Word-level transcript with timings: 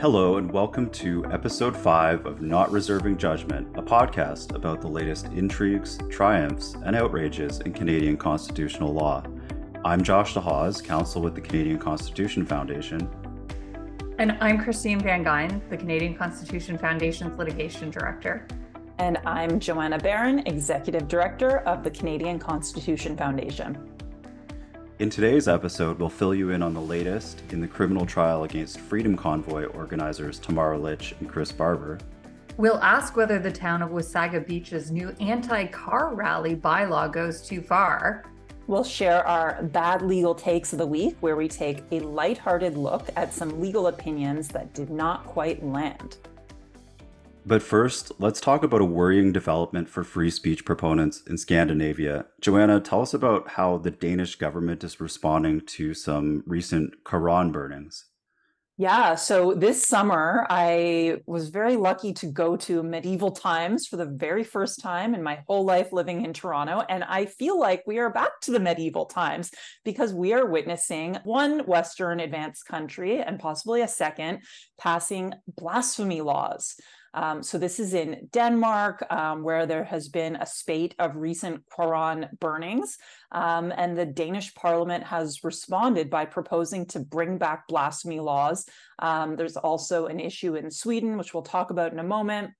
Hello, 0.00 0.38
and 0.38 0.50
welcome 0.50 0.88
to 0.92 1.26
episode 1.26 1.76
5 1.76 2.24
of 2.24 2.40
Not 2.40 2.72
Reserving 2.72 3.18
Judgment, 3.18 3.68
a 3.76 3.82
podcast 3.82 4.54
about 4.54 4.80
the 4.80 4.88
latest 4.88 5.26
intrigues, 5.26 5.98
triumphs, 6.08 6.74
and 6.86 6.96
outrages 6.96 7.60
in 7.60 7.74
Canadian 7.74 8.16
constitutional 8.16 8.94
law. 8.94 9.22
I'm 9.84 10.02
Josh 10.02 10.32
Dehaas, 10.32 10.82
counsel 10.82 11.20
with 11.20 11.34
the 11.34 11.42
Canadian 11.42 11.78
Constitution 11.78 12.46
Foundation. 12.46 13.10
And 14.18 14.38
I'm 14.40 14.64
Christine 14.64 15.00
Van 15.00 15.22
Geyn, 15.22 15.60
the 15.68 15.76
Canadian 15.76 16.14
Constitution 16.14 16.78
Foundation's 16.78 17.38
litigation 17.38 17.90
director. 17.90 18.48
And 18.96 19.18
I'm 19.26 19.60
Joanna 19.60 19.98
Baron, 19.98 20.38
executive 20.46 21.08
director 21.08 21.58
of 21.58 21.84
the 21.84 21.90
Canadian 21.90 22.38
Constitution 22.38 23.18
Foundation. 23.18 23.89
In 25.00 25.08
today's 25.08 25.48
episode, 25.48 25.98
we'll 25.98 26.10
fill 26.10 26.34
you 26.34 26.50
in 26.50 26.62
on 26.62 26.74
the 26.74 26.80
latest 26.82 27.42
in 27.52 27.62
the 27.62 27.66
criminal 27.66 28.04
trial 28.04 28.44
against 28.44 28.78
Freedom 28.78 29.16
Convoy 29.16 29.64
organizers 29.64 30.38
Tamara 30.38 30.78
Lich 30.78 31.14
and 31.20 31.26
Chris 31.26 31.50
Barber. 31.50 31.96
We'll 32.58 32.76
ask 32.82 33.16
whether 33.16 33.38
the 33.38 33.50
town 33.50 33.80
of 33.80 33.92
Wasaga 33.92 34.46
Beach's 34.46 34.90
new 34.90 35.16
anti 35.18 35.64
car 35.68 36.14
rally 36.14 36.54
bylaw 36.54 37.10
goes 37.10 37.40
too 37.40 37.62
far. 37.62 38.26
We'll 38.66 38.84
share 38.84 39.26
our 39.26 39.62
bad 39.62 40.02
legal 40.02 40.34
takes 40.34 40.74
of 40.74 40.78
the 40.78 40.86
week, 40.86 41.16
where 41.20 41.34
we 41.34 41.48
take 41.48 41.82
a 41.92 42.00
lighthearted 42.00 42.76
look 42.76 43.08
at 43.16 43.32
some 43.32 43.58
legal 43.58 43.86
opinions 43.86 44.48
that 44.48 44.74
did 44.74 44.90
not 44.90 45.24
quite 45.24 45.64
land. 45.64 46.18
But 47.50 47.64
first, 47.64 48.12
let's 48.20 48.40
talk 48.40 48.62
about 48.62 48.80
a 48.80 48.84
worrying 48.84 49.32
development 49.32 49.88
for 49.88 50.04
free 50.04 50.30
speech 50.30 50.64
proponents 50.64 51.24
in 51.26 51.36
Scandinavia. 51.36 52.26
Joanna, 52.40 52.78
tell 52.78 53.02
us 53.02 53.12
about 53.12 53.48
how 53.48 53.76
the 53.76 53.90
Danish 53.90 54.36
government 54.36 54.84
is 54.84 55.00
responding 55.00 55.62
to 55.62 55.92
some 55.92 56.44
recent 56.46 57.02
Quran 57.02 57.50
burnings. 57.50 58.04
Yeah, 58.76 59.16
so 59.16 59.52
this 59.52 59.84
summer 59.84 60.46
I 60.48 61.22
was 61.26 61.48
very 61.48 61.76
lucky 61.76 62.12
to 62.14 62.26
go 62.26 62.56
to 62.58 62.84
medieval 62.84 63.32
times 63.32 63.88
for 63.88 63.96
the 63.96 64.06
very 64.06 64.44
first 64.44 64.80
time 64.80 65.12
in 65.12 65.22
my 65.22 65.42
whole 65.48 65.64
life 65.64 65.92
living 65.92 66.24
in 66.24 66.32
Toronto. 66.32 66.84
And 66.88 67.02
I 67.02 67.26
feel 67.26 67.58
like 67.58 67.82
we 67.84 67.98
are 67.98 68.12
back 68.12 68.40
to 68.42 68.52
the 68.52 68.60
medieval 68.60 69.06
times 69.06 69.50
because 69.84 70.14
we 70.14 70.32
are 70.34 70.46
witnessing 70.46 71.18
one 71.24 71.66
Western 71.66 72.20
advanced 72.20 72.66
country 72.66 73.20
and 73.20 73.40
possibly 73.40 73.82
a 73.82 73.88
second 73.88 74.44
passing 74.78 75.34
blasphemy 75.58 76.20
laws. 76.20 76.76
Um, 77.12 77.42
so 77.42 77.58
this 77.58 77.80
is 77.80 77.92
in 77.94 78.28
Denmark, 78.32 79.04
um, 79.10 79.42
where 79.42 79.66
there 79.66 79.84
has 79.84 80.08
been 80.08 80.36
a 80.36 80.46
spate 80.46 80.94
of 80.98 81.16
recent 81.16 81.64
Quran 81.68 82.28
burnings, 82.38 82.96
um, 83.32 83.72
and 83.76 83.98
the 83.98 84.06
Danish 84.06 84.54
Parliament 84.54 85.04
has 85.04 85.42
responded 85.42 86.08
by 86.08 86.24
proposing 86.24 86.86
to 86.86 87.00
bring 87.00 87.38
back 87.38 87.66
blasphemy 87.66 88.20
laws. 88.20 88.66
Um, 89.00 89.36
there's 89.36 89.56
also 89.56 90.06
an 90.06 90.20
issue 90.20 90.54
in 90.54 90.70
Sweden, 90.70 91.16
which 91.16 91.34
we'll 91.34 91.42
talk 91.42 91.70
about 91.70 91.92
in 91.92 91.98
a 91.98 92.04
moment. 92.04 92.52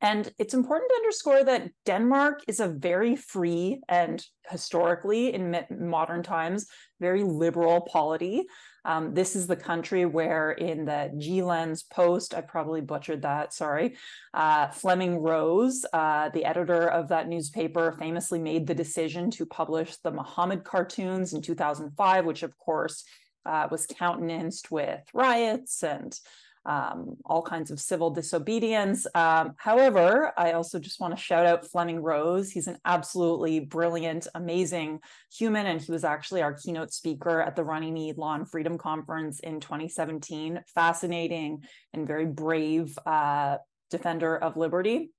And 0.00 0.32
it's 0.38 0.54
important 0.54 0.90
to 0.90 0.96
underscore 0.96 1.44
that 1.44 1.70
Denmark 1.84 2.42
is 2.46 2.60
a 2.60 2.68
very 2.68 3.16
free 3.16 3.80
and 3.88 4.24
historically, 4.48 5.34
in 5.34 5.64
modern 5.70 6.22
times, 6.22 6.66
very 7.00 7.24
liberal 7.24 7.80
polity. 7.80 8.46
Um, 8.84 9.14
this 9.14 9.36
is 9.36 9.46
the 9.46 9.56
country 9.56 10.06
where, 10.06 10.52
in 10.52 10.84
the 10.84 11.10
Jyllands-Posten, 11.16 12.38
I 12.38 12.40
probably 12.42 12.80
butchered 12.80 13.22
that, 13.22 13.52
sorry, 13.52 13.96
uh, 14.34 14.68
Flemming 14.68 15.18
Rose, 15.18 15.84
uh, 15.92 16.30
the 16.30 16.44
editor 16.44 16.88
of 16.88 17.08
that 17.08 17.28
newspaper, 17.28 17.92
famously 17.92 18.38
made 18.38 18.66
the 18.66 18.74
decision 18.74 19.30
to 19.32 19.46
publish 19.46 19.96
the 19.96 20.10
Muhammad 20.10 20.64
cartoons 20.64 21.32
in 21.32 21.42
2005, 21.42 22.24
which, 22.24 22.42
of 22.42 22.56
course, 22.58 23.04
uh, 23.46 23.68
was 23.70 23.86
countenanced 23.86 24.70
with 24.70 25.00
riots 25.12 25.82
and 25.82 26.18
um, 26.68 27.16
all 27.24 27.40
kinds 27.40 27.70
of 27.70 27.80
civil 27.80 28.10
disobedience. 28.10 29.06
Um, 29.14 29.54
however, 29.56 30.32
I 30.36 30.52
also 30.52 30.78
just 30.78 31.00
want 31.00 31.16
to 31.16 31.20
shout 31.20 31.46
out 31.46 31.66
Flemming 31.66 32.02
Rose. 32.02 32.50
He's 32.50 32.66
an 32.66 32.76
absolutely 32.84 33.60
brilliant, 33.60 34.28
amazing 34.34 35.00
human, 35.32 35.66
and 35.66 35.80
he 35.80 35.90
was 35.90 36.04
actually 36.04 36.42
our 36.42 36.52
keynote 36.52 36.92
speaker 36.92 37.40
at 37.40 37.56
the 37.56 37.64
Runnymede 37.64 38.18
Law 38.18 38.34
and 38.34 38.48
Freedom 38.48 38.76
Conference 38.76 39.40
in 39.40 39.60
2017. 39.60 40.60
Fascinating 40.74 41.64
and 41.94 42.06
very 42.06 42.26
brave 42.26 42.98
uh, 43.06 43.56
defender 43.90 44.36
of 44.36 44.58
liberty. 44.58 45.10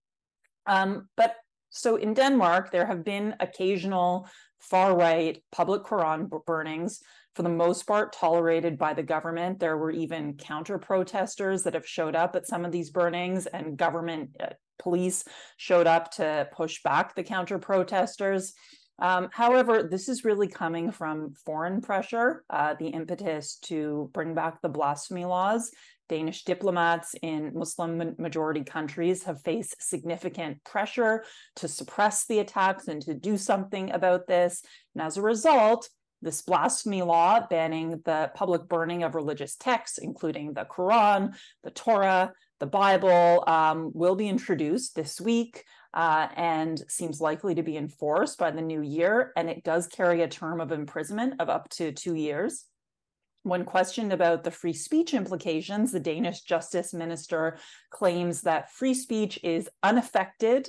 Um, 0.67 1.09
but 1.17 1.35
so 1.71 1.95
in 1.95 2.13
Denmark, 2.13 2.71
there 2.71 2.85
have 2.85 3.03
been 3.03 3.35
occasional 3.39 4.29
far 4.59 4.95
right 4.95 5.41
public 5.51 5.83
Quran 5.83 6.29
burnings 6.45 7.01
for 7.35 7.43
the 7.43 7.49
most 7.49 7.87
part 7.87 8.13
tolerated 8.13 8.77
by 8.77 8.93
the 8.93 9.03
government. 9.03 9.59
There 9.59 9.77
were 9.77 9.91
even 9.91 10.35
counter 10.35 10.77
protesters 10.77 11.63
that 11.63 11.73
have 11.73 11.87
showed 11.87 12.15
up 12.15 12.35
at 12.35 12.47
some 12.47 12.65
of 12.65 12.71
these 12.71 12.89
burnings, 12.89 13.45
and 13.45 13.77
government 13.77 14.35
uh, 14.39 14.47
police 14.79 15.23
showed 15.57 15.87
up 15.87 16.11
to 16.11 16.47
push 16.53 16.81
back 16.83 17.15
the 17.15 17.23
counter 17.23 17.59
protesters. 17.59 18.53
Um, 19.01 19.29
however, 19.31 19.83
this 19.83 20.09
is 20.09 20.25
really 20.25 20.47
coming 20.47 20.91
from 20.91 21.33
foreign 21.45 21.81
pressure, 21.81 22.43
uh, 22.49 22.75
the 22.77 22.87
impetus 22.87 23.57
to 23.63 24.09
bring 24.13 24.33
back 24.33 24.61
the 24.61 24.69
blasphemy 24.69 25.25
laws. 25.25 25.71
Danish 26.09 26.43
diplomats 26.43 27.15
in 27.21 27.51
Muslim 27.53 28.15
majority 28.17 28.63
countries 28.63 29.23
have 29.23 29.41
faced 29.43 29.75
significant 29.79 30.61
pressure 30.63 31.23
to 31.57 31.67
suppress 31.67 32.25
the 32.25 32.39
attacks 32.39 32.87
and 32.87 33.01
to 33.03 33.13
do 33.13 33.37
something 33.37 33.91
about 33.91 34.27
this. 34.27 34.63
And 34.95 35.03
as 35.03 35.17
a 35.17 35.21
result, 35.21 35.87
this 36.21 36.41
blasphemy 36.41 37.01
law 37.01 37.45
banning 37.47 38.01
the 38.05 38.31
public 38.35 38.67
burning 38.67 39.03
of 39.03 39.15
religious 39.15 39.55
texts, 39.55 39.97
including 39.97 40.53
the 40.53 40.65
Quran, 40.65 41.35
the 41.63 41.71
Torah, 41.71 42.33
the 42.59 42.65
Bible, 42.65 43.43
um, 43.47 43.91
will 43.93 44.15
be 44.15 44.27
introduced 44.27 44.95
this 44.95 45.21
week 45.21 45.63
uh, 45.93 46.27
and 46.35 46.83
seems 46.87 47.21
likely 47.21 47.55
to 47.55 47.63
be 47.63 47.77
enforced 47.77 48.37
by 48.37 48.51
the 48.51 48.61
new 48.61 48.81
year. 48.81 49.31
And 49.35 49.49
it 49.49 49.63
does 49.63 49.87
carry 49.87 50.21
a 50.21 50.27
term 50.27 50.59
of 50.59 50.71
imprisonment 50.71 51.39
of 51.39 51.49
up 51.49 51.69
to 51.71 51.91
two 51.91 52.15
years. 52.15 52.65
When 53.43 53.63
questioned 53.63 54.11
about 54.11 54.43
the 54.43 54.51
free 54.51 54.73
speech 54.73 55.13
implications, 55.13 55.93
the 55.93 55.99
Danish 55.99 56.41
justice 56.41 56.93
minister 56.93 57.57
claims 57.89 58.41
that 58.41 58.71
free 58.71 58.93
speech 58.93 59.39
is 59.43 59.69
unaffected 59.81 60.67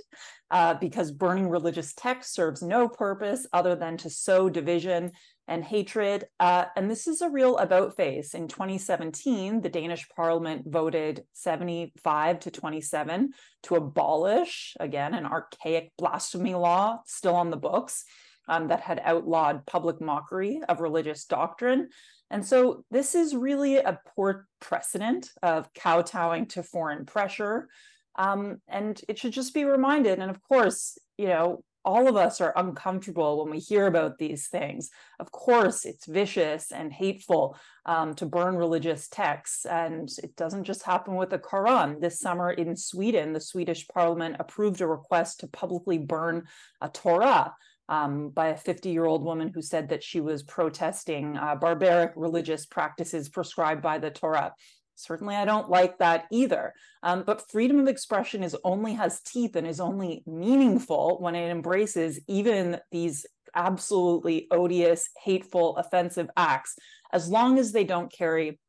uh, 0.53 0.75
because 0.75 1.11
burning 1.11 1.49
religious 1.49 1.93
texts 1.95 2.35
serves 2.35 2.63
no 2.63 2.89
purpose 2.89 3.47
other 3.53 3.75
than 3.75 3.97
to 3.99 4.09
sow 4.09 4.49
division 4.49 5.11
and 5.51 5.65
hatred. 5.65 6.25
Uh, 6.39 6.67
and 6.77 6.89
this 6.89 7.09
is 7.09 7.21
a 7.21 7.29
real 7.29 7.59
about 7.59 7.97
face. 7.97 8.35
In 8.35 8.47
2017, 8.47 9.61
the 9.61 9.69
Danish 9.69 10.09
parliament 10.15 10.63
voted 10.67 11.25
75 11.33 12.39
to 12.39 12.51
27 12.53 13.33
to 13.65 13.75
abolish, 13.75 14.77
again, 14.79 15.13
an 15.13 15.27
archaic 15.27 15.91
blasphemy 15.99 16.55
law 16.55 17.01
still 17.05 17.35
on 17.35 17.51
the 17.51 17.57
books 17.57 18.05
um, 18.49 18.69
that 18.69 18.81
had 18.81 19.03
outlawed 19.05 19.67
public 19.67 20.01
mockery 20.01 20.61
of 20.69 20.81
religious 20.81 21.25
doctrine. 21.25 21.89
And 22.31 22.47
so 22.47 22.85
this 22.93 23.17
is 23.17 23.35
really 23.35 23.79
a 23.79 23.99
poor 24.15 24.47
precedent 24.61 25.31
of 25.43 25.69
kowtowing 25.75 26.47
to 26.51 26.63
foreign 26.63 27.07
pressure. 27.07 27.69
Um, 28.15 28.61
and 28.69 29.01
it 29.09 29.19
should 29.19 29.33
just 29.33 29.53
be 29.53 29.65
reminded. 29.65 30.21
And 30.21 30.31
of 30.31 30.41
course, 30.43 30.97
you 31.19 31.27
know, 31.27 31.65
all 31.85 32.09
of 32.09 32.17
us 32.17 32.41
are 32.41 32.53
uncomfortable 32.57 33.43
when 33.43 33.51
we 33.51 33.59
hear 33.59 33.87
about 33.87 34.19
these 34.19 34.49
things. 34.49 34.91
Of 35.19 35.33
course, 35.33 35.85
it's 35.85 36.07
vicious 36.07 36.73
and 36.73 36.93
hateful 36.93 37.57
um, 37.87 38.15
to 38.15 38.27
burn 38.27 38.57
religious 38.57 39.09
texts, 39.09 39.65
and 39.65 40.09
it 40.23 40.37
doesn't 40.37 40.65
just 40.65 40.83
happen 40.83 41.15
with 41.17 41.31
the 41.31 41.39
Quran. 41.39 42.01
This 42.01 42.21
summer 42.21 42.51
in 42.51 42.77
Sweden, 42.77 43.33
the 43.33 43.41
Swedish 43.41 43.89
parliament 43.89 44.37
approved 44.39 44.81
a 44.81 44.87
request 44.87 45.41
to 45.41 45.47
publicly 45.49 45.99
burn 45.99 46.45
a 46.81 46.89
Torah. 46.89 47.55
Um, 47.89 48.29
by 48.29 48.51
a 48.51 48.57
50 48.57 48.89
year 48.91 49.05
old 49.05 49.25
woman 49.25 49.51
who 49.53 49.61
said 49.61 49.89
that 49.89 50.05
she 50.05 50.21
was 50.21 50.45
protesting 50.45 51.37
uh, 51.37 51.57
barbaric 51.57 52.13
religious 52.15 52.65
practices 52.65 53.29
prescribed 53.29 53.83
by 53.83 53.99
the 53.99 54.13
Torah. 54.13 54.55
Certainly, 55.01 55.37
I 55.37 55.45
don't 55.45 55.71
like 55.71 55.99
that 55.99 56.27
either. 56.31 56.75
Um, 57.03 57.25
but 57.27 57.51
freedom 57.51 57.81
of 57.81 57.89
expression 57.89 58.43
is 58.43 58.57
only 58.65 58.95
has 58.95 59.21
teeth 59.23 59.57
and 59.57 59.67
is 59.67 59.81
only 59.81 60.23
meaningful 60.27 61.19
when 61.21 61.35
it 61.35 61.51
embraces 61.51 62.21
even 62.29 62.79
these 62.91 63.27
absolutely 63.55 64.47
odious, 64.51 65.09
hateful, 65.23 65.77
offensive 65.77 66.31
acts, 66.37 66.77
as 67.13 67.29
long 67.29 67.59
as 67.59 67.73
they 67.73 67.85
don't 67.85 68.13
carry 68.13 68.61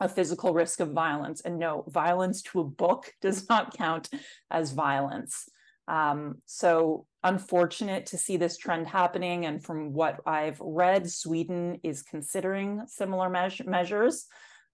a 0.00 0.08
physical 0.08 0.52
risk 0.52 0.80
of 0.80 0.90
violence. 0.90 1.40
And 1.42 1.58
no, 1.58 1.84
violence 1.88 2.42
to 2.42 2.60
a 2.60 2.64
book 2.64 3.12
does 3.22 3.48
not 3.48 3.76
count 3.76 4.08
as 4.50 4.72
violence. 4.72 5.48
Um, 5.88 6.36
so 6.46 7.06
unfortunate 7.22 8.06
to 8.06 8.18
see 8.18 8.36
this 8.36 8.56
trend 8.56 8.86
happening. 8.86 9.46
And 9.46 9.62
from 9.62 9.92
what 9.92 10.20
I've 10.26 10.58
read, 10.60 11.10
Sweden 11.10 11.80
is 11.82 12.02
considering 12.02 12.82
similar 12.86 13.28
me- 13.28 13.64
measures. 13.66 14.26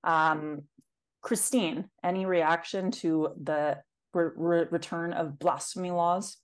Um, 0.05 0.63
Christine, 1.21 1.89
any 2.03 2.27
reaction 2.27 2.91
to 2.93 3.31
the 3.43 3.79
re- 4.15 4.31
re- 4.37 4.67
return 4.71 5.13
of 5.13 5.39
blasphemy 5.39 5.91
laws? 5.91 6.37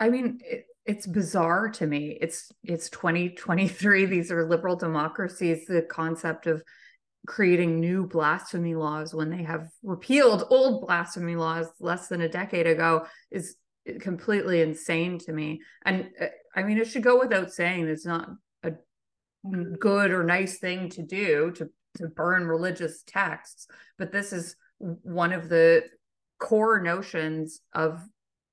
I 0.00 0.08
mean, 0.08 0.40
it, 0.44 0.66
it's 0.86 1.06
bizarre 1.06 1.68
to 1.68 1.86
me. 1.86 2.16
It's 2.20 2.50
it's 2.62 2.88
2023. 2.90 4.06
These 4.06 4.32
are 4.32 4.48
liberal 4.48 4.76
democracies. 4.76 5.66
The 5.66 5.82
concept 5.82 6.46
of 6.46 6.62
creating 7.26 7.78
new 7.78 8.06
blasphemy 8.06 8.74
laws 8.74 9.14
when 9.14 9.28
they 9.28 9.42
have 9.42 9.68
repealed 9.82 10.44
old 10.48 10.86
blasphemy 10.86 11.36
laws 11.36 11.66
less 11.78 12.08
than 12.08 12.22
a 12.22 12.28
decade 12.28 12.66
ago 12.66 13.06
is 13.30 13.56
completely 14.00 14.62
insane 14.62 15.18
to 15.18 15.32
me. 15.32 15.60
And 15.84 16.10
uh, 16.20 16.26
I 16.56 16.62
mean, 16.62 16.78
it 16.78 16.86
should 16.86 17.02
go 17.02 17.18
without 17.18 17.52
saying 17.52 17.86
it's 17.86 18.06
not 18.06 18.30
a 18.62 18.72
good 19.78 20.10
or 20.10 20.24
nice 20.24 20.58
thing 20.58 20.88
to 20.90 21.02
do 21.02 21.52
to 21.52 21.68
to 21.98 22.08
burn 22.08 22.46
religious 22.46 23.02
texts, 23.06 23.66
but 23.98 24.12
this 24.12 24.32
is 24.32 24.56
one 24.78 25.32
of 25.32 25.48
the 25.48 25.84
core 26.38 26.80
notions 26.80 27.60
of 27.74 28.00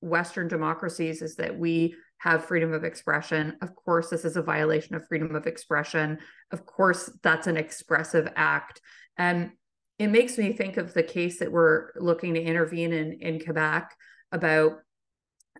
Western 0.01 0.47
democracies 0.47 1.21
is 1.21 1.35
that 1.35 1.57
we 1.57 1.95
have 2.17 2.45
freedom 2.45 2.73
of 2.73 2.83
expression. 2.83 3.57
Of 3.61 3.75
course, 3.75 4.09
this 4.09 4.25
is 4.25 4.37
a 4.37 4.41
violation 4.41 4.95
of 4.95 5.07
freedom 5.07 5.35
of 5.35 5.47
expression. 5.47 6.19
Of 6.51 6.65
course, 6.65 7.09
that's 7.21 7.47
an 7.47 7.57
expressive 7.57 8.27
act. 8.35 8.81
And 9.17 9.51
it 9.99 10.07
makes 10.07 10.37
me 10.37 10.53
think 10.53 10.77
of 10.77 10.93
the 10.93 11.03
case 11.03 11.39
that 11.39 11.51
we're 11.51 11.91
looking 11.95 12.33
to 12.33 12.41
intervene 12.41 12.93
in 12.93 13.13
in 13.21 13.39
Quebec 13.39 13.95
about 14.31 14.79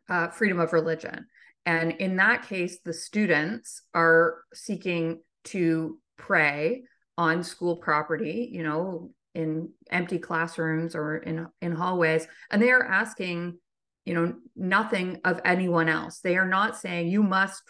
uh, 0.10 0.28
freedom 0.30 0.60
of 0.60 0.74
religion. 0.74 1.28
And 1.66 1.94
in 1.94 2.18
that 2.18 2.48
case, 2.48 2.80
the 2.84 2.94
students 2.94 3.82
are 3.94 4.42
seeking 4.54 5.22
to 5.46 6.00
pray 6.18 6.84
on 7.18 7.44
school 7.44 7.78
property, 7.78 8.50
you 8.52 8.64
know, 8.64 9.12
in 9.34 9.70
empty 9.90 10.18
classrooms 10.18 10.96
or 10.96 11.18
in 11.18 11.48
in 11.62 11.74
hallways, 11.74 12.28
and 12.50 12.62
they 12.62 12.72
are 12.72 12.84
asking, 12.84 13.58
you 14.06 14.14
know, 14.14 14.34
nothing 14.56 15.20
of 15.26 15.42
anyone 15.46 15.90
else. 15.90 16.20
They 16.20 16.38
are 16.38 16.48
not 16.48 16.78
saying 16.78 17.10
you 17.10 17.24
must, 17.24 17.62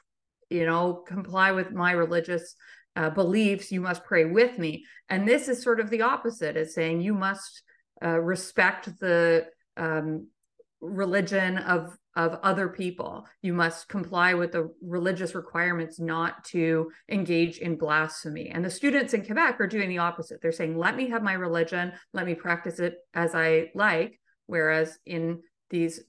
you 0.50 0.66
know, 0.66 1.04
comply 1.08 1.52
with 1.52 1.72
my 1.72 1.92
religious 1.92 2.56
uh, 2.96 3.10
beliefs. 3.10 3.72
You 3.72 3.82
must 3.82 4.04
pray 4.04 4.26
with 4.26 4.58
me. 4.58 4.86
And 5.10 5.28
this 5.28 5.48
is 5.48 5.62
sort 5.62 5.80
of 5.80 5.90
the 5.90 6.02
opposite. 6.02 6.58
It's 6.58 6.76
saying 6.76 7.02
you 7.02 7.14
must 7.14 7.62
uh, 8.04 8.20
respect 8.20 9.00
the 9.00 9.48
um, 9.78 10.28
religion 10.82 11.58
of 11.58 11.98
of 12.16 12.40
other 12.44 12.70
people. 12.70 13.26
You 13.42 13.54
must 13.54 13.90
comply 13.90 14.34
with 14.34 14.52
the 14.54 14.74
religious 14.82 15.36
requirements 15.36 16.00
not 16.00 16.44
to 16.46 16.92
engage 17.10 17.58
in 17.58 17.78
blasphemy. 17.78 18.50
And 18.50 18.64
the 18.64 18.70
students 18.70 19.14
in 19.14 19.26
Quebec 19.26 19.60
are 19.60 19.68
doing 19.68 19.90
the 19.90 19.98
opposite. 19.98 20.42
They're 20.42 20.52
saying, 20.52 20.78
let 20.78 20.96
me 20.96 21.10
have 21.10 21.24
my 21.24 21.34
religion, 21.34 21.92
let 22.14 22.26
me 22.26 22.34
practice 22.34 22.80
it 22.80 22.96
as 23.14 23.36
I 23.36 23.72
like. 23.76 24.20
Whereas 24.48 24.98
in 25.06 25.42
these 25.70 26.02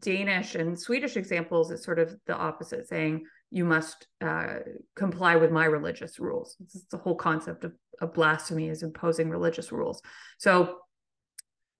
Danish 0.00 0.54
and 0.54 0.78
Swedish 0.78 1.16
examples, 1.16 1.70
it's 1.70 1.84
sort 1.84 1.98
of 1.98 2.14
the 2.26 2.36
opposite, 2.36 2.88
saying, 2.88 3.24
you 3.50 3.64
must 3.64 4.06
uh, 4.20 4.56
comply 4.94 5.36
with 5.36 5.50
my 5.50 5.64
religious 5.64 6.18
rules. 6.18 6.56
It's 6.60 6.84
the 6.90 6.98
whole 6.98 7.14
concept 7.14 7.64
of, 7.64 7.72
of 8.00 8.12
blasphemy 8.12 8.68
is 8.68 8.82
imposing 8.82 9.30
religious 9.30 9.72
rules. 9.72 10.02
So 10.38 10.78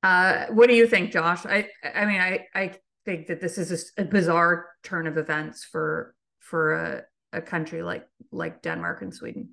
uh, 0.02 0.46
what 0.46 0.68
do 0.68 0.74
you 0.74 0.86
think, 0.86 1.12
Josh? 1.12 1.44
I 1.44 1.68
I 1.84 2.06
mean, 2.06 2.20
I 2.20 2.46
I 2.54 2.74
think 3.08 3.26
that 3.26 3.40
this 3.40 3.56
is 3.56 3.92
a, 3.96 4.02
a 4.02 4.04
bizarre 4.04 4.66
turn 4.82 5.06
of 5.06 5.16
events 5.16 5.64
for 5.64 6.14
for 6.40 6.74
a, 6.74 7.02
a 7.32 7.40
country 7.40 7.82
like 7.82 8.06
like 8.32 8.60
Denmark 8.60 9.00
and 9.00 9.14
Sweden. 9.14 9.48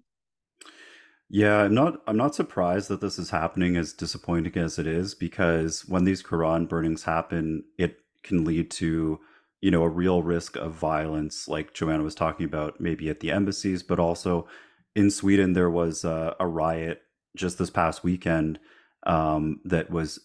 Yeah, 1.29 1.63
I'm 1.63 1.73
not 1.73 2.01
I'm 2.05 2.17
not 2.17 2.35
surprised 2.35 2.89
that 2.89 2.99
this 2.99 3.17
is 3.17 3.29
happening 3.29 3.77
as 3.77 3.93
disappointing 3.93 4.57
as 4.57 4.77
it 4.77 4.87
is 4.87 5.15
because 5.15 5.85
when 5.87 6.03
these 6.03 6.21
Quran 6.21 6.67
burnings 6.67 7.03
happen, 7.03 7.63
it 7.77 7.99
can 8.23 8.43
lead 8.43 8.71
to, 8.71 9.19
you 9.61 9.71
know, 9.71 9.83
a 9.83 9.89
real 9.89 10.21
risk 10.21 10.57
of 10.57 10.73
violence 10.73 11.47
like 11.47 11.73
Joanna 11.73 12.03
was 12.03 12.15
talking 12.15 12.45
about 12.45 12.81
maybe 12.81 13.09
at 13.09 13.21
the 13.21 13.31
embassies, 13.31 13.83
but 13.83 13.99
also 13.99 14.47
in 14.95 15.09
Sweden 15.09 15.53
there 15.53 15.69
was 15.69 16.03
a, 16.03 16.35
a 16.41 16.47
riot 16.47 17.03
just 17.37 17.57
this 17.57 17.69
past 17.69 18.03
weekend 18.03 18.59
um, 19.07 19.61
that 19.63 19.89
was 19.89 20.19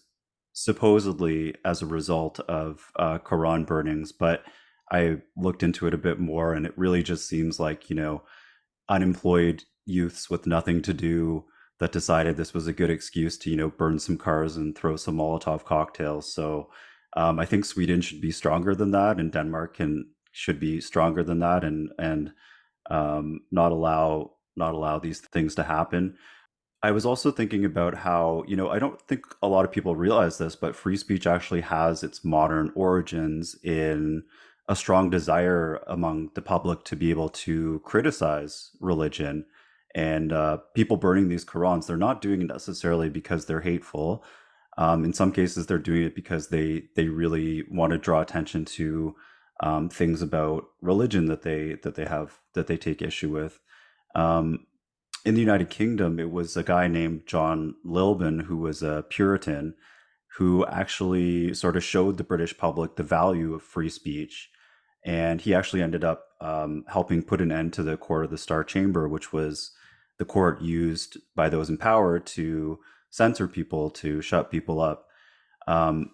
supposedly 0.53 1.55
as 1.65 1.81
a 1.81 1.85
result 1.85 2.39
of 2.41 2.91
uh, 2.97 3.19
Quran 3.19 3.65
burnings, 3.65 4.11
but 4.11 4.43
I 4.91 5.17
looked 5.37 5.63
into 5.63 5.87
it 5.87 5.93
a 5.93 5.97
bit 5.97 6.19
more, 6.19 6.53
and 6.53 6.65
it 6.65 6.77
really 6.77 7.03
just 7.03 7.27
seems 7.27 7.59
like 7.59 7.89
you 7.89 7.95
know 7.95 8.23
unemployed 8.89 9.63
youths 9.85 10.29
with 10.29 10.45
nothing 10.45 10.81
to 10.81 10.93
do 10.93 11.45
that 11.79 11.91
decided 11.91 12.37
this 12.37 12.53
was 12.53 12.67
a 12.67 12.73
good 12.73 12.89
excuse 12.89 13.37
to 13.39 13.49
you 13.49 13.57
know 13.57 13.69
burn 13.69 13.99
some 13.99 14.17
cars 14.17 14.57
and 14.57 14.77
throw 14.77 14.95
some 14.95 15.17
Molotov 15.17 15.63
cocktails. 15.63 16.33
So 16.33 16.69
um, 17.15 17.39
I 17.39 17.45
think 17.45 17.65
Sweden 17.65 18.01
should 18.01 18.21
be 18.21 18.31
stronger 18.31 18.75
than 18.75 18.91
that, 18.91 19.19
and 19.19 19.31
Denmark 19.31 19.77
can 19.77 20.09
should 20.31 20.59
be 20.59 20.81
stronger 20.81 21.23
than 21.23 21.39
that, 21.39 21.63
and 21.63 21.89
and 21.97 22.33
um, 22.89 23.41
not 23.51 23.71
allow 23.71 24.33
not 24.55 24.73
allow 24.73 24.99
these 24.99 25.21
things 25.21 25.55
to 25.55 25.63
happen. 25.63 26.15
I 26.83 26.91
was 26.91 27.05
also 27.05 27.31
thinking 27.31 27.63
about 27.63 27.93
how, 27.93 28.43
you 28.47 28.55
know, 28.55 28.69
I 28.69 28.79
don't 28.79 28.99
think 29.03 29.25
a 29.41 29.47
lot 29.47 29.65
of 29.65 29.71
people 29.71 29.95
realize 29.95 30.37
this, 30.37 30.55
but 30.55 30.75
free 30.75 30.97
speech 30.97 31.27
actually 31.27 31.61
has 31.61 32.03
its 32.03 32.25
modern 32.25 32.71
origins 32.73 33.55
in 33.63 34.23
a 34.67 34.75
strong 34.75 35.09
desire 35.09 35.79
among 35.87 36.31
the 36.33 36.41
public 36.41 36.83
to 36.85 36.95
be 36.95 37.11
able 37.11 37.29
to 37.29 37.81
criticize 37.83 38.71
religion. 38.79 39.45
And 39.93 40.33
uh, 40.33 40.57
people 40.73 40.97
burning 40.97 41.29
these 41.29 41.45
Qurans, 41.45 41.85
they're 41.85 41.97
not 41.97 42.21
doing 42.21 42.41
it 42.41 42.47
necessarily 42.47 43.09
because 43.09 43.45
they're 43.45 43.61
hateful. 43.61 44.23
Um, 44.77 45.03
in 45.03 45.13
some 45.13 45.31
cases, 45.31 45.67
they're 45.67 45.77
doing 45.77 46.03
it 46.03 46.15
because 46.15 46.47
they 46.47 46.83
they 46.95 47.07
really 47.07 47.63
want 47.69 47.91
to 47.91 47.97
draw 47.97 48.21
attention 48.21 48.63
to 48.65 49.15
um, 49.59 49.89
things 49.89 50.21
about 50.21 50.65
religion 50.81 51.25
that 51.25 51.41
they 51.41 51.75
that 51.83 51.95
they 51.95 52.05
have 52.05 52.39
that 52.53 52.67
they 52.67 52.77
take 52.77 53.01
issue 53.01 53.29
with. 53.29 53.59
Um, 54.15 54.65
in 55.25 55.35
the 55.35 55.41
United 55.41 55.69
Kingdom, 55.69 56.19
it 56.19 56.31
was 56.31 56.57
a 56.57 56.63
guy 56.63 56.87
named 56.87 57.27
John 57.27 57.75
Lilburne 57.83 58.41
who 58.41 58.57
was 58.57 58.81
a 58.81 59.05
Puritan 59.09 59.75
who 60.37 60.65
actually 60.65 61.53
sort 61.53 61.75
of 61.75 61.83
showed 61.83 62.17
the 62.17 62.23
British 62.23 62.57
public 62.57 62.95
the 62.95 63.03
value 63.03 63.53
of 63.53 63.61
free 63.61 63.89
speech. 63.89 64.49
And 65.05 65.41
he 65.41 65.53
actually 65.53 65.81
ended 65.81 66.03
up 66.03 66.25
um, 66.39 66.85
helping 66.87 67.23
put 67.23 67.41
an 67.41 67.51
end 67.51 67.73
to 67.73 67.83
the 67.83 67.97
Court 67.97 68.25
of 68.25 68.31
the 68.31 68.37
Star 68.37 68.63
Chamber, 68.63 69.07
which 69.07 69.33
was 69.33 69.71
the 70.17 70.25
court 70.25 70.61
used 70.61 71.17
by 71.35 71.49
those 71.49 71.69
in 71.69 71.77
power 71.77 72.19
to 72.19 72.79
censor 73.09 73.47
people, 73.47 73.89
to 73.89 74.21
shut 74.21 74.51
people 74.51 74.79
up. 74.79 75.07
Um, 75.67 76.11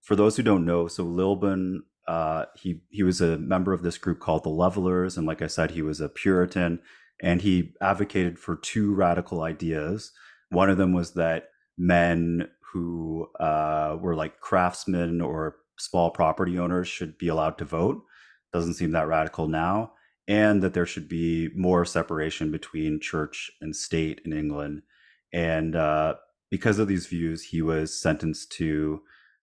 for 0.00 0.16
those 0.16 0.36
who 0.36 0.42
don't 0.42 0.64
know, 0.64 0.88
so 0.88 1.02
Lilburne, 1.04 1.82
uh, 2.06 2.46
he 2.56 2.82
he 2.90 3.02
was 3.02 3.20
a 3.20 3.38
member 3.38 3.72
of 3.72 3.82
this 3.82 3.98
group 3.98 4.20
called 4.20 4.44
the 4.44 4.50
Levelers, 4.50 5.16
and 5.16 5.26
like 5.26 5.42
I 5.42 5.46
said, 5.48 5.72
he 5.72 5.82
was 5.82 6.00
a 6.00 6.08
Puritan 6.08 6.80
and 7.22 7.42
he 7.42 7.72
advocated 7.80 8.38
for 8.38 8.56
two 8.56 8.94
radical 8.94 9.42
ideas. 9.42 10.12
One 10.50 10.70
of 10.70 10.78
them 10.78 10.92
was 10.92 11.14
that 11.14 11.48
men 11.76 12.48
who 12.72 13.28
uh, 13.38 13.96
were 14.00 14.14
like 14.14 14.40
craftsmen 14.40 15.20
or 15.20 15.56
small 15.78 16.10
property 16.10 16.58
owners 16.58 16.88
should 16.88 17.18
be 17.18 17.28
allowed 17.28 17.58
to 17.58 17.64
vote. 17.64 18.02
Doesn't 18.52 18.74
seem 18.74 18.92
that 18.92 19.08
radical 19.08 19.48
now. 19.48 19.92
And 20.28 20.62
that 20.62 20.74
there 20.74 20.86
should 20.86 21.08
be 21.08 21.50
more 21.56 21.84
separation 21.84 22.50
between 22.50 23.00
church 23.00 23.50
and 23.60 23.74
state 23.74 24.20
in 24.24 24.32
England. 24.32 24.82
And 25.32 25.74
uh, 25.74 26.14
because 26.50 26.78
of 26.78 26.88
these 26.88 27.06
views, 27.06 27.44
he 27.44 27.62
was 27.62 28.00
sentenced 28.00 28.52
to 28.52 29.02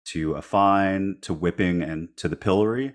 to 0.07 0.33
a 0.33 0.43
fine, 0.43 1.17
to 1.21 1.35
whipping, 1.35 1.83
and 1.83 2.09
to 2.17 2.27
the 2.27 2.37
pillory. 2.37 2.95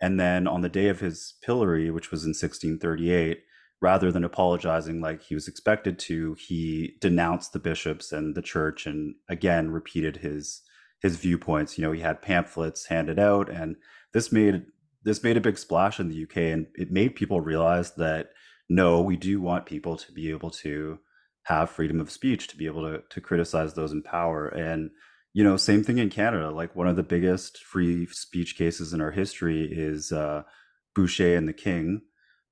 And 0.00 0.20
then 0.20 0.46
on 0.46 0.60
the 0.60 0.68
day 0.68 0.88
of 0.88 1.00
his 1.00 1.34
pillory, 1.42 1.90
which 1.90 2.10
was 2.10 2.24
in 2.24 2.30
1638, 2.30 3.38
rather 3.84 4.10
than 4.10 4.24
apologizing 4.24 5.02
like 5.02 5.22
he 5.22 5.34
was 5.34 5.46
expected 5.46 5.98
to, 5.98 6.34
he 6.40 6.94
denounced 7.02 7.52
the 7.52 7.58
bishops 7.58 8.12
and 8.12 8.34
the 8.34 8.40
church 8.40 8.86
and 8.86 9.14
again 9.28 9.70
repeated 9.70 10.16
his 10.16 10.62
his 11.02 11.16
viewpoints. 11.16 11.76
You 11.76 11.84
know, 11.84 11.92
he 11.92 12.00
had 12.00 12.22
pamphlets 12.22 12.86
handed 12.86 13.18
out 13.18 13.50
and 13.50 13.76
this 14.14 14.32
made 14.32 14.64
this 15.02 15.22
made 15.22 15.36
a 15.36 15.42
big 15.42 15.58
splash 15.58 16.00
in 16.00 16.08
the 16.08 16.22
UK 16.22 16.36
and 16.54 16.66
it 16.76 16.90
made 16.90 17.14
people 17.14 17.42
realize 17.42 17.94
that 17.96 18.30
no, 18.70 19.02
we 19.02 19.18
do 19.18 19.38
want 19.42 19.66
people 19.66 19.98
to 19.98 20.12
be 20.12 20.30
able 20.30 20.50
to 20.62 20.98
have 21.42 21.68
freedom 21.68 22.00
of 22.00 22.10
speech, 22.10 22.48
to 22.48 22.56
be 22.56 22.64
able 22.64 22.90
to 22.90 23.02
to 23.10 23.20
criticize 23.20 23.74
those 23.74 23.92
in 23.92 24.02
power. 24.02 24.48
And 24.48 24.92
you 25.34 25.44
know, 25.44 25.58
same 25.58 25.84
thing 25.84 25.98
in 25.98 26.08
Canada. 26.08 26.50
Like 26.50 26.74
one 26.74 26.88
of 26.88 26.96
the 26.96 27.02
biggest 27.02 27.62
free 27.62 28.06
speech 28.06 28.56
cases 28.56 28.94
in 28.94 29.02
our 29.02 29.10
history 29.10 29.68
is 29.70 30.10
uh, 30.10 30.44
Boucher 30.94 31.36
and 31.36 31.46
the 31.46 31.52
King, 31.52 32.00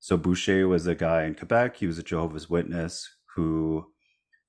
so 0.03 0.17
Boucher 0.17 0.67
was 0.67 0.85
a 0.85 0.95
guy 0.95 1.23
in 1.23 1.33
Quebec. 1.33 1.77
He 1.77 1.87
was 1.87 1.97
a 1.97 2.03
Jehovah's 2.03 2.49
Witness 2.49 3.09
who 3.37 3.85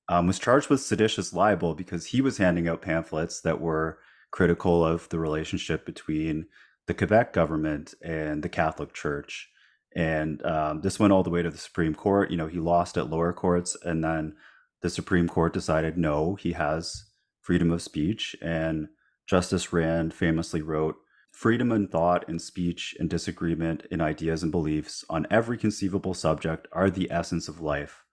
um, 0.09 0.27
was 0.27 0.37
charged 0.37 0.69
with 0.69 0.81
seditious 0.81 1.31
libel 1.31 1.75
because 1.75 2.07
he 2.07 2.19
was 2.19 2.39
handing 2.39 2.67
out 2.67 2.81
pamphlets 2.81 3.39
that 3.39 3.61
were 3.61 3.97
critical 4.31 4.85
of 4.85 5.07
the 5.07 5.17
relationship 5.17 5.85
between 5.85 6.47
the 6.87 6.93
Quebec 6.93 7.31
government 7.31 7.93
and 8.03 8.43
the 8.43 8.49
Catholic 8.49 8.93
Church. 8.93 9.47
And 9.95 10.45
um, 10.45 10.81
this 10.81 10.99
went 10.99 11.13
all 11.13 11.23
the 11.23 11.29
way 11.29 11.41
to 11.41 11.49
the 11.49 11.57
Supreme 11.57 11.95
Court. 11.95 12.31
You 12.31 12.35
know, 12.35 12.47
he 12.47 12.59
lost 12.59 12.97
at 12.97 13.09
lower 13.09 13.31
courts, 13.31 13.77
and 13.81 14.03
then 14.03 14.35
the 14.81 14.89
Supreme 14.89 15.29
Court 15.29 15.53
decided 15.53 15.97
no, 15.97 16.35
he 16.35 16.51
has 16.51 17.05
freedom 17.39 17.71
of 17.71 17.81
speech. 17.81 18.35
And 18.41 18.89
Justice 19.25 19.71
Rand 19.71 20.13
famously 20.13 20.61
wrote, 20.61 20.97
freedom 21.35 21.69
in 21.73 21.85
thought 21.85 22.23
and 22.29 22.41
speech 22.41 22.95
and 22.97 23.09
disagreement 23.09 23.85
in 23.91 23.99
ideas 23.99 24.41
and 24.41 24.53
beliefs 24.53 25.03
on 25.09 25.27
every 25.29 25.57
conceivable 25.57 26.13
subject 26.13 26.65
are 26.71 26.89
the 26.89 27.11
essence 27.11 27.49
of 27.49 27.59
life. 27.59 28.05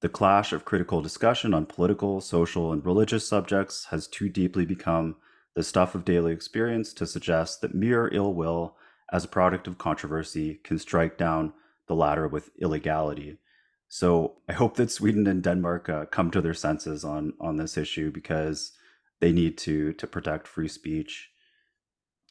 The 0.00 0.08
clash 0.08 0.54
of 0.54 0.64
critical 0.64 1.02
discussion 1.02 1.52
on 1.52 1.66
political, 1.66 2.22
social, 2.22 2.72
and 2.72 2.82
religious 2.82 3.28
subjects 3.28 3.88
has 3.90 4.08
too 4.08 4.30
deeply 4.30 4.64
become 4.64 5.16
the 5.54 5.62
stuff 5.62 5.94
of 5.94 6.06
daily 6.06 6.32
experience 6.32 6.94
to 6.94 7.06
suggest 7.06 7.60
that 7.60 7.74
mere 7.74 8.08
ill 8.14 8.32
will, 8.32 8.76
as 9.12 9.26
a 9.26 9.28
product 9.28 9.66
of 9.66 9.76
controversy, 9.76 10.58
can 10.64 10.78
strike 10.78 11.18
down 11.18 11.52
the 11.86 11.94
latter 11.94 12.26
with 12.26 12.50
illegality. 12.58 13.36
So 13.88 14.36
I 14.48 14.54
hope 14.54 14.76
that 14.76 14.90
Sweden 14.90 15.26
and 15.26 15.42
Denmark 15.42 15.90
uh, 15.90 16.06
come 16.06 16.30
to 16.30 16.40
their 16.40 16.54
senses 16.54 17.04
on 17.04 17.34
on 17.40 17.58
this 17.58 17.76
issue 17.76 18.10
because 18.10 18.72
they 19.20 19.32
need 19.32 19.58
to 19.58 19.92
to 19.92 20.06
protect 20.06 20.48
free 20.48 20.68
speech. 20.68 21.30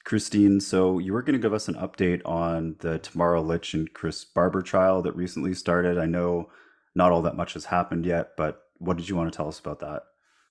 Christine, 0.08 0.62
so 0.62 1.00
you 1.00 1.12
were 1.12 1.22
going 1.22 1.34
to 1.34 1.40
give 1.40 1.54
us 1.54 1.68
an 1.68 1.76
update 1.76 2.22
on 2.24 2.78
the 2.80 2.98
Tamara 2.98 3.42
Lich 3.42 3.74
and 3.74 3.92
Chris 3.92 4.24
Barber 4.24 4.62
trial 4.62 5.02
that 5.02 5.18
recently 5.18 5.54
started. 5.54 5.98
I 5.98 6.06
know 6.06 6.50
not 6.96 7.12
all 7.12 7.22
that 7.24 7.36
much 7.36 7.56
has 7.56 7.66
happened 7.66 8.06
yet, 8.06 8.30
but 8.38 8.62
what 8.78 8.96
did 8.96 9.10
you 9.10 9.18
want 9.18 9.30
to 9.30 9.36
tell 9.36 9.50
us 9.50 9.60
about 9.60 9.82
that? 9.82 10.04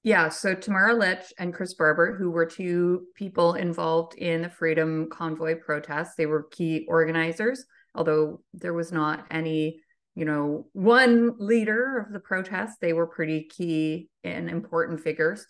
Yeah, 0.02 0.28
so 0.28 0.54
Tamara 0.54 0.92
Lich 0.92 1.32
and 1.38 1.54
Chris 1.54 1.72
Barber, 1.72 2.14
who 2.14 2.30
were 2.30 2.44
two 2.44 3.06
people 3.14 3.54
involved 3.54 4.14
in 4.16 4.42
the 4.42 4.50
Freedom 4.50 5.08
Convoy 5.08 5.54
protests, 5.54 6.16
they 6.16 6.26
were 6.26 6.48
key 6.50 6.84
organizers, 6.86 7.64
although 7.94 8.42
there 8.52 8.74
was 8.74 8.92
not 8.92 9.24
any, 9.30 9.80
you 10.14 10.26
know, 10.26 10.66
one 10.74 11.34
leader 11.38 12.04
of 12.06 12.12
the 12.12 12.20
protest. 12.20 12.76
They 12.82 12.92
were 12.92 13.06
pretty 13.06 13.44
key 13.44 14.10
and 14.22 14.50
important 14.50 15.00
figures. 15.00 15.46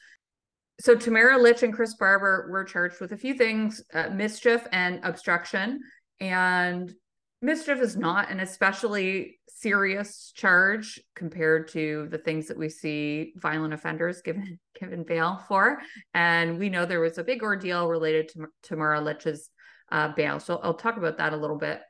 So 0.80 0.95
Tamara 0.95 1.38
Lich 1.38 1.62
and 1.62 1.73
Chris 1.73 1.95
Barber 1.95 2.49
were 2.50 2.64
charged 2.64 3.00
with 3.00 3.12
a 3.12 3.16
few 3.16 3.35
things: 3.35 3.83
uh, 3.95 4.11
mischief 4.11 4.66
and 4.73 5.00
obstruction. 5.02 5.80
And 6.21 6.92
mischief 7.42 7.80
is 7.80 7.97
not 7.97 8.30
an 8.30 8.40
especially 8.40 9.38
serious 9.49 10.33
charge 10.35 11.00
compared 11.14 11.68
to 11.68 12.09
the 12.11 12.18
things 12.18 12.49
that 12.49 12.59
we 12.59 12.68
see 12.68 13.33
violent 13.37 13.73
offenders 13.73 14.21
given 14.21 14.59
given 14.78 15.02
bail 15.02 15.42
for. 15.49 15.78
And 16.12 16.59
we 16.59 16.68
know 16.68 16.85
there 16.85 17.00
was 17.00 17.18
a 17.18 17.25
big 17.25 17.42
ordeal 17.42 17.88
related 17.88 18.28
to 18.30 18.47
Tamara 18.62 19.00
Lich's 19.00 19.50
uh, 19.90 20.09
bail, 20.09 20.40
so 20.40 20.61
I'll 20.62 20.75
talk 20.75 20.97
about 20.97 21.18
that 21.18 21.33
a 21.33 21.37
little 21.37 21.59
bit. 21.59 21.80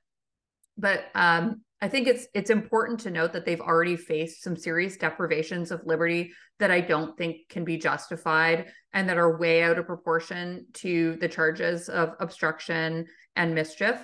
But 0.79 1.07
um, 1.15 1.63
I 1.83 1.89
think 1.89 2.09
it's 2.09 2.27
it's 2.33 2.51
important 2.51 3.01
to 3.01 3.11
note 3.11 3.35
that 3.35 3.45
they've 3.45 3.61
already 3.61 3.97
faced 3.97 4.43
some 4.43 4.57
serious 4.57 4.97
deprivations 4.97 5.71
of 5.71 5.85
liberty 5.85 6.33
that 6.59 6.71
I 6.71 6.81
don't 6.81 7.17
think 7.19 7.49
can 7.51 7.65
be 7.65 7.77
justified 7.77 8.69
and 8.95 9.09
that 9.09 9.19
are 9.19 9.39
way 9.39 9.63
out 9.63 9.79
of 9.79 9.87
proportion 9.87 10.67
to 10.75 11.17
the 11.21 11.29
charges 11.29 11.91
of 11.91 12.15
obstruction 12.19 13.07
and 13.37 13.55
mischief. 13.55 14.01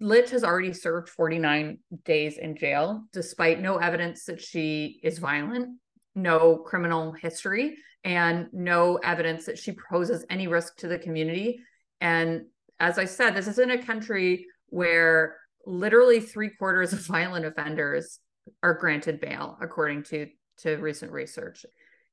Lich 0.00 0.30
has 0.30 0.44
already 0.44 0.72
served 0.72 1.08
49 1.08 1.78
days 2.04 2.38
in 2.38 2.56
jail, 2.56 3.02
despite 3.12 3.60
no 3.60 3.78
evidence 3.78 4.24
that 4.26 4.40
she 4.40 5.00
is 5.02 5.18
violent, 5.18 5.78
no 6.14 6.58
criminal 6.58 7.12
history, 7.12 7.78
and 8.04 8.46
no 8.52 8.96
evidence 8.96 9.46
that 9.46 9.58
she 9.58 9.76
poses 9.90 10.24
any 10.30 10.46
risk 10.46 10.76
to 10.76 10.88
the 10.88 10.98
community. 10.98 11.58
And 12.00 12.42
as 12.78 12.98
I 12.98 13.06
said, 13.06 13.34
this 13.34 13.48
is 13.48 13.58
in 13.58 13.70
a 13.70 13.82
country 13.82 14.46
where 14.68 15.36
literally 15.66 16.20
three 16.20 16.50
quarters 16.50 16.92
of 16.92 17.00
violent 17.06 17.44
offenders 17.44 18.18
are 18.62 18.74
granted 18.74 19.20
bail, 19.20 19.58
according 19.60 20.04
to, 20.04 20.28
to 20.58 20.76
recent 20.76 21.12
research. 21.12 21.66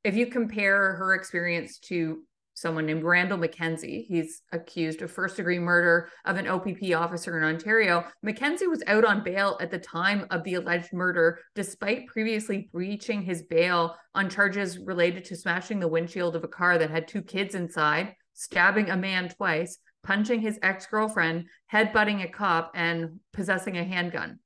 If 0.04 0.16
you 0.16 0.28
compare 0.28 0.96
her 0.96 1.14
experience 1.14 1.80
to 1.80 2.24
someone 2.54 2.86
named 2.86 3.04
Randall 3.04 3.38
McKenzie. 3.38 4.06
He's 4.06 4.42
accused 4.52 5.02
of 5.02 5.12
first 5.12 5.38
degree 5.38 5.60
murder 5.60 6.10
of 6.26 6.38
an 6.38 6.48
OPP 6.48 6.94
officer 6.96 7.38
in 7.38 7.44
Ontario. 7.44 8.06
McKenzie 8.26 8.70
was 8.70 8.84
out 8.88 9.06
on 9.06 9.24
bail 9.24 9.58
at 9.60 9.72
the 9.72 9.80
time 9.80 10.26
of 10.30 10.44
the 10.44 10.56
alleged 10.56 10.94
murder, 10.94 11.40
despite 11.56 12.08
previously 12.08 12.70
breaching 12.72 13.22
his 13.22 13.44
bail 13.44 13.96
on 14.14 14.30
charges 14.30 14.78
related 14.78 15.26
to 15.26 15.36
smashing 15.36 15.80
the 15.80 15.88
windshield 15.88 16.36
of 16.36 16.44
a 16.44 16.48
car 16.48 16.78
that 16.78 16.92
had 16.92 17.08
two 17.08 17.22
kids 17.22 17.56
inside, 17.56 18.14
stabbing 18.34 18.90
a 18.90 18.98
man 18.98 19.30
twice, 19.30 19.80
punching 20.04 20.42
his 20.42 20.60
ex 20.62 20.86
girlfriend, 20.86 21.46
headbutting 21.72 22.24
a 22.24 22.28
cop, 22.28 22.72
and 22.76 23.20
possessing 23.32 23.78
a 23.78 23.84
handgun. 23.84 24.40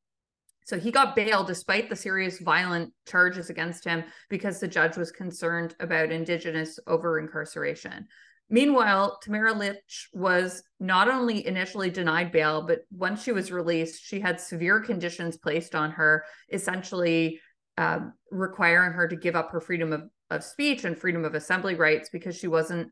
So 0.65 0.77
he 0.77 0.91
got 0.91 1.15
bail 1.15 1.43
despite 1.43 1.89
the 1.89 1.95
serious 1.95 2.39
violent 2.39 2.93
charges 3.07 3.49
against 3.49 3.85
him 3.85 4.03
because 4.29 4.59
the 4.59 4.67
judge 4.67 4.97
was 4.97 5.11
concerned 5.11 5.75
about 5.79 6.11
Indigenous 6.11 6.77
over 6.87 7.19
incarceration. 7.19 8.07
Meanwhile, 8.49 9.19
Tamara 9.21 9.53
Lich 9.53 10.09
was 10.13 10.63
not 10.79 11.09
only 11.09 11.45
initially 11.45 11.89
denied 11.89 12.31
bail, 12.31 12.61
but 12.61 12.81
once 12.91 13.23
she 13.23 13.31
was 13.33 13.51
released, 13.51 14.03
she 14.03 14.19
had 14.19 14.39
severe 14.39 14.79
conditions 14.79 15.37
placed 15.37 15.75
on 15.75 15.91
her, 15.91 16.25
essentially 16.51 17.41
um, 17.77 18.13
requiring 18.31 18.93
her 18.93 19.07
to 19.07 19.15
give 19.15 19.35
up 19.35 19.51
her 19.51 19.61
freedom 19.61 19.93
of, 19.93 20.03
of 20.29 20.43
speech 20.43 20.83
and 20.83 20.97
freedom 20.97 21.23
of 21.23 21.35
assembly 21.35 21.75
rights 21.75 22.09
because 22.09 22.35
she 22.35 22.47
wasn't 22.47 22.91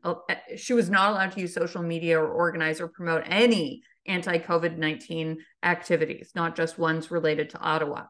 she 0.56 0.72
was 0.72 0.88
not 0.88 1.10
allowed 1.10 1.32
to 1.32 1.40
use 1.40 1.52
social 1.52 1.82
media 1.82 2.18
or 2.18 2.28
organize 2.28 2.80
or 2.80 2.88
promote 2.88 3.22
any 3.26 3.82
anti 4.06 4.38
COVID 4.38 4.78
19 4.78 5.38
activities, 5.62 6.32
not 6.34 6.56
just 6.56 6.78
ones 6.78 7.10
related 7.10 7.50
to 7.50 7.58
Ottawa. 7.58 8.04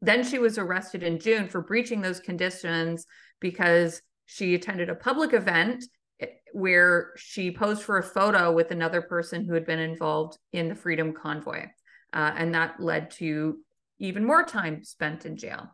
Then 0.00 0.24
she 0.24 0.38
was 0.38 0.58
arrested 0.58 1.02
in 1.02 1.20
June 1.20 1.46
for 1.48 1.60
breaching 1.60 2.00
those 2.00 2.18
conditions 2.18 3.06
because 3.40 4.02
she 4.26 4.54
attended 4.54 4.88
a 4.88 4.94
public 4.94 5.32
event 5.32 5.84
eh, 6.20 6.26
where 6.52 7.12
she 7.16 7.52
posed 7.52 7.82
for 7.82 7.98
a 7.98 8.02
photo 8.02 8.52
with 8.52 8.72
another 8.72 9.02
person 9.02 9.44
who 9.44 9.54
had 9.54 9.66
been 9.66 9.78
involved 9.78 10.38
in 10.52 10.68
the 10.68 10.74
Freedom 10.74 11.12
Convoy. 11.12 11.66
Uh, 12.12 12.32
and 12.36 12.54
that 12.54 12.80
led 12.80 13.10
to 13.12 13.58
even 13.98 14.24
more 14.24 14.44
time 14.44 14.82
spent 14.82 15.24
in 15.24 15.36
jail. 15.36 15.68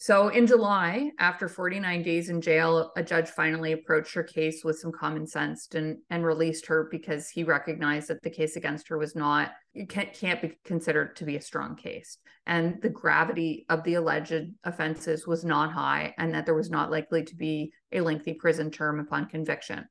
So 0.00 0.28
in 0.28 0.46
July, 0.46 1.10
after 1.18 1.48
49 1.48 2.04
days 2.04 2.28
in 2.28 2.40
jail, 2.40 2.92
a 2.96 3.02
judge 3.02 3.30
finally 3.30 3.72
approached 3.72 4.14
her 4.14 4.22
case 4.22 4.62
with 4.62 4.78
some 4.78 4.92
common 4.92 5.26
sense 5.26 5.66
and, 5.74 5.98
and 6.08 6.24
released 6.24 6.66
her 6.66 6.86
because 6.88 7.28
he 7.28 7.42
recognized 7.42 8.06
that 8.06 8.22
the 8.22 8.30
case 8.30 8.54
against 8.54 8.86
her 8.88 8.96
was 8.96 9.16
not, 9.16 9.50
can't, 9.88 10.12
can't 10.12 10.40
be 10.40 10.56
considered 10.64 11.16
to 11.16 11.24
be 11.24 11.34
a 11.34 11.40
strong 11.40 11.74
case. 11.74 12.18
And 12.46 12.80
the 12.80 12.88
gravity 12.88 13.66
of 13.68 13.82
the 13.82 13.94
alleged 13.94 14.52
offenses 14.62 15.26
was 15.26 15.44
not 15.44 15.72
high 15.72 16.14
and 16.16 16.32
that 16.32 16.46
there 16.46 16.54
was 16.54 16.70
not 16.70 16.92
likely 16.92 17.24
to 17.24 17.34
be 17.34 17.72
a 17.90 18.00
lengthy 18.00 18.34
prison 18.34 18.70
term 18.70 19.00
upon 19.00 19.26
conviction. 19.26 19.84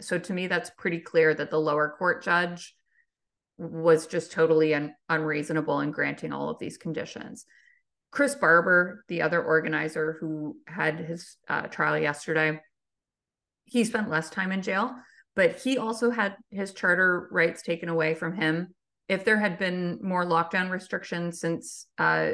So 0.00 0.20
to 0.20 0.32
me, 0.32 0.46
that's 0.46 0.70
pretty 0.78 1.00
clear 1.00 1.34
that 1.34 1.50
the 1.50 1.58
lower 1.58 1.96
court 1.98 2.22
judge 2.22 2.76
was 3.56 4.06
just 4.06 4.30
totally 4.30 4.72
un- 4.72 4.94
unreasonable 5.08 5.80
in 5.80 5.90
granting 5.90 6.32
all 6.32 6.48
of 6.48 6.60
these 6.60 6.76
conditions. 6.76 7.44
Chris 8.10 8.34
Barber, 8.34 9.04
the 9.08 9.22
other 9.22 9.42
organizer 9.42 10.16
who 10.20 10.56
had 10.66 10.98
his 10.98 11.36
uh, 11.48 11.62
trial 11.62 11.98
yesterday, 11.98 12.60
he 13.64 13.84
spent 13.84 14.08
less 14.08 14.30
time 14.30 14.50
in 14.50 14.62
jail, 14.62 14.94
but 15.36 15.60
he 15.60 15.78
also 15.78 16.10
had 16.10 16.36
his 16.50 16.72
charter 16.72 17.28
rights 17.30 17.62
taken 17.62 17.88
away 17.88 18.14
from 18.14 18.34
him. 18.34 18.74
If 19.08 19.24
there 19.24 19.38
had 19.38 19.58
been 19.58 19.98
more 20.02 20.24
lockdown 20.24 20.70
restrictions 20.70 21.40
since 21.40 21.86
uh, 21.98 22.30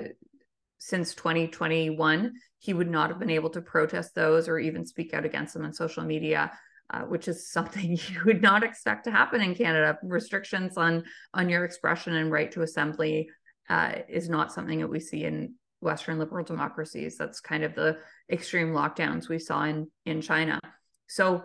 since 0.78 1.14
2021, 1.14 2.32
he 2.58 2.74
would 2.74 2.90
not 2.90 3.08
have 3.08 3.18
been 3.18 3.30
able 3.30 3.50
to 3.50 3.62
protest 3.62 4.14
those 4.14 4.48
or 4.48 4.58
even 4.58 4.84
speak 4.84 5.14
out 5.14 5.24
against 5.24 5.54
them 5.54 5.64
on 5.64 5.72
social 5.72 6.04
media. 6.04 6.52
Uh, 6.90 7.00
which 7.00 7.28
is 7.28 7.48
something 7.50 7.92
you 7.92 8.20
would 8.26 8.42
not 8.42 8.62
expect 8.62 9.04
to 9.04 9.10
happen 9.10 9.40
in 9.40 9.54
Canada. 9.54 9.98
Restrictions 10.02 10.76
on 10.76 11.04
on 11.32 11.48
your 11.48 11.64
expression 11.64 12.14
and 12.14 12.30
right 12.30 12.52
to 12.52 12.60
assembly 12.60 13.30
uh, 13.70 13.92
is 14.06 14.28
not 14.28 14.52
something 14.52 14.80
that 14.80 14.88
we 14.88 15.00
see 15.00 15.24
in 15.24 15.54
Western 15.84 16.18
liberal 16.18 16.44
democracies. 16.44 17.16
That's 17.16 17.40
kind 17.40 17.62
of 17.62 17.74
the 17.74 17.98
extreme 18.30 18.72
lockdowns 18.72 19.28
we 19.28 19.38
saw 19.38 19.64
in 19.64 19.90
in 20.04 20.20
China. 20.20 20.58
So 21.06 21.44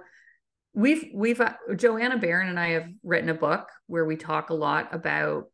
we've 0.73 1.09
we've 1.13 1.41
uh, 1.41 1.53
Joanna 1.75 2.17
Baron 2.17 2.49
and 2.49 2.59
I 2.59 2.69
have 2.69 2.87
written 3.03 3.29
a 3.29 3.33
book 3.33 3.67
where 3.87 4.05
we 4.05 4.15
talk 4.15 4.49
a 4.49 4.55
lot 4.55 4.93
about 4.93 5.45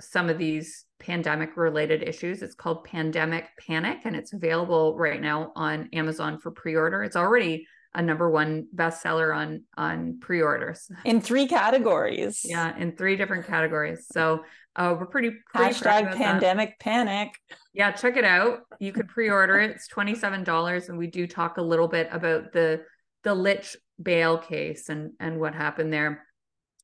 some 0.00 0.28
of 0.28 0.38
these 0.38 0.84
pandemic 0.98 1.56
related 1.56 2.02
issues. 2.02 2.42
It's 2.42 2.54
called 2.54 2.84
Pandemic 2.84 3.46
Panic 3.66 3.98
and 4.04 4.16
it's 4.16 4.32
available 4.32 4.96
right 4.96 5.20
now 5.20 5.52
on 5.56 5.88
Amazon 5.92 6.38
for 6.38 6.50
pre-order. 6.50 7.02
It's 7.02 7.16
already 7.16 7.66
a 7.94 8.02
number 8.02 8.28
one 8.28 8.66
bestseller 8.74 9.34
on 9.34 9.62
on 9.76 10.18
pre-orders 10.20 10.90
in 11.04 11.20
three 11.20 11.46
categories. 11.46 12.40
Yeah, 12.44 12.76
in 12.76 12.96
three 12.96 13.16
different 13.16 13.46
categories. 13.46 14.06
So 14.10 14.44
uh, 14.76 14.96
we're 14.98 15.06
pretty, 15.06 15.30
pretty 15.52 15.74
hashtag 15.74 16.16
pandemic 16.16 16.70
that. 16.70 16.78
panic. 16.80 17.34
Yeah, 17.72 17.92
check 17.92 18.16
it 18.16 18.24
out. 18.24 18.60
You 18.80 18.92
could 18.92 19.08
pre-order 19.08 19.60
it. 19.60 19.70
It's 19.72 19.88
twenty 19.88 20.14
seven 20.14 20.44
dollars, 20.44 20.88
and 20.88 20.98
we 20.98 21.06
do 21.06 21.26
talk 21.26 21.58
a 21.58 21.62
little 21.62 21.88
bit 21.88 22.08
about 22.10 22.52
the 22.52 22.82
the 23.22 23.34
Lich 23.34 23.76
bail 24.02 24.38
case 24.38 24.88
and 24.88 25.12
and 25.20 25.38
what 25.38 25.54
happened 25.54 25.92
there. 25.92 26.26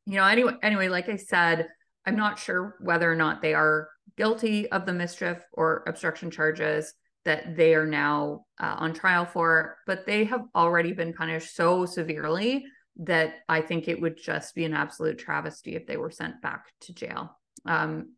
You 0.07 0.17
know, 0.17 0.25
anyway, 0.25 0.55
anyway, 0.63 0.89
like 0.89 1.09
I 1.09 1.17
said, 1.17 1.69
I'm 2.07 2.17
not 2.17 2.39
sure 2.39 2.77
whether 2.81 3.11
or 3.11 3.17
not 3.17 3.43
they 3.43 3.55
are 3.55 3.89
guilty 4.17 4.71
of 4.71 4.87
the 4.87 4.93
mischief 4.93 5.39
or 5.53 5.85
obstruction 5.87 6.31
charges 6.31 6.95
that 7.25 7.57
they 7.57 7.75
are 7.75 7.87
now 7.87 8.45
uh, 8.59 8.77
on 8.79 8.95
trial 8.95 9.27
for, 9.27 9.77
but 9.87 10.07
they 10.07 10.25
have 10.25 10.43
already 10.55 10.93
been 10.93 11.13
punished 11.13 11.55
so 11.55 11.85
severely 11.87 12.65
that 12.97 13.35
I 13.49 13.61
think 13.61 13.89
it 13.89 14.01
would 14.01 14.17
just 14.17 14.55
be 14.55 14.65
an 14.65 14.75
absolute 14.75 15.19
travesty 15.19 15.75
if 15.75 15.87
they 15.87 15.97
were 15.97 16.11
sent 16.11 16.41
back 16.43 16.67
to 16.83 16.95
jail. 16.95 17.39
Um, 17.67 18.15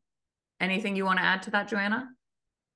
anything 0.60 0.96
you 0.96 1.04
want 1.04 1.18
to 1.18 1.24
add 1.24 1.42
to 1.44 1.50
that, 1.52 1.68
Joanna? 1.68 2.08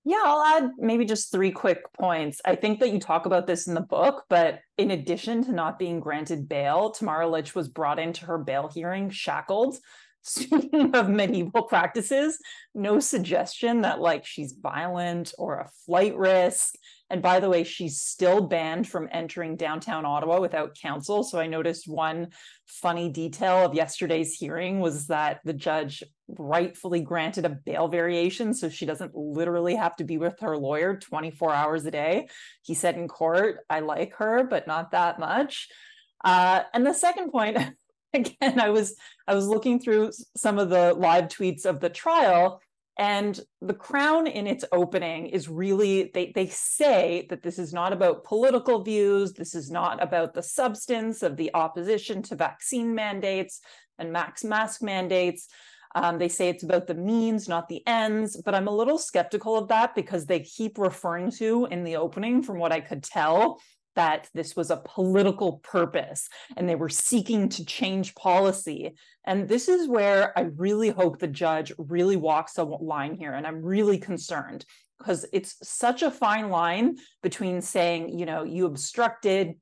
Yeah, 0.08 0.22
I'll 0.24 0.62
add 0.62 0.70
maybe 0.78 1.04
just 1.04 1.32
three 1.32 1.50
quick 1.50 1.92
points. 1.92 2.40
I 2.44 2.54
think 2.54 2.78
that 2.78 2.92
you 2.92 3.00
talk 3.00 3.26
about 3.26 3.48
this 3.48 3.66
in 3.66 3.74
the 3.74 3.80
book, 3.80 4.22
but 4.28 4.60
in 4.78 4.92
addition 4.92 5.42
to 5.44 5.52
not 5.52 5.80
being 5.80 5.98
granted 5.98 6.48
bail, 6.48 6.90
Tamara 6.90 7.28
Lich 7.28 7.56
was 7.56 7.68
brought 7.68 7.98
into 7.98 8.24
her 8.26 8.38
bail 8.38 8.70
hearing 8.72 9.10
shackled. 9.10 9.76
Speaking 10.22 10.94
of 10.94 11.08
medieval 11.08 11.64
practices, 11.64 12.38
no 12.72 13.00
suggestion 13.00 13.82
that 13.82 14.00
like 14.00 14.24
she's 14.24 14.52
violent 14.52 15.32
or 15.38 15.58
a 15.58 15.70
flight 15.84 16.16
risk. 16.16 16.76
And 17.08 17.22
by 17.22 17.38
the 17.38 17.48
way, 17.48 17.62
she's 17.62 18.00
still 18.00 18.40
banned 18.40 18.88
from 18.88 19.08
entering 19.12 19.56
downtown 19.56 20.04
Ottawa 20.04 20.40
without 20.40 20.76
counsel. 20.80 21.22
So 21.22 21.38
I 21.38 21.46
noticed 21.46 21.86
one 21.86 22.28
funny 22.66 23.08
detail 23.08 23.64
of 23.64 23.74
yesterday's 23.74 24.34
hearing 24.34 24.80
was 24.80 25.06
that 25.06 25.40
the 25.44 25.52
judge 25.52 26.02
rightfully 26.28 27.00
granted 27.00 27.44
a 27.44 27.50
bail 27.50 27.86
variation 27.86 28.52
so 28.52 28.68
she 28.68 28.86
doesn't 28.86 29.14
literally 29.14 29.76
have 29.76 29.94
to 29.96 30.04
be 30.04 30.18
with 30.18 30.34
her 30.40 30.56
lawyer 30.56 30.96
24 30.96 31.52
hours 31.52 31.86
a 31.86 31.90
day. 31.92 32.28
He 32.62 32.74
said 32.74 32.96
in 32.96 33.06
court, 33.06 33.60
I 33.70 33.80
like 33.80 34.14
her, 34.16 34.42
but 34.44 34.66
not 34.66 34.90
that 34.90 35.20
much. 35.20 35.68
Uh, 36.24 36.62
and 36.74 36.84
the 36.84 36.92
second 36.92 37.30
point, 37.30 37.58
again, 38.14 38.58
I 38.58 38.70
was 38.70 38.96
I 39.28 39.34
was 39.34 39.46
looking 39.46 39.78
through 39.78 40.10
some 40.36 40.58
of 40.58 40.70
the 40.70 40.94
live 40.94 41.26
tweets 41.26 41.66
of 41.66 41.78
the 41.78 41.90
trial 41.90 42.60
and 42.98 43.38
the 43.60 43.74
crown 43.74 44.26
in 44.26 44.46
its 44.46 44.64
opening 44.72 45.26
is 45.26 45.48
really, 45.48 46.10
they, 46.14 46.32
they 46.34 46.46
say 46.46 47.26
that 47.28 47.42
this 47.42 47.58
is 47.58 47.74
not 47.74 47.92
about 47.92 48.24
political 48.24 48.82
views. 48.82 49.34
This 49.34 49.54
is 49.54 49.70
not 49.70 50.02
about 50.02 50.32
the 50.32 50.42
substance 50.42 51.22
of 51.22 51.36
the 51.36 51.50
opposition 51.52 52.22
to 52.22 52.36
vaccine 52.36 52.94
mandates 52.94 53.60
and 53.98 54.12
max 54.12 54.44
mask 54.44 54.82
mandates. 54.82 55.48
Um, 55.94 56.18
they 56.18 56.28
say 56.28 56.48
it's 56.48 56.62
about 56.62 56.86
the 56.86 56.94
means, 56.94 57.48
not 57.48 57.68
the 57.68 57.86
ends, 57.86 58.40
but 58.42 58.54
I'm 58.54 58.68
a 58.68 58.74
little 58.74 58.98
skeptical 58.98 59.56
of 59.56 59.68
that 59.68 59.94
because 59.94 60.26
they 60.26 60.40
keep 60.40 60.78
referring 60.78 61.30
to 61.32 61.68
in 61.70 61.84
the 61.84 61.96
opening, 61.96 62.42
from 62.42 62.58
what 62.58 62.72
I 62.72 62.80
could 62.80 63.02
tell, 63.02 63.60
that 63.96 64.28
this 64.34 64.54
was 64.54 64.70
a 64.70 64.82
political 64.84 65.54
purpose 65.58 66.28
and 66.56 66.68
they 66.68 66.76
were 66.76 66.88
seeking 66.88 67.48
to 67.48 67.64
change 67.64 68.14
policy. 68.14 68.94
And 69.24 69.48
this 69.48 69.68
is 69.68 69.88
where 69.88 70.38
I 70.38 70.42
really 70.42 70.90
hope 70.90 71.18
the 71.18 71.26
judge 71.26 71.72
really 71.78 72.16
walks 72.16 72.58
a 72.58 72.64
line 72.64 73.14
here. 73.14 73.32
And 73.32 73.46
I'm 73.46 73.62
really 73.62 73.98
concerned 73.98 74.64
because 74.98 75.26
it's 75.32 75.56
such 75.62 76.02
a 76.02 76.10
fine 76.10 76.48
line 76.48 76.96
between 77.22 77.60
saying, 77.60 78.18
you 78.18 78.26
know, 78.26 78.44
you 78.44 78.66
obstructed, 78.66 79.54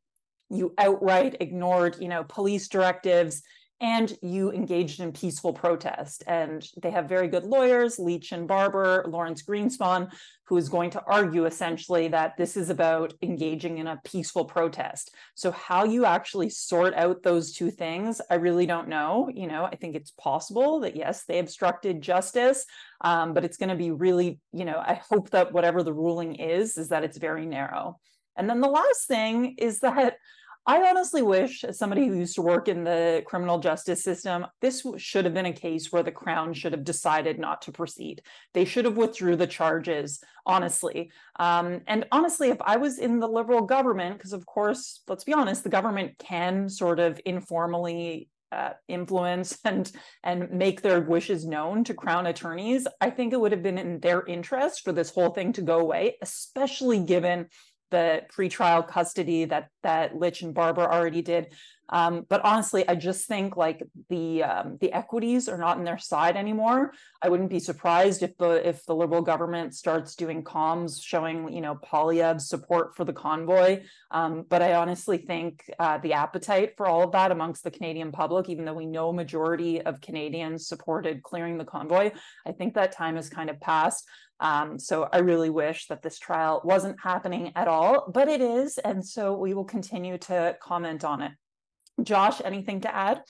you 0.51 0.75
outright 0.79 1.37
ignored, 1.41 1.97
you 2.01 2.09
know, 2.09 2.25
police 2.25 2.69
directives 2.69 3.43
and 3.85 4.17
you 4.23 4.51
engaged 4.51 5.01
in 5.01 5.13
peaceful 5.13 5.53
protest. 5.53 6.25
And 6.27 6.67
they 6.83 6.91
have 6.91 7.07
very 7.07 7.29
good 7.29 7.45
lawyers, 7.45 7.99
Lich 7.99 8.33
and 8.33 8.49
Barber, 8.49 9.05
Lawrence 9.07 9.43
Greenspan, 9.43 10.11
who 10.45 10.57
is 10.57 10.71
going 10.71 10.89
to 10.93 11.03
argue 11.07 11.45
essentially 11.45 12.09
that 12.09 12.39
this 12.39 12.57
is 12.57 12.71
about 12.71 13.13
engaging 13.21 13.77
in 13.77 13.87
a 13.87 14.01
peaceful 14.03 14.47
protest. 14.47 15.15
So 15.35 15.51
how 15.51 15.85
you 15.85 16.07
actually 16.07 16.49
sort 16.49 16.95
out 16.95 17.23
those 17.23 17.53
two 17.53 17.71
things, 17.71 18.23
I 18.31 18.37
really 18.37 18.65
don't 18.65 18.89
know. 18.89 19.31
You 19.33 19.49
know, 19.49 19.67
I 19.67 19.77
think 19.77 19.97
it's 19.97 20.13
possible 20.13 20.81
that 20.81 20.97
yes, 20.97 21.25
they 21.25 21.39
obstructed 21.39 22.01
justice, 22.01 22.65
um, 23.03 23.35
but 23.35 23.45
it's 23.45 23.59
going 23.59 23.69
to 23.69 23.75
be 23.75 23.91
really, 23.91 24.41
you 24.51 24.65
know, 24.65 24.79
I 24.79 25.03
hope 25.11 25.29
that 25.31 25.53
whatever 25.53 25.83
the 25.83 25.93
ruling 25.93 26.37
is, 26.37 26.79
is 26.79 26.89
that 26.89 27.05
it's 27.05 27.19
very 27.19 27.45
narrow. 27.45 27.99
And 28.35 28.49
then 28.49 28.63
the 28.63 28.69
last 28.69 29.07
thing 29.07 29.57
is 29.59 29.81
that 29.81 30.17
I 30.67 30.89
honestly 30.89 31.21
wish, 31.21 31.63
as 31.63 31.79
somebody 31.79 32.07
who 32.07 32.15
used 32.15 32.37
to 32.37 32.43
work 32.43 32.69
in 32.69 32.85
the 32.85 33.23
criminal 33.27 33.59
justice 33.59 34.03
system, 34.03 34.47
this 34.63 34.87
should 34.97 35.27
have 35.27 35.35
been 35.35 35.45
a 35.45 35.53
case 35.53 35.93
where 35.93 36.03
the 36.03 36.11
Crown 36.11 36.55
should 36.55 36.73
have 36.73 36.85
decided 36.85 37.39
not 37.39 37.61
to 37.63 37.73
proceed. 37.73 38.23
They 38.55 38.65
should 38.65 38.87
have 38.87 38.97
withdrew 38.97 39.37
the 39.37 39.47
charges, 39.47 40.23
honestly. 40.47 41.11
Um, 41.39 41.83
and 41.87 42.07
honestly, 42.11 42.49
if 42.49 42.63
I 42.63 42.79
was 42.79 42.99
in 42.99 43.19
the 43.19 43.29
Liberal 43.29 43.63
government, 43.63 44.17
because 44.17 44.33
of 44.33 44.47
course, 44.47 45.03
let's 45.07 45.25
be 45.25 45.35
honest, 45.35 45.65
the 45.65 45.69
government 45.69 46.19
can 46.19 46.71
sort 46.71 46.99
of 46.99 47.21
informally 47.27 48.31
uh, 48.53 48.73
influence 48.89 49.59
and 49.65 49.91
and 50.23 50.51
make 50.51 50.81
their 50.81 51.01
wishes 51.01 51.45
known 51.45 51.83
to 51.83 51.93
crown 51.93 52.27
attorneys 52.27 52.87
i 53.01 53.11
think 53.11 53.33
it 53.33 53.41
would 53.41 53.51
have 53.51 53.65
been 53.65 53.79
in 53.79 53.99
their 53.99 54.25
interest 54.27 54.83
for 54.85 54.93
this 54.93 55.11
whole 55.11 55.31
thing 55.31 55.53
to 55.53 55.63
go 55.63 55.81
away 55.81 56.17
especially 56.23 57.01
given 57.01 57.47
the 57.95 58.23
pretrial 58.37 58.87
custody 58.87 59.45
that 59.45 59.69
that 59.85 60.17
Lich 60.17 60.43
and 60.43 60.53
Barber 60.53 60.83
already 60.83 61.23
did. 61.23 61.55
Um, 61.91 62.25
but 62.29 62.43
honestly, 62.45 62.89
I 62.89 62.95
just 62.95 63.27
think 63.27 63.57
like 63.57 63.83
the 64.09 64.43
um, 64.43 64.79
the 64.81 64.93
equities 64.93 65.49
are 65.49 65.59
not 65.59 65.79
in 65.79 65.85
their 65.85 65.99
side 65.99 66.37
anymore. 66.37 66.93
I 67.21 67.29
wouldn't 67.29 67.51
be 67.51 67.61
surprised 67.61 68.23
if 68.23 68.37
the 68.39 68.67
if 68.67 68.85
the 68.87 68.95
Liberal 68.95 69.23
government 69.23 69.75
starts 69.75 70.15
doing 70.15 70.43
comms 70.43 71.03
showing 71.03 71.53
you 71.53 71.61
know 71.61 71.77
Poilievre's 71.77 72.49
support 72.49 72.97
for 72.97 73.05
the 73.05 73.13
convoy. 73.13 73.83
Um, 74.11 74.45
but 74.49 74.63
I 74.63 74.75
honestly 74.75 75.19
think 75.19 75.65
uh, 75.79 75.99
the 75.99 76.15
appetite 76.15 76.77
for 76.77 76.87
all 76.87 77.03
of 77.03 77.13
that 77.13 77.33
amongst 77.33 77.65
the 77.65 77.71
Canadian 77.71 78.13
public, 78.13 78.49
even 78.49 78.65
though 78.65 78.75
we 78.75 78.87
know 78.87 79.13
majority 79.13 79.83
of 79.83 80.01
Canadians 80.01 80.67
supported 80.67 81.23
clearing 81.23 81.59
the 81.59 81.65
convoy, 81.65 82.13
I 82.47 82.53
think 82.53 82.75
that 82.75 82.93
time 82.93 83.17
has 83.17 83.29
kind 83.29 83.51
of 83.51 83.61
passed. 83.61 84.09
Um, 84.41 84.79
so 84.79 85.09
I 85.13 85.19
really 85.19 85.51
wish 85.51 85.87
that 85.89 86.03
this 86.03 86.19
trial 86.19 86.61
wasn't 86.65 86.99
happening 87.01 87.53
at 87.55 87.69
all, 87.69 88.11
but 88.13 88.29
it 88.29 88.41
is. 88.41 88.79
And 88.79 89.05
so 89.05 89.37
we 89.37 89.55
will 89.55 89.65
continue 89.65 90.19
to 90.19 90.57
comment 90.61 91.05
on 91.05 91.23
it. 91.23 91.33
Josh, 92.03 92.41
anything 92.45 92.81
to 92.83 92.95
add? 92.95 93.23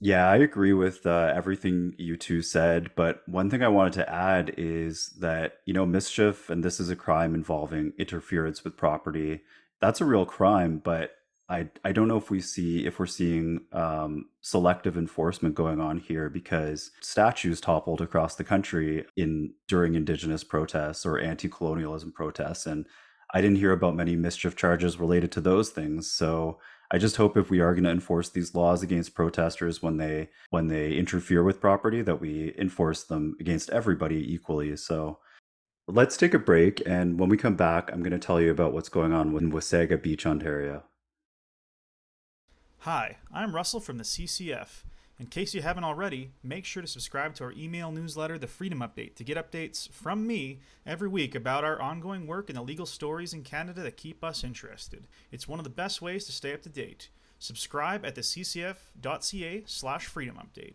Yeah, 0.00 0.28
I 0.28 0.36
agree 0.36 0.74
with 0.74 1.06
uh, 1.06 1.32
everything 1.34 1.94
you 1.96 2.16
two 2.16 2.42
said. 2.42 2.90
But 2.96 3.22
one 3.26 3.48
thing 3.48 3.62
I 3.62 3.68
wanted 3.68 3.94
to 3.94 4.10
add 4.12 4.54
is 4.58 5.16
that, 5.20 5.54
you 5.64 5.72
know, 5.72 5.86
mischief, 5.86 6.50
and 6.50 6.62
this 6.62 6.80
is 6.80 6.90
a 6.90 6.96
crime 6.96 7.34
involving 7.34 7.92
interference 7.98 8.62
with 8.62 8.76
property, 8.76 9.40
that's 9.80 10.00
a 10.02 10.04
real 10.04 10.26
crime. 10.26 10.82
But 10.84 11.12
I 11.48 11.68
I 11.84 11.92
don't 11.92 12.08
know 12.08 12.18
if 12.18 12.30
we 12.30 12.40
see 12.40 12.84
if 12.86 12.98
we're 12.98 13.06
seeing 13.06 13.60
um, 13.72 14.26
selective 14.42 14.98
enforcement 14.98 15.54
going 15.54 15.80
on 15.80 15.98
here 15.98 16.28
because 16.28 16.90
statues 17.00 17.60
toppled 17.60 18.00
across 18.02 18.34
the 18.34 18.44
country 18.44 19.06
in 19.16 19.54
during 19.68 19.94
Indigenous 19.94 20.44
protests 20.44 21.06
or 21.06 21.18
anti-colonialism 21.18 22.12
protests, 22.12 22.66
and 22.66 22.86
I 23.32 23.40
didn't 23.40 23.58
hear 23.58 23.72
about 23.72 23.96
many 23.96 24.16
mischief 24.16 24.56
charges 24.56 24.98
related 25.00 25.32
to 25.32 25.40
those 25.40 25.70
things. 25.70 26.10
So 26.10 26.58
I 26.90 26.98
just 26.98 27.16
hope 27.16 27.36
if 27.36 27.50
we 27.50 27.60
are 27.60 27.74
going 27.74 27.84
to 27.84 27.90
enforce 27.90 28.28
these 28.28 28.54
laws 28.54 28.82
against 28.82 29.14
protesters 29.14 29.82
when 29.82 29.96
they 29.96 30.28
when 30.50 30.68
they 30.68 30.92
interfere 30.92 31.42
with 31.42 31.60
property, 31.60 32.02
that 32.02 32.20
we 32.20 32.54
enforce 32.58 33.04
them 33.04 33.36
against 33.40 33.70
everybody 33.70 34.32
equally. 34.32 34.76
So. 34.76 35.18
Let's 35.88 36.16
take 36.16 36.34
a 36.34 36.40
break, 36.40 36.82
and 36.84 37.16
when 37.16 37.28
we 37.28 37.36
come 37.36 37.54
back, 37.54 37.92
I'm 37.92 38.00
going 38.02 38.10
to 38.10 38.18
tell 38.18 38.40
you 38.40 38.50
about 38.50 38.72
what's 38.72 38.88
going 38.88 39.12
on 39.12 39.36
in 39.36 39.52
Wasaga 39.52 40.02
Beach, 40.02 40.26
Ontario. 40.26 40.82
Hi, 42.78 43.18
I'm 43.32 43.54
Russell 43.54 43.78
from 43.78 43.98
the 43.98 44.04
CCF. 44.04 44.82
In 45.18 45.26
case 45.26 45.54
you 45.54 45.62
haven't 45.62 45.84
already, 45.84 46.32
make 46.42 46.66
sure 46.66 46.82
to 46.82 46.88
subscribe 46.88 47.34
to 47.36 47.44
our 47.44 47.52
email 47.52 47.90
newsletter, 47.90 48.38
The 48.38 48.46
Freedom 48.46 48.80
Update, 48.80 49.14
to 49.14 49.24
get 49.24 49.38
updates 49.38 49.90
from 49.90 50.26
me 50.26 50.60
every 50.84 51.08
week 51.08 51.34
about 51.34 51.64
our 51.64 51.80
ongoing 51.80 52.26
work 52.26 52.50
and 52.50 52.58
the 52.58 52.62
legal 52.62 52.84
stories 52.84 53.32
in 53.32 53.42
Canada 53.42 53.80
that 53.82 53.96
keep 53.96 54.22
us 54.22 54.44
interested. 54.44 55.06
It's 55.32 55.48
one 55.48 55.58
of 55.58 55.64
the 55.64 55.70
best 55.70 56.02
ways 56.02 56.26
to 56.26 56.32
stay 56.32 56.52
up 56.52 56.60
to 56.62 56.68
date. 56.68 57.08
Subscribe 57.38 58.04
at 58.04 58.14
theccf.ca 58.14 59.62
slash 59.66 60.04
freedom 60.04 60.36
update. 60.36 60.74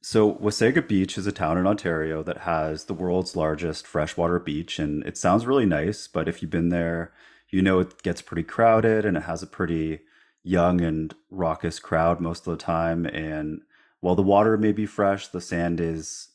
So, 0.00 0.34
Wasaga 0.34 0.86
Beach 0.86 1.18
is 1.18 1.26
a 1.26 1.32
town 1.32 1.58
in 1.58 1.66
Ontario 1.66 2.22
that 2.22 2.38
has 2.38 2.84
the 2.84 2.94
world's 2.94 3.34
largest 3.34 3.88
freshwater 3.88 4.38
beach, 4.38 4.78
and 4.78 5.04
it 5.04 5.18
sounds 5.18 5.46
really 5.46 5.66
nice, 5.66 6.06
but 6.06 6.28
if 6.28 6.40
you've 6.40 6.50
been 6.50 6.68
there, 6.68 7.12
you 7.48 7.60
know 7.60 7.80
it 7.80 8.04
gets 8.04 8.22
pretty 8.22 8.44
crowded 8.44 9.04
and 9.04 9.16
it 9.16 9.24
has 9.24 9.42
a 9.42 9.48
pretty 9.48 10.00
young 10.42 10.80
and 10.80 11.14
raucous 11.30 11.78
crowd 11.78 12.20
most 12.20 12.46
of 12.46 12.56
the 12.56 12.62
time. 12.62 13.06
And 13.06 13.62
while 14.00 14.14
the 14.14 14.22
water 14.22 14.56
may 14.56 14.72
be 14.72 14.86
fresh, 14.86 15.28
the 15.28 15.40
sand 15.40 15.80
is. 15.80 16.28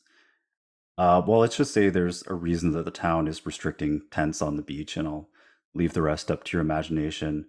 Uh, 0.98 1.20
well, 1.26 1.40
let's 1.40 1.58
just 1.58 1.74
say 1.74 1.90
there's 1.90 2.26
a 2.26 2.32
reason 2.34 2.72
that 2.72 2.86
the 2.86 2.90
town 2.90 3.28
is 3.28 3.44
restricting 3.44 4.00
tents 4.10 4.40
on 4.40 4.56
the 4.56 4.62
beach, 4.62 4.96
and 4.96 5.06
I'll 5.06 5.28
leave 5.74 5.92
the 5.92 6.00
rest 6.00 6.30
up 6.30 6.42
to 6.44 6.56
your 6.56 6.62
imagination. 6.62 7.46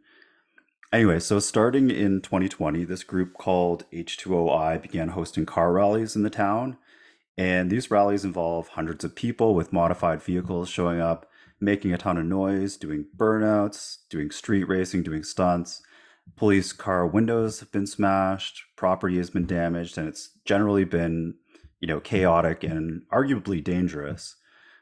Anyway, 0.92 1.20
so 1.20 1.40
starting 1.40 1.90
in 1.90 2.22
2020, 2.22 2.84
this 2.84 3.04
group 3.04 3.34
called 3.34 3.86
H2OI 3.94 4.82
began 4.82 5.10
hosting 5.10 5.46
car 5.46 5.72
rallies 5.72 6.16
in 6.16 6.24
the 6.24 6.30
town. 6.30 6.78
And 7.38 7.70
these 7.70 7.92
rallies 7.92 8.26
involve 8.26 8.70
hundreds 8.70 9.04
of 9.04 9.16
people 9.16 9.54
with 9.54 9.74
modified 9.74 10.22
vehicles 10.22 10.70
showing 10.70 11.00
up 11.00 11.30
making 11.60 11.94
a 11.94 11.98
ton 11.98 12.18
of 12.18 12.26
noise, 12.26 12.78
doing 12.78 13.06
burnouts, 13.16 13.98
doing 14.10 14.32
street 14.32 14.64
racing, 14.64 15.04
doing 15.04 15.24
stunts. 15.24 15.82
Police 16.36 16.74
car 16.74 17.08
windows 17.08 17.60
have 17.62 17.72
been 17.72 17.88
smashed, 17.88 18.64
property 18.76 19.18
has 19.18 19.30
been 19.30 19.46
damaged, 19.46 19.98
and 19.98 20.08
it's 20.08 20.38
generally 20.46 20.84
been, 20.84 21.36
you 21.80 21.88
know, 21.88 22.00
chaotic 22.00 22.64
and 22.64 23.04
arguably 23.12 23.64
dangerous. 23.64 24.36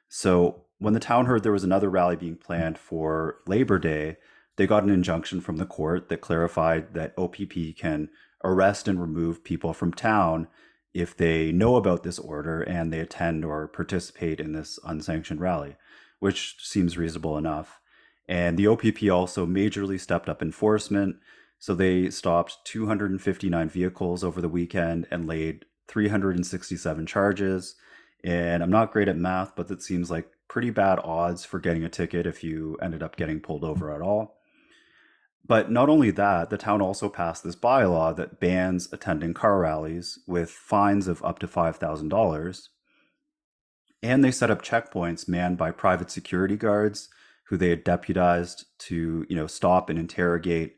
So 0.10 0.66
when 0.80 0.94
the 0.94 1.00
town 1.00 1.26
heard 1.26 1.44
there 1.44 1.52
was 1.52 1.64
another 1.64 1.90
rally 1.90 2.16
being 2.16 2.36
planned 2.36 2.78
for 2.78 3.38
Labor 3.48 3.80
Day, 3.80 4.18
they 4.58 4.68
got 4.68 4.84
an 4.84 4.90
injunction 4.90 5.42
from 5.42 5.58
the 5.58 5.66
court 5.66 6.10
that 6.10 6.22
clarified 6.22 6.94
that 6.94 7.14
OPP 7.18 7.78
can 7.78 8.10
arrest 8.44 8.88
and 8.88 9.00
remove 9.00 9.44
people 9.44 9.74
from 9.74 9.94
town 9.94 10.48
if 10.94 11.16
they 11.16 11.52
know 11.52 11.76
about 11.76 12.04
this 12.04 12.20
order 12.20 12.62
and 12.62 12.92
they 12.92 13.00
attend 13.00 13.44
or 13.44 13.68
participate 13.68 14.40
in 14.40 14.54
this 14.54 14.80
unsanctioned 14.86 15.42
rally, 15.42 15.76
which 16.20 16.56
seems 16.60 16.98
reasonable 16.98 17.38
enough. 17.38 17.80
And 18.28 18.58
the 18.58 18.68
OPP 18.68 19.04
also 19.12 19.46
majorly 19.46 20.00
stepped 20.00 20.30
up 20.30 20.42
enforcement. 20.42 21.18
So 21.60 21.76
they 21.76 22.10
stopped 22.10 22.58
259 22.66 23.70
vehicles 23.70 24.24
over 24.24 24.42
the 24.42 24.50
weekend 24.50 25.08
and 25.12 25.28
laid 25.28 25.66
367 25.88 27.06
charges. 27.06 27.76
And 28.24 28.64
I'm 28.64 28.72
not 28.72 28.92
great 28.92 29.08
at 29.08 29.18
math, 29.18 29.56
but 29.56 29.68
that 29.68 29.84
seems 29.84 30.10
like 30.10 30.28
pretty 30.48 30.70
bad 30.70 31.00
odds 31.04 31.46
for 31.46 31.60
getting 31.60 31.84
a 31.84 31.90
ticket 31.90 32.26
if 32.26 32.44
you 32.44 32.78
ended 32.82 33.04
up 33.04 33.16
getting 33.16 33.40
pulled 33.40 33.64
over 33.64 33.94
at 33.94 34.02
all. 34.02 34.40
But 35.48 35.70
not 35.70 35.90
only 35.90 36.10
that, 36.12 36.50
the 36.50 36.58
town 36.58 36.82
also 36.82 37.08
passed 37.08 37.44
this 37.44 37.56
bylaw 37.56 38.16
that 38.16 38.40
bans 38.40 38.92
attending 38.92 39.36
car 39.36 39.60
rallies 39.60 40.18
with 40.26 40.50
fines 40.50 41.08
of 41.08 41.24
up 41.24 41.38
to 41.40 41.48
$5,000. 41.48 42.68
And 44.02 44.24
they 44.24 44.32
set 44.32 44.50
up 44.50 44.64
checkpoints 44.64 45.28
manned 45.28 45.58
by 45.58 45.70
private 45.70 46.10
security 46.10 46.58
guards 46.58 47.10
who 47.46 47.58
they 47.58 47.70
had 47.70 47.84
deputized 47.84 48.66
to, 48.80 49.26
you 49.30 49.36
know, 49.36 49.48
stop 49.48 49.90
and 49.90 50.00
interrogate 50.00 50.76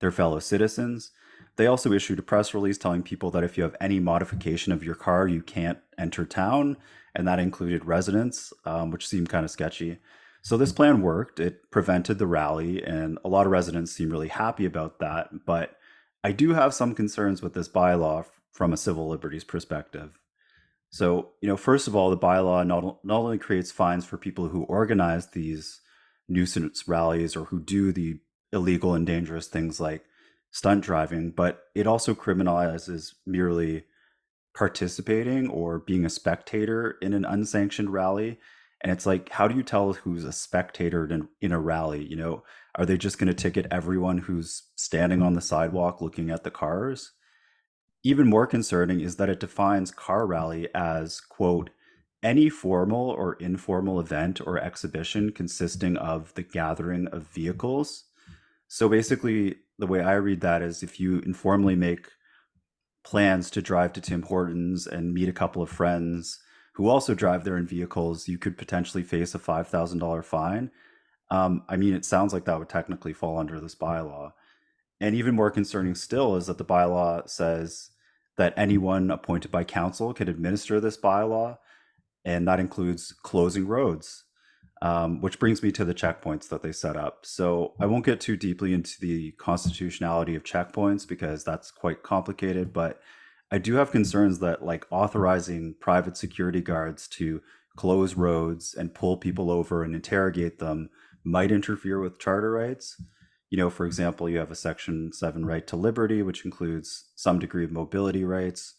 their 0.00 0.10
fellow 0.10 0.38
citizens. 0.38 1.10
They 1.56 1.66
also 1.66 1.92
issued 1.92 2.18
a 2.18 2.22
press 2.22 2.54
release 2.54 2.78
telling 2.78 3.02
people 3.02 3.30
that 3.32 3.44
if 3.44 3.56
you 3.56 3.64
have 3.64 3.76
any 3.80 4.00
modification 4.00 4.72
of 4.72 4.84
your 4.84 4.94
car, 4.94 5.26
you 5.26 5.42
can't 5.42 5.78
enter 5.98 6.24
town, 6.24 6.76
and 7.14 7.26
that 7.26 7.38
included 7.38 7.84
residents, 7.84 8.52
um, 8.64 8.90
which 8.90 9.06
seemed 9.06 9.28
kind 9.28 9.44
of 9.44 9.50
sketchy. 9.50 9.98
So 10.42 10.56
this 10.56 10.72
plan 10.72 11.02
worked. 11.02 11.38
It 11.38 11.70
prevented 11.70 12.18
the 12.18 12.26
rally, 12.26 12.82
and 12.82 13.18
a 13.24 13.28
lot 13.28 13.46
of 13.46 13.52
residents 13.52 13.92
seem 13.92 14.10
really 14.10 14.28
happy 14.28 14.64
about 14.64 14.98
that. 15.00 15.44
But 15.44 15.76
I 16.24 16.32
do 16.32 16.54
have 16.54 16.74
some 16.74 16.94
concerns 16.94 17.42
with 17.42 17.54
this 17.54 17.68
bylaw 17.68 18.26
from 18.52 18.72
a 18.72 18.78
civil 18.78 19.08
liberties 19.08 19.44
perspective. 19.44 20.18
So, 20.90 21.30
you 21.40 21.48
know, 21.48 21.56
first 21.56 21.86
of 21.88 21.94
all, 21.94 22.10
the 22.10 22.18
bylaw 22.18 22.66
not, 22.66 23.04
not 23.04 23.20
only 23.20 23.38
creates 23.38 23.70
fines 23.70 24.04
for 24.04 24.16
people 24.16 24.48
who 24.48 24.64
organize 24.64 25.28
these 25.28 25.80
nuisance 26.30 26.88
rallies 26.88 27.36
or 27.36 27.46
who 27.46 27.60
do 27.60 27.92
the 27.92 28.20
illegal 28.52 28.94
and 28.94 29.06
dangerous 29.06 29.46
things 29.46 29.80
like 29.80 30.04
stunt 30.50 30.82
driving, 30.82 31.30
but 31.30 31.64
it 31.74 31.86
also 31.86 32.14
criminalizes 32.14 33.12
merely 33.26 33.84
participating 34.54 35.48
or 35.48 35.78
being 35.78 36.04
a 36.04 36.10
spectator 36.10 36.96
in 37.02 37.12
an 37.12 37.24
unsanctioned 37.24 37.92
rally 37.92 38.38
and 38.80 38.90
it's 38.90 39.06
like, 39.06 39.28
how 39.30 39.46
do 39.46 39.54
you 39.54 39.62
tell 39.62 39.92
who's 39.92 40.24
a 40.24 40.32
spectator 40.32 41.04
in, 41.04 41.28
in 41.40 41.52
a 41.52 41.60
rally? 41.60 42.04
You 42.04 42.16
know, 42.16 42.42
are 42.76 42.86
they 42.86 42.96
just 42.96 43.18
going 43.18 43.28
to 43.28 43.34
ticket 43.34 43.66
everyone 43.70 44.18
who's 44.18 44.68
standing 44.74 45.22
on 45.22 45.34
the 45.34 45.40
sidewalk 45.40 46.00
looking 46.00 46.30
at 46.30 46.44
the 46.44 46.50
cars? 46.50 47.12
Even 48.02 48.28
more 48.28 48.46
concerning 48.46 49.00
is 49.00 49.16
that 49.16 49.28
it 49.28 49.40
defines 49.40 49.90
car 49.90 50.26
rally 50.26 50.68
as, 50.74 51.20
quote, 51.20 51.68
any 52.22 52.48
formal 52.48 53.10
or 53.10 53.34
informal 53.34 53.98
event 54.00 54.40
or 54.46 54.58
exhibition 54.58 55.32
consisting 55.32 55.96
of 55.96 56.34
the 56.34 56.42
gathering 56.42 57.06
of 57.08 57.22
vehicles. 57.28 58.04
So 58.68 58.88
basically, 58.88 59.56
the 59.78 59.86
way 59.86 60.00
I 60.00 60.14
read 60.14 60.42
that 60.42 60.62
is 60.62 60.82
if 60.82 61.00
you 61.00 61.20
informally 61.20 61.74
make 61.74 62.08
plans 63.02 63.50
to 63.50 63.62
drive 63.62 63.92
to 63.94 64.00
Tim 64.00 64.22
Hortons 64.22 64.86
and 64.86 65.14
meet 65.14 65.28
a 65.28 65.32
couple 65.32 65.62
of 65.62 65.70
friends 65.70 66.38
who 66.74 66.88
also 66.88 67.14
drive 67.14 67.44
their 67.44 67.56
own 67.56 67.66
vehicles, 67.66 68.28
you 68.28 68.38
could 68.38 68.58
potentially 68.58 69.02
face 69.02 69.34
a 69.34 69.38
$5,000 69.38 70.24
fine. 70.24 70.70
Um, 71.30 71.62
I 71.68 71.76
mean, 71.76 71.94
it 71.94 72.04
sounds 72.04 72.32
like 72.32 72.44
that 72.44 72.58
would 72.58 72.68
technically 72.68 73.12
fall 73.12 73.38
under 73.38 73.60
this 73.60 73.74
bylaw. 73.74 74.32
And 75.00 75.14
even 75.14 75.34
more 75.34 75.50
concerning 75.50 75.94
still 75.94 76.36
is 76.36 76.46
that 76.46 76.58
the 76.58 76.64
bylaw 76.64 77.28
says 77.28 77.90
that 78.36 78.54
anyone 78.56 79.10
appointed 79.10 79.50
by 79.50 79.64
council 79.64 80.12
can 80.12 80.28
administer 80.28 80.80
this 80.80 80.96
bylaw, 80.96 81.58
and 82.24 82.46
that 82.48 82.60
includes 82.60 83.12
closing 83.22 83.66
roads, 83.66 84.24
um, 84.82 85.20
which 85.20 85.38
brings 85.38 85.62
me 85.62 85.72
to 85.72 85.84
the 85.84 85.94
checkpoints 85.94 86.48
that 86.48 86.62
they 86.62 86.72
set 86.72 86.96
up. 86.96 87.24
So 87.24 87.74
I 87.80 87.86
won't 87.86 88.04
get 88.04 88.20
too 88.20 88.36
deeply 88.36 88.72
into 88.72 89.00
the 89.00 89.32
constitutionality 89.32 90.34
of 90.34 90.44
checkpoints 90.44 91.06
because 91.06 91.44
that's 91.44 91.70
quite 91.70 92.02
complicated, 92.02 92.72
but 92.72 93.00
I 93.50 93.58
do 93.58 93.74
have 93.74 93.90
concerns 93.90 94.38
that 94.38 94.64
like 94.64 94.86
authorizing 94.90 95.74
private 95.80 96.16
security 96.16 96.60
guards 96.60 97.08
to 97.08 97.42
close 97.76 98.14
roads 98.14 98.74
and 98.74 98.94
pull 98.94 99.16
people 99.16 99.50
over 99.50 99.82
and 99.82 99.94
interrogate 99.94 100.58
them 100.58 100.90
might 101.24 101.50
interfere 101.50 102.00
with 102.00 102.18
charter 102.18 102.52
rights. 102.52 103.02
You 103.50 103.58
know, 103.58 103.70
for 103.70 103.86
example, 103.86 104.28
you 104.28 104.38
have 104.38 104.50
a 104.50 104.56
Section 104.56 105.12
7 105.12 105.44
right 105.44 105.66
to 105.66 105.76
liberty, 105.76 106.22
which 106.22 106.44
includes 106.44 107.10
some 107.16 107.38
degree 107.38 107.64
of 107.64 107.72
mobility 107.72 108.24
rights. 108.24 108.74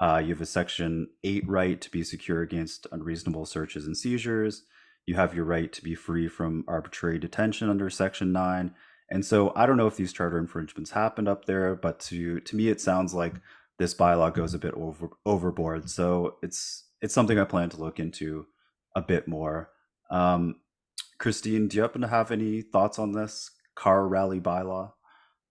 Uh, 0.00 0.20
you 0.22 0.34
have 0.34 0.40
a 0.40 0.46
Section 0.46 1.08
8 1.24 1.48
right 1.48 1.80
to 1.80 1.90
be 1.90 2.04
secure 2.04 2.42
against 2.42 2.86
unreasonable 2.92 3.46
searches 3.46 3.86
and 3.86 3.96
seizures. 3.96 4.64
You 5.06 5.14
have 5.14 5.34
your 5.34 5.44
right 5.44 5.72
to 5.72 5.82
be 5.82 5.94
free 5.94 6.28
from 6.28 6.64
arbitrary 6.68 7.18
detention 7.18 7.70
under 7.70 7.88
Section 7.88 8.32
9. 8.32 8.74
And 9.10 9.24
so 9.24 9.52
I 9.54 9.66
don't 9.66 9.76
know 9.76 9.86
if 9.86 9.96
these 9.96 10.12
charter 10.12 10.38
infringements 10.38 10.90
happened 10.90 11.28
up 11.28 11.44
there, 11.44 11.74
but 11.76 12.00
to 12.00 12.40
to 12.40 12.56
me 12.56 12.68
it 12.68 12.80
sounds 12.80 13.14
like 13.14 13.34
this 13.78 13.94
bylaw 13.94 14.34
goes 14.34 14.52
a 14.52 14.58
bit 14.58 14.74
over 14.74 15.10
overboard. 15.24 15.88
So 15.88 16.36
it's 16.42 16.84
it's 17.00 17.14
something 17.14 17.38
I 17.38 17.44
plan 17.44 17.70
to 17.70 17.76
look 17.76 18.00
into 18.00 18.46
a 18.96 19.02
bit 19.02 19.28
more. 19.28 19.70
Um, 20.10 20.56
Christine, 21.18 21.68
do 21.68 21.76
you 21.76 21.82
happen 21.82 22.00
to 22.00 22.08
have 22.08 22.30
any 22.30 22.62
thoughts 22.62 22.98
on 22.98 23.12
this 23.12 23.50
car 23.74 24.08
rally 24.08 24.40
bylaw? 24.40 24.92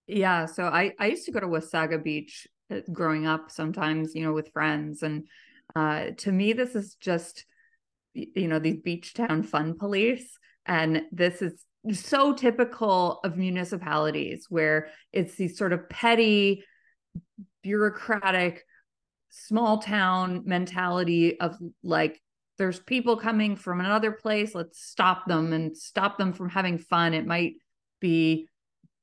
Yeah, 0.08 0.46
so 0.46 0.66
I 0.66 0.94
I 1.00 1.08
used 1.08 1.26
to 1.26 1.32
go 1.32 1.40
to 1.40 1.48
Wasaga 1.48 2.04
Beach 2.04 2.48
growing 2.92 3.26
up 3.28 3.52
sometimes, 3.52 4.16
you 4.16 4.24
know, 4.24 4.34
with 4.34 4.52
friends. 4.52 5.04
And 5.04 5.28
uh 5.76 6.12
to 6.18 6.32
me 6.32 6.54
this 6.54 6.76
is 6.76 6.96
just 6.96 7.46
you 8.14 8.48
know, 8.48 8.60
these 8.60 8.78
beach 8.78 9.14
town 9.14 9.44
fun 9.44 9.78
police. 9.78 10.38
And 10.66 11.04
this 11.12 11.42
is 11.42 11.66
so 11.92 12.34
typical 12.34 13.20
of 13.24 13.38
municipalities 13.38 14.48
where 14.50 14.88
it's 15.12 15.36
these 15.36 15.58
sort 15.58 15.74
of 15.74 15.90
petty 15.90 16.64
bureaucratic 17.62 18.64
small 19.30 19.80
town 19.80 20.44
mentality 20.46 21.40
of 21.40 21.58
like 21.84 22.22
there's 22.58 22.80
people 22.80 23.18
coming 23.18 23.56
from 23.56 23.82
another 23.82 24.12
place. 24.12 24.56
Let's 24.56 24.82
stop 24.82 25.28
them 25.28 25.52
and 25.52 25.76
stop 25.76 26.18
them 26.18 26.32
from 26.32 26.50
having 26.50 26.78
fun. 26.78 27.14
It 27.14 27.26
might 27.26 27.56
be 28.00 28.48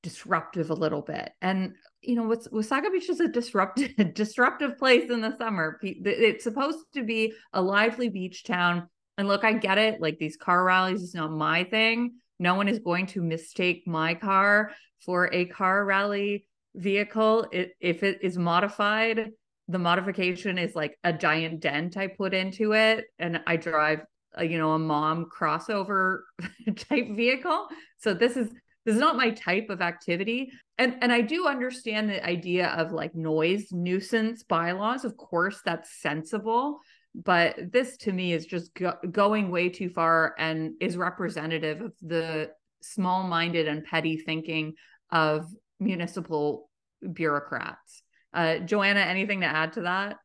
disruptive 0.03 0.71
a 0.71 0.75
little 0.75 1.03
bit. 1.03 1.31
And 1.43 1.75
you 2.03 2.15
know 2.15 2.25
what's 2.25 2.49
wasaga 2.49 2.91
beach 2.91 3.09
is 3.09 3.21
a 3.21 3.29
disruptive 3.29 3.93
disruptive 4.15 4.79
place 4.79 5.11
in 5.11 5.21
the 5.21 5.37
summer. 5.37 5.79
It's 5.83 6.45
supposed 6.45 6.79
to 6.95 7.05
be 7.05 7.33
a 7.53 7.63
lively 7.63 8.09
beach 8.09 8.45
town. 8.45 8.89
And 9.19 9.29
look 9.29 9.45
i 9.45 9.53
get 9.53 9.79
it 9.79 10.01
like 10.01 10.19
these 10.19 10.37
car 10.37 10.65
rallies 10.65 11.03
is 11.03 11.15
not 11.15 11.31
my 11.31 11.65
thing. 11.65 12.15
No 12.39 12.55
one 12.55 12.69
is 12.69 12.79
going 12.79 13.07
to 13.09 13.23
mistake 13.23 13.85
my 13.87 14.15
car 14.15 14.73
for 15.05 15.33
a 15.33 15.45
car 15.47 15.85
rally 15.85 16.47
vehicle. 16.75 17.47
It, 17.53 17.73
if 17.81 18.03
it 18.03 18.19
is 18.23 18.39
modified 18.39 19.31
the 19.69 19.79
modification 19.79 20.59
is 20.59 20.75
like 20.75 20.99
a 21.05 21.13
giant 21.13 21.61
dent 21.61 21.97
i 21.97 22.09
put 22.09 22.35
into 22.35 22.73
it 22.73 23.05
and 23.21 23.41
i 23.47 23.57
drive 23.57 24.01
a, 24.35 24.45
you 24.45 24.59
know 24.59 24.73
a 24.73 24.79
mom 24.79 25.27
crossover 25.27 26.21
type 26.77 27.15
vehicle. 27.15 27.69
So 27.99 28.15
this 28.15 28.37
is 28.37 28.49
this 28.85 28.95
is 28.95 29.01
not 29.01 29.17
my 29.17 29.31
type 29.31 29.71
of 29.71 29.81
activity 29.81 30.51
and 30.79 30.97
and 31.03 31.13
i 31.13 31.21
do 31.21 31.47
understand 31.47 32.09
the 32.09 32.25
idea 32.25 32.69
of 32.69 32.93
like 32.93 33.15
noise 33.15 33.69
nuisance 33.73 34.43
bylaws 34.43 35.05
of 35.05 35.17
course 35.17 35.61
that's 35.65 36.01
sensible 36.01 36.79
but 37.15 37.57
this 37.71 37.97
to 37.99 38.13
me 38.13 38.33
is 38.33 38.47
just 38.47 38.75
go- 38.75 38.97
going 39.11 39.51
way 39.51 39.69
too 39.69 39.91
far 39.91 40.35
and 40.39 40.73
is 40.81 40.97
representative 40.97 41.81
of 41.83 41.93
the 42.01 42.51
small 42.81 43.25
minded 43.25 43.69
and 43.69 43.85
petty 43.85 44.17
thinking 44.17 44.75
of 45.11 45.47
municipal 45.79 46.71
bureaucrats. 47.13 48.03
Uh, 48.33 48.59
Joanna, 48.59 49.01
anything 49.01 49.41
to 49.41 49.47
add 49.47 49.75
to 49.75 49.83
that? 49.83 50.17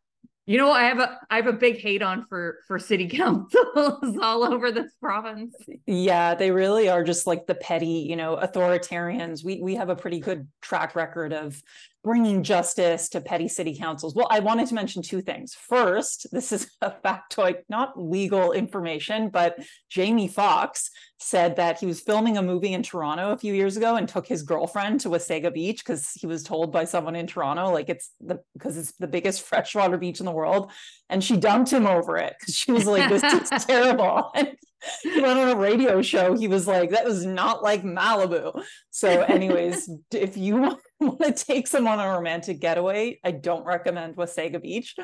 You 0.50 0.58
know, 0.58 0.72
I 0.72 0.84
have 0.84 1.00
a 1.00 1.20
I 1.30 1.36
have 1.36 1.48
a 1.48 1.54
big 1.54 1.78
hate 1.78 2.02
on 2.02 2.26
for 2.28 2.60
for 2.68 2.80
city 2.80 3.08
councils 3.10 4.18
all 4.22 4.46
over 4.46 4.72
this 4.72 4.94
province. 5.02 5.54
Yeah, 5.86 6.36
they 6.36 6.52
really 6.52 6.88
are 6.88 7.04
just 7.04 7.28
like 7.28 7.48
the 7.48 7.56
petty, 7.56 8.08
you 8.10 8.16
know, 8.16 8.38
authoritarians. 8.38 9.44
We 9.44 9.60
we 9.62 9.76
have 9.76 9.90
a 9.90 9.96
pretty 9.96 10.20
good 10.20 10.48
track 10.62 10.96
record 10.96 11.34
of 11.34 11.62
bringing 12.08 12.42
justice 12.42 13.10
to 13.10 13.20
petty 13.20 13.50
city 13.50 13.76
councils. 13.78 14.16
Well, 14.16 14.30
I 14.32 14.40
wanted 14.40 14.68
to 14.68 14.76
mention 14.76 15.02
two 15.02 15.22
things. 15.22 15.54
First, 15.54 16.26
this 16.32 16.54
is 16.54 16.72
a 16.82 16.90
factoid, 16.90 17.58
not 17.68 18.02
legal 18.02 18.54
information, 18.54 19.28
but 19.28 19.60
Jamie 19.90 20.30
Foxx 20.30 20.90
said 21.20 21.58
that 21.58 21.80
he 21.80 21.86
was 21.86 22.00
filming 22.00 22.38
a 22.38 22.42
movie 22.42 22.72
in 22.72 22.82
Toronto 22.82 23.32
a 23.32 23.38
few 23.38 23.54
years 23.54 23.76
ago 23.76 23.98
and 23.98 24.08
took 24.08 24.26
his 24.26 24.44
girlfriend 24.44 25.02
to 25.02 25.10
Wasaga 25.10 25.54
Beach 25.54 25.84
because 25.84 26.12
he 26.12 26.28
was 26.28 26.44
told 26.44 26.72
by 26.72 26.86
someone 26.86 27.18
in 27.18 27.28
Toronto, 27.28 27.72
like 27.72 27.90
it's 27.90 28.12
the 28.22 28.40
because 28.54 28.78
it's 28.78 28.94
the 28.94 29.08
biggest 29.08 29.42
freshwater 29.50 29.98
beach 29.98 30.22
in 30.22 30.26
the 30.26 30.32
world. 30.32 30.72
And 31.10 31.22
she 31.22 31.36
dumped 31.36 31.72
him 31.72 31.88
over 31.88 32.16
it 32.16 32.36
because 32.40 32.56
she 32.56 32.72
was 32.72 32.86
like, 32.86 33.10
This 33.10 33.24
is 33.24 33.50
terrible. 33.66 34.32
And 34.34 34.56
he 35.04 35.22
went 35.22 35.40
on 35.40 35.50
a 35.50 35.56
radio 35.56 36.02
show. 36.02 36.38
He 36.38 36.48
was 36.48 36.68
like, 36.68 36.92
That 36.92 37.04
was 37.04 37.26
not 37.26 37.64
like 37.64 37.84
Malibu. 37.84 38.64
So, 38.92 39.24
anyways, 39.24 39.90
if 40.12 40.38
you 40.38 40.58
want 40.58 40.80
to 41.22 41.32
take 41.34 41.68
someone 41.68 42.00
on 42.00 42.08
a 42.08 42.12
romantic 42.18 42.60
getaway, 42.60 43.20
I 43.24 43.32
don't 43.32 43.66
recommend 43.66 44.16
Wasaga 44.16 44.62
Beach. 44.62 44.96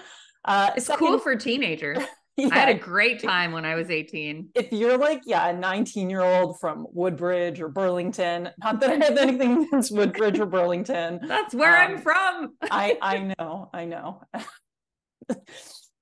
Uh, 0.45 0.71
It's 0.75 0.87
second- 0.87 1.07
cool 1.07 1.19
for 1.19 1.35
teenagers. 1.35 1.99
Yeah, 2.35 2.49
I 2.51 2.55
had 2.57 2.69
a 2.69 2.73
great 2.79 3.21
time 3.21 3.51
when 3.51 3.63
I 3.63 3.75
was 3.75 3.91
18. 3.91 4.49
if 4.55 4.71
you're 4.71 4.97
like, 4.97 5.21
yeah, 5.23 5.49
a 5.49 5.53
19 5.53 6.09
year 6.09 6.23
old 6.23 6.59
from 6.59 6.87
Woodbridge 6.91 7.61
or 7.61 7.69
Burlington, 7.69 8.49
not 8.57 8.79
that 8.79 8.89
I 8.89 9.05
have 9.05 9.17
anything 9.19 9.65
against 9.67 9.91
Woodbridge 9.95 10.39
or 10.39 10.47
Burlington. 10.47 11.19
That's 11.27 11.53
where 11.53 11.77
I'm 11.77 11.97
Um, 11.97 12.01
from. 12.01 12.55
I 12.71 12.97
I 13.03 13.33
know, 13.37 13.69
I 13.71 13.85
know. 13.85 14.23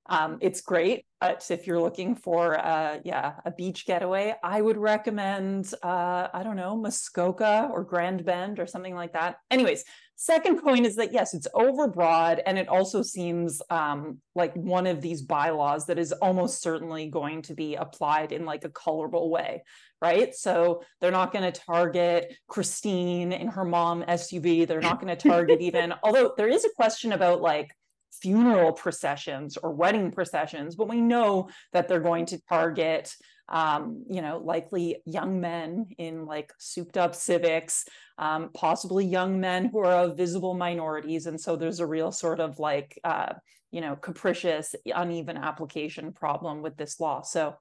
Um, 0.08 0.40
it's 0.42 0.62
great, 0.62 1.06
but 1.20 1.46
if 1.50 1.68
you're 1.68 1.80
looking 1.80 2.16
for 2.16 2.58
uh 2.58 2.98
yeah, 3.06 3.34
a 3.46 3.52
beach 3.52 3.86
getaway, 3.86 4.34
I 4.44 4.62
would 4.62 4.78
recommend 4.78 5.74
uh, 5.84 6.28
I 6.34 6.42
don't 6.44 6.56
know, 6.56 6.76
Muskoka 6.76 7.70
or 7.72 7.84
Grand 7.84 8.26
Bend 8.26 8.60
or 8.60 8.66
something 8.68 8.96
like 8.96 9.14
that. 9.14 9.38
Anyways, 9.52 9.86
second 10.16 10.62
point 10.62 10.86
is 10.86 10.96
that 10.96 11.14
yes, 11.14 11.34
it's 11.34 11.48
overbroad 11.54 12.42
and 12.46 12.58
it 12.58 12.68
also 12.68 13.02
seems 13.04 13.62
um 13.70 14.20
like 14.36 14.54
one 14.56 14.88
of 14.88 15.02
these 15.02 15.22
bylaws 15.22 15.86
that 15.86 16.00
is 16.00 16.12
almost 16.12 16.62
certainly 16.62 17.08
going 17.08 17.42
to 17.44 17.54
be 17.54 17.76
applied 17.76 18.32
in 18.32 18.46
like 18.46 18.66
a 18.66 18.70
colorable 18.70 19.30
way 19.30 19.64
right? 20.02 20.34
So 20.34 20.82
they're 21.00 21.12
not 21.12 21.32
going 21.32 21.50
to 21.50 21.62
target 21.62 22.36
Christine 22.48 23.32
in 23.32 23.48
her 23.50 23.64
mom 23.64 24.02
SUV. 24.04 24.68
They're 24.68 24.82
not 24.82 25.00
going 25.00 25.16
to 25.16 25.30
target 25.30 25.62
even, 25.62 25.94
although 26.04 26.34
there 26.36 26.48
is 26.48 26.66
a 26.66 26.74
question 26.76 27.14
about 27.14 27.40
like 27.42 27.70
funeral 28.12 28.71
processions 28.71 29.58
or 29.58 29.71
wedding 29.71 30.12
processions, 30.12 30.76
but 30.76 30.89
we 30.89 31.02
know 31.02 31.50
that 31.74 31.88
they're 31.88 32.00
going 32.00 32.26
to 32.28 32.41
target, 32.47 33.13
um, 33.50 34.04
you 34.10 34.21
know, 34.21 34.38
likely 34.43 34.97
young 35.06 35.39
men 35.39 35.88
in 35.97 36.26
like 36.26 36.52
souped 36.60 36.97
up 36.97 37.15
civics, 37.15 37.86
um, 38.17 38.50
possibly 38.54 39.06
young 39.06 39.39
men 39.39 39.65
who 39.65 39.80
are 39.80 40.06
of 40.06 40.17
visible 40.17 40.54
minorities. 40.54 41.26
And 41.26 41.39
so 41.39 41.56
there's 41.56 41.80
a 41.80 41.86
real 41.86 42.12
sort 42.12 42.39
of 42.39 42.60
like, 42.60 43.00
uh, 43.04 43.34
you 43.71 43.82
know, 43.82 43.95
capricious, 43.95 44.76
uneven 44.86 45.38
application 45.38 46.12
problem 46.13 46.62
with 46.62 46.78
this 46.78 47.00
law. 47.00 47.21
So 47.21 47.56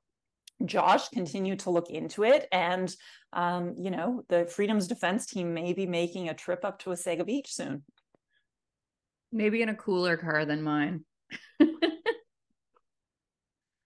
Josh 0.64 1.08
continue 1.08 1.56
to 1.56 1.70
look 1.70 1.90
into 1.90 2.24
it. 2.24 2.46
And, 2.52 2.94
um, 3.32 3.74
you 3.78 3.90
know, 3.90 4.24
the 4.28 4.46
Freedom's 4.46 4.88
Defense 4.88 5.26
team 5.26 5.54
may 5.54 5.72
be 5.72 5.86
making 5.86 6.28
a 6.28 6.34
trip 6.34 6.64
up 6.64 6.80
to 6.80 6.90
Wasaga 6.90 7.24
Beach 7.24 7.52
soon. 7.52 7.82
Maybe 9.32 9.62
in 9.62 9.68
a 9.68 9.74
cooler 9.74 10.16
car 10.16 10.44
than 10.44 10.62
mine. 10.62 11.04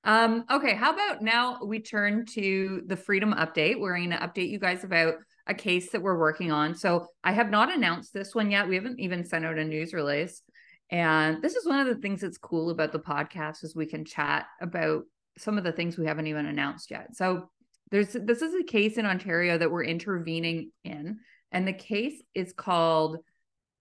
um, 0.05 0.45
okay, 0.51 0.75
how 0.75 0.93
about 0.93 1.23
now 1.23 1.59
we 1.65 1.81
turn 1.81 2.27
to 2.27 2.83
the 2.87 2.97
freedom 2.97 3.35
update. 3.35 3.79
We're 3.79 3.97
going 3.97 4.11
to 4.11 4.17
update 4.17 4.51
you 4.51 4.59
guys 4.59 4.85
about 4.85 5.15
a 5.47 5.55
case 5.55 5.91
that 5.91 6.03
we're 6.03 6.19
working 6.19 6.51
on. 6.51 6.75
So 6.75 7.07
I 7.23 7.33
have 7.33 7.51
not 7.51 7.73
announced 7.73 8.15
this 8.15 8.35
one 8.35 8.51
yet. 8.51 8.69
We 8.69 8.77
haven't 8.77 9.01
even 9.01 9.25
sent 9.25 9.45
out 9.45 9.59
a 9.59 9.65
news 9.65 9.93
release. 9.93 10.43
And 10.91 11.43
this 11.43 11.55
is 11.57 11.67
one 11.67 11.81
of 11.81 11.87
the 11.87 12.01
things 12.01 12.21
that's 12.21 12.39
cool 12.39 12.71
about 12.71 12.93
the 12.93 12.99
podcast 12.99 13.65
is 13.65 13.75
we 13.75 13.87
can 13.87 14.05
chat 14.05 14.47
about 14.61 15.05
some 15.39 15.59
of 15.59 15.65
the 15.65 15.73
things 15.73 15.99
we 15.99 16.07
haven't 16.07 16.27
even 16.27 16.47
announced 16.47 16.91
yet. 16.91 17.17
So 17.17 17.51
there's 17.91 18.13
this 18.13 18.43
is 18.43 18.55
a 18.55 18.65
case 18.65 18.97
in 18.97 19.07
Ontario 19.07 19.59
that 19.59 19.71
we're 19.71 19.85
intervening 19.85 20.71
in, 20.85 21.19
and 21.53 21.67
the 21.67 21.73
case 21.73 22.23
is 22.35 22.53
called 22.53 23.19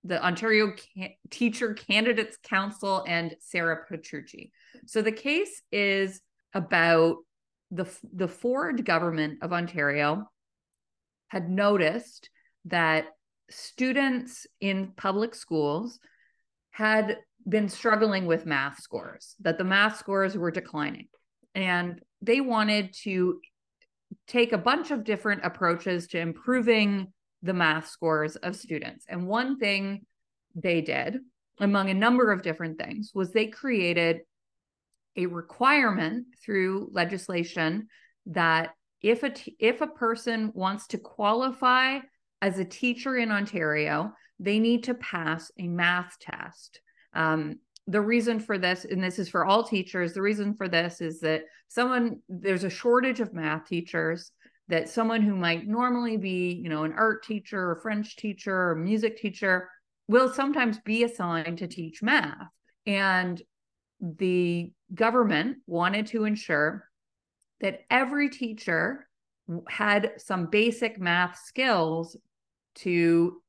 the 0.04 0.24
Ontario 0.24 0.74
Can- 0.96 1.14
Teacher 1.30 1.74
Candidates 1.74 2.38
Council 2.44 3.04
and 3.08 3.36
Sarah 3.40 3.86
Petrucci. 3.88 4.52
So 4.86 5.02
the 5.02 5.12
case 5.12 5.62
is 5.72 6.22
about 6.54 7.18
the 7.72 7.86
the 8.14 8.28
Ford 8.28 8.86
government 8.86 9.40
of 9.42 9.54
Ontario 9.54 10.30
had 11.28 11.50
noticed 11.50 12.30
that 12.66 13.08
students 13.50 14.46
in 14.62 14.92
public 14.96 15.36
schools 15.36 16.00
had 16.72 17.18
been 17.48 17.70
struggling 17.70 18.26
with 18.26 18.46
math 18.46 18.80
scores, 18.80 19.36
that 19.42 19.58
the 19.58 19.64
math 19.64 19.98
scores 19.98 20.38
were 20.38 20.52
declining. 20.52 21.08
And 21.56 22.02
they 22.22 22.42
wanted 22.42 22.94
to 23.04 23.40
take 24.28 24.54
a 24.54 24.58
bunch 24.58 24.92
of 24.92 25.04
different 25.04 25.44
approaches 25.44 26.08
to 26.08 26.20
improving 26.20 27.12
the 27.44 27.54
math 27.54 27.88
scores 27.88 28.36
of 28.38 28.56
students. 28.56 29.06
And 29.08 29.28
one 29.28 29.60
thing 29.60 30.06
they 30.56 30.82
did, 30.82 31.20
among 31.60 31.90
a 31.90 31.94
number 31.94 32.32
of 32.32 32.42
different 32.42 32.80
things, 32.80 33.12
was 33.14 33.32
they 33.32 33.48
created 33.48 34.22
a 35.16 35.28
requirement 35.28 36.26
through 36.44 36.90
legislation 36.92 37.88
that 38.26 38.72
if 39.02 39.22
a 39.24 39.30
t- 39.30 39.56
if 39.60 39.82
a 39.82 39.88
person 39.88 40.52
wants 40.56 40.88
to 40.88 40.98
qualify 40.98 42.00
as 42.42 42.58
a 42.58 42.66
teacher 42.66 43.18
in 43.18 43.32
Ontario, 43.32 44.14
they 44.40 44.60
need 44.60 44.86
to 44.86 44.94
pass 44.96 45.52
a 45.60 45.68
math 45.68 46.18
test. 46.20 46.80
Um, 47.14 47.60
the 47.88 48.02
reason 48.02 48.40
for 48.40 48.58
this, 48.58 48.86
and 48.86 49.04
this 49.04 49.20
is 49.20 49.28
for 49.28 49.46
all 49.46 49.64
teachers, 49.64 50.14
the 50.14 50.22
reason 50.22 50.54
for 50.54 50.70
this 50.70 51.02
is 51.02 51.20
that 51.20 51.44
someone 51.68 52.22
there's 52.30 52.64
a 52.64 52.70
shortage 52.70 53.20
of 53.20 53.34
math 53.34 53.68
teachers. 53.68 54.32
That 54.74 54.90
someone 54.90 55.22
who 55.22 55.36
might 55.36 55.68
normally 55.68 56.18
be, 56.18 56.52
you 56.52 56.68
know, 56.68 56.84
an 56.84 56.94
art 56.94 57.24
teacher, 57.24 57.70
or 57.70 57.76
French 57.76 58.16
teacher, 58.16 58.72
or 58.72 58.76
music 58.76 59.18
teacher, 59.18 59.70
will 60.08 60.34
sometimes 60.34 60.80
be 60.80 61.04
assigned 61.04 61.60
to 61.60 61.68
teach 61.68 62.02
math. 62.02 62.48
And 62.88 63.40
the 64.02 64.72
government 64.92 65.58
wanted 65.68 66.08
to 66.08 66.24
ensure 66.24 66.90
that 67.62 67.82
every 67.92 68.30
teacher 68.30 69.08
had 69.70 70.14
some 70.18 70.48
basic 70.48 71.00
math 71.00 71.38
skills 71.46 72.18
to 72.78 73.44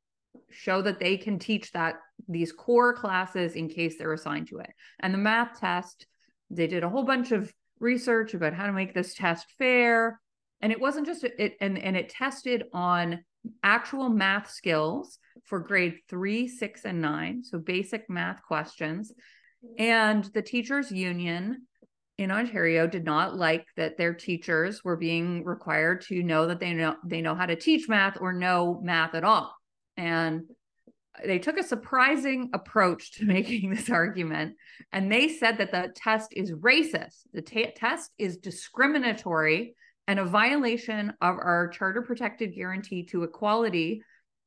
show 0.51 0.83
that 0.83 1.01
they 1.01 1.17
can 1.17 1.39
teach 1.39 1.73
that 1.73 1.95
these 2.29 2.53
core 2.53 2.93
classes 2.93 3.55
in 3.55 3.71
case 3.71 3.97
they're 3.97 4.13
assigned 4.13 4.49
to 4.49 4.59
it. 4.59 4.71
And 5.01 5.15
the 5.15 5.19
math 5.19 5.59
test, 5.59 6.07
they 6.51 6.67
did 6.67 6.85
a 6.85 6.91
whole 6.91 7.05
bunch 7.05 7.33
of 7.33 7.51
research 7.81 8.35
about 8.35 8.53
how 8.53 8.67
to 8.67 8.75
make 8.75 8.93
this 8.93 9.15
test 9.15 9.47
fair. 9.57 10.21
And 10.64 10.72
it 10.72 10.81
wasn't 10.81 11.05
just 11.05 11.24
it 11.24 11.59
and, 11.61 11.77
and 11.77 11.94
it 11.94 12.09
tested 12.09 12.64
on 12.72 13.22
actual 13.62 14.09
math 14.09 14.50
skills 14.50 15.18
for 15.44 15.59
grade 15.59 15.98
three, 16.09 16.48
six, 16.48 16.87
and 16.87 17.03
nine. 17.03 17.44
So 17.44 17.59
basic 17.59 18.09
math 18.09 18.42
questions. 18.42 19.12
And 19.79 20.24
the 20.24 20.40
teachers 20.40 20.90
union 20.90 21.66
in 22.16 22.31
Ontario 22.31 22.87
did 22.87 23.05
not 23.05 23.37
like 23.37 23.66
that 23.77 23.98
their 23.98 24.14
teachers 24.14 24.83
were 24.83 24.96
being 24.96 25.44
required 25.44 26.00
to 26.07 26.22
know 26.22 26.46
that 26.46 26.61
they 26.61 26.72
know 26.72 26.96
they 27.05 27.20
know 27.20 27.35
how 27.35 27.44
to 27.44 27.57
teach 27.57 27.87
math 27.87 28.16
or 28.18 28.33
know 28.33 28.81
math 28.83 29.14
at 29.14 29.22
all. 29.22 29.55
And 29.98 30.44
they 31.22 31.40
took 31.40 31.59
a 31.59 31.62
surprising 31.62 32.48
approach 32.55 33.12
to 33.16 33.27
making 33.27 33.68
this 33.68 33.90
argument 33.90 34.57
and 34.92 35.12
they 35.12 35.29
said 35.29 35.59
that 35.59 35.72
the 35.72 35.92
test 35.94 36.33
is 36.33 36.53
racist. 36.53 37.18
The 37.35 37.42
t- 37.42 37.70
test 37.77 38.12
is 38.16 38.38
discriminatory 38.38 39.74
and 40.07 40.19
a 40.19 40.25
violation 40.25 41.11
of 41.21 41.37
our 41.37 41.69
charter 41.69 42.03
protected 42.03 42.55
guarantee 42.55 43.05
to 43.07 43.23
equality 43.23 44.03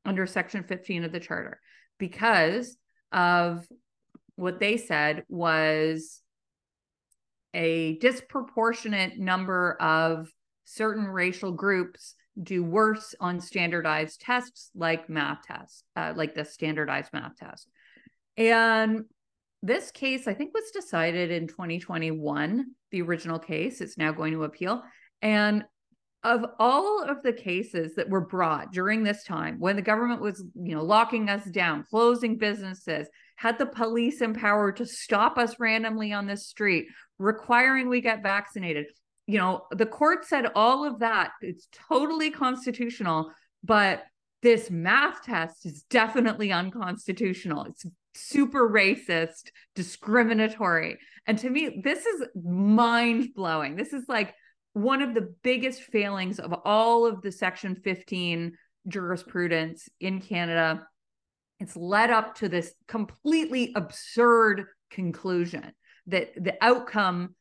under 0.05 0.25
section 0.25 0.63
15 0.63 1.03
of 1.03 1.11
the 1.11 1.19
charter 1.19 1.59
because 1.97 2.77
of 3.11 3.65
what 4.35 4.59
they 4.59 4.77
said 4.77 5.23
was 5.27 6.21
a 7.53 7.97
disproportionate 7.97 9.17
number 9.17 9.75
of 9.81 10.29
certain 10.65 11.05
racial 11.05 11.51
groups 11.51 12.15
do 12.41 12.63
worse 12.63 13.15
on 13.19 13.41
standardized 13.41 14.21
tests 14.21 14.69
like 14.75 15.09
math 15.09 15.39
tests, 15.47 15.83
uh, 15.95 16.13
like 16.15 16.35
the 16.35 16.45
standardized 16.45 17.11
math 17.13 17.35
test. 17.37 17.67
And 18.37 19.05
this 19.63 19.89
case, 19.89 20.27
I 20.27 20.35
think, 20.35 20.53
was 20.53 20.69
decided 20.71 21.31
in 21.31 21.47
2021, 21.47 22.65
the 22.91 23.01
original 23.01 23.39
case. 23.39 23.81
It's 23.81 23.97
now 23.97 24.11
going 24.11 24.33
to 24.33 24.43
appeal. 24.43 24.83
And 25.21 25.65
of 26.23 26.45
all 26.59 27.03
of 27.03 27.21
the 27.23 27.33
cases 27.33 27.95
that 27.95 28.09
were 28.09 28.25
brought 28.25 28.73
during 28.73 29.03
this 29.03 29.23
time 29.23 29.59
when 29.59 29.75
the 29.75 29.81
government 29.81 30.19
was 30.19 30.43
you 30.55 30.75
know 30.75 30.83
locking 30.83 31.29
us 31.29 31.45
down 31.45 31.85
closing 31.91 32.37
businesses 32.37 33.07
had 33.35 33.59
the 33.59 33.67
police 33.67 34.19
empowered 34.19 34.75
to 34.75 34.85
stop 34.85 35.37
us 35.37 35.59
randomly 35.59 36.11
on 36.11 36.25
the 36.25 36.35
street 36.35 36.87
requiring 37.19 37.87
we 37.87 38.01
get 38.01 38.23
vaccinated 38.23 38.87
you 39.27 39.37
know 39.37 39.61
the 39.71 39.85
court 39.85 40.25
said 40.25 40.47
all 40.55 40.83
of 40.83 40.97
that 40.99 41.33
it's 41.41 41.67
totally 41.87 42.31
constitutional 42.31 43.31
but 43.63 44.03
this 44.41 44.69
math 44.69 45.23
test 45.23 45.65
is 45.65 45.83
definitely 45.89 46.51
unconstitutional. 46.51 47.65
It's 47.65 47.85
super 48.13 48.69
racist 48.69 49.51
discriminatory. 49.75 50.99
And 51.25 51.37
to 51.39 51.49
me 51.49 51.81
this 51.83 52.05
is 52.05 52.23
mind 52.35 53.33
blowing 53.35 53.75
this 53.75 53.93
is 53.93 54.05
like 54.07 54.33
one 54.77 55.01
of 55.01 55.13
the 55.13 55.33
biggest 55.43 55.81
failings 55.81 56.39
of 56.39 56.53
all 56.65 57.05
of 57.05 57.21
the 57.21 57.31
section 57.31 57.75
15 57.75 58.53
jurisprudence 58.87 59.89
in 59.99 60.21
canada 60.21 60.87
it's 61.59 61.75
led 61.75 62.11
up 62.11 62.35
to 62.35 62.49
this 62.49 62.73
completely 62.87 63.73
absurd 63.75 64.65
conclusion 64.89 65.73
that 66.05 66.31
the 66.35 66.55
outcome 66.61 67.35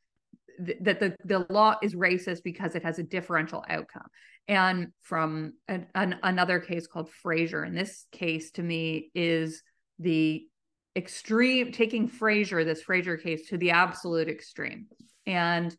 that 0.58 1.00
the, 1.00 1.14
the 1.24 1.46
law 1.50 1.76
is 1.82 1.94
racist 1.94 2.42
because 2.42 2.74
it 2.74 2.82
has 2.82 2.98
a 2.98 3.02
differential 3.02 3.64
outcome. 3.68 4.06
And 4.48 4.92
from 5.02 5.54
an, 5.68 5.86
an, 5.94 6.16
another 6.22 6.60
case 6.60 6.86
called 6.86 7.10
Fraser, 7.10 7.62
and 7.62 7.76
this 7.76 8.06
case 8.12 8.52
to 8.52 8.62
me 8.62 9.10
is 9.14 9.62
the 9.98 10.46
extreme 10.94 11.72
taking 11.72 12.08
Fraser, 12.08 12.64
this 12.64 12.82
Fraser 12.82 13.16
case 13.16 13.48
to 13.48 13.58
the 13.58 13.72
absolute 13.72 14.28
extreme. 14.28 14.86
And 15.26 15.76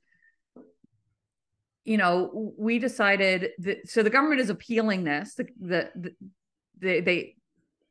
you 1.88 1.96
know, 1.96 2.54
we 2.58 2.80
decided 2.80 3.52
that 3.60 3.90
so 3.90 4.04
the 4.04 4.10
government 4.10 4.42
is 4.42 4.50
appealing 4.50 5.06
this. 5.06 5.36
The, 5.36 5.48
the, 5.58 6.12
the 6.80 7.00
they, 7.00 7.36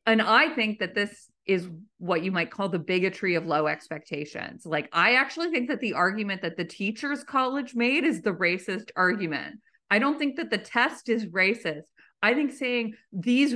and 0.04 0.20
I 0.20 0.50
think 0.50 0.80
that 0.80 0.94
this 0.94 1.30
is 1.46 1.70
what 1.96 2.22
you 2.22 2.30
might 2.30 2.50
call 2.50 2.68
the 2.68 2.78
bigotry 2.78 3.37
of 3.37 3.46
low 3.46 3.66
expectations. 3.66 4.66
Like 4.66 4.90
I 4.92 5.14
actually 5.14 5.50
think 5.50 5.70
that 5.70 5.80
the 5.80 5.94
argument 5.94 6.42
that 6.42 6.59
the 6.59 6.64
teachers 6.64 7.24
college 7.24 7.74
made 7.74 8.04
is 8.04 8.20
the 8.20 8.35
racist 8.35 8.90
argument. 8.96 9.61
I 9.90 9.98
don't 9.98 10.18
think 10.18 10.37
that 10.37 10.50
the 10.50 10.59
test 10.59 11.09
is 11.09 11.24
racist. 11.24 11.85
I 12.22 12.35
think 12.35 12.52
saying 12.52 12.96
these 13.14 13.54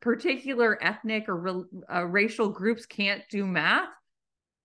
particular 0.00 0.76
ethnic 0.82 1.28
or 1.28 1.66
uh, 1.92 2.04
racial 2.04 2.48
groups 2.48 2.84
can't 2.84 3.22
do 3.30 3.46
math, 3.46 3.90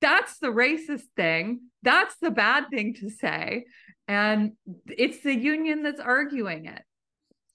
that's 0.03 0.37
the 0.39 0.47
racist 0.47 1.05
thing. 1.15 1.61
That's 1.81 2.15
the 2.21 2.29
bad 2.29 2.65
thing 2.69 2.93
to 2.95 3.09
say. 3.09 3.63
And 4.09 4.51
it's 4.85 5.23
the 5.23 5.33
union 5.33 5.81
that's 5.81 6.01
arguing 6.01 6.65
it. 6.65 6.81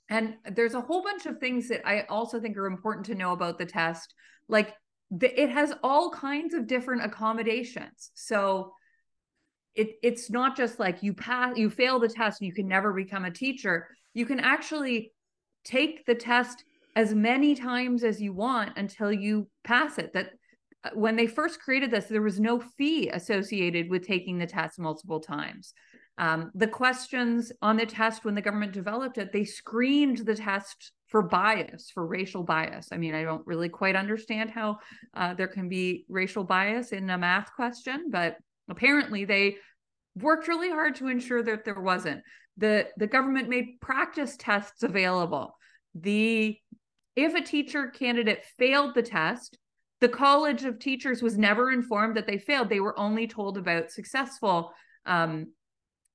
And 0.08 0.36
there's 0.50 0.72
a 0.72 0.80
whole 0.80 1.02
bunch 1.02 1.26
of 1.26 1.38
things 1.38 1.68
that 1.68 1.86
I 1.86 2.06
also 2.08 2.40
think 2.40 2.56
are 2.56 2.66
important 2.66 3.04
to 3.06 3.14
know 3.14 3.32
about 3.32 3.58
the 3.58 3.66
test. 3.66 4.14
Like 4.48 4.74
the, 5.10 5.40
it 5.40 5.50
has 5.50 5.74
all 5.82 6.10
kinds 6.10 6.54
of 6.54 6.66
different 6.66 7.04
accommodations. 7.04 8.10
So 8.14 8.72
it, 9.74 9.90
it's 10.02 10.30
not 10.30 10.56
just 10.56 10.80
like 10.80 11.02
you 11.02 11.12
pass, 11.12 11.58
you 11.58 11.68
fail 11.68 11.98
the 11.98 12.08
test, 12.08 12.40
and 12.40 12.48
you 12.48 12.54
can 12.54 12.66
never 12.66 12.94
become 12.94 13.26
a 13.26 13.30
teacher. 13.30 13.88
You 14.14 14.24
can 14.24 14.40
actually 14.40 15.12
take 15.64 16.06
the 16.06 16.14
test 16.14 16.64
as 16.96 17.14
many 17.14 17.54
times 17.54 18.04
as 18.04 18.22
you 18.22 18.32
want 18.32 18.78
until 18.78 19.12
you 19.12 19.48
pass 19.64 19.98
it. 19.98 20.14
That 20.14 20.30
when 20.94 21.16
they 21.16 21.26
first 21.26 21.60
created 21.60 21.90
this, 21.90 22.06
there 22.06 22.22
was 22.22 22.40
no 22.40 22.60
fee 22.60 23.08
associated 23.08 23.90
with 23.90 24.06
taking 24.06 24.38
the 24.38 24.46
test 24.46 24.78
multiple 24.78 25.20
times. 25.20 25.74
Um, 26.18 26.50
the 26.54 26.66
questions 26.66 27.52
on 27.62 27.76
the 27.76 27.86
test 27.86 28.24
when 28.24 28.34
the 28.34 28.42
government 28.42 28.72
developed 28.72 29.18
it, 29.18 29.32
they 29.32 29.44
screened 29.44 30.18
the 30.18 30.34
test 30.34 30.92
for 31.06 31.22
bias, 31.22 31.90
for 31.92 32.06
racial 32.06 32.42
bias. 32.42 32.88
I 32.92 32.96
mean, 32.96 33.14
I 33.14 33.22
don't 33.22 33.46
really 33.46 33.68
quite 33.68 33.96
understand 33.96 34.50
how 34.50 34.78
uh, 35.14 35.34
there 35.34 35.48
can 35.48 35.68
be 35.68 36.04
racial 36.08 36.44
bias 36.44 36.92
in 36.92 37.08
a 37.10 37.18
math 37.18 37.52
question, 37.54 38.08
but 38.10 38.36
apparently 38.68 39.24
they 39.24 39.56
worked 40.16 40.48
really 40.48 40.70
hard 40.70 40.96
to 40.96 41.08
ensure 41.08 41.42
that 41.42 41.64
there 41.64 41.80
wasn't. 41.80 42.22
The, 42.56 42.88
the 42.96 43.06
government 43.06 43.48
made 43.48 43.80
practice 43.80 44.36
tests 44.36 44.82
available. 44.82 45.56
The 45.94 46.58
if 47.14 47.34
a 47.34 47.40
teacher 47.40 47.88
candidate 47.88 48.44
failed 48.58 48.94
the 48.94 49.02
test, 49.02 49.58
the 50.00 50.08
College 50.08 50.64
of 50.64 50.78
Teachers 50.78 51.22
was 51.22 51.36
never 51.36 51.70
informed 51.70 52.16
that 52.16 52.26
they 52.26 52.38
failed. 52.38 52.68
They 52.68 52.80
were 52.80 52.98
only 52.98 53.26
told 53.26 53.58
about 53.58 53.90
successful 53.90 54.72
um, 55.06 55.52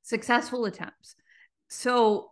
successful 0.04 0.66
attempts. 0.66 1.16
So 1.70 2.32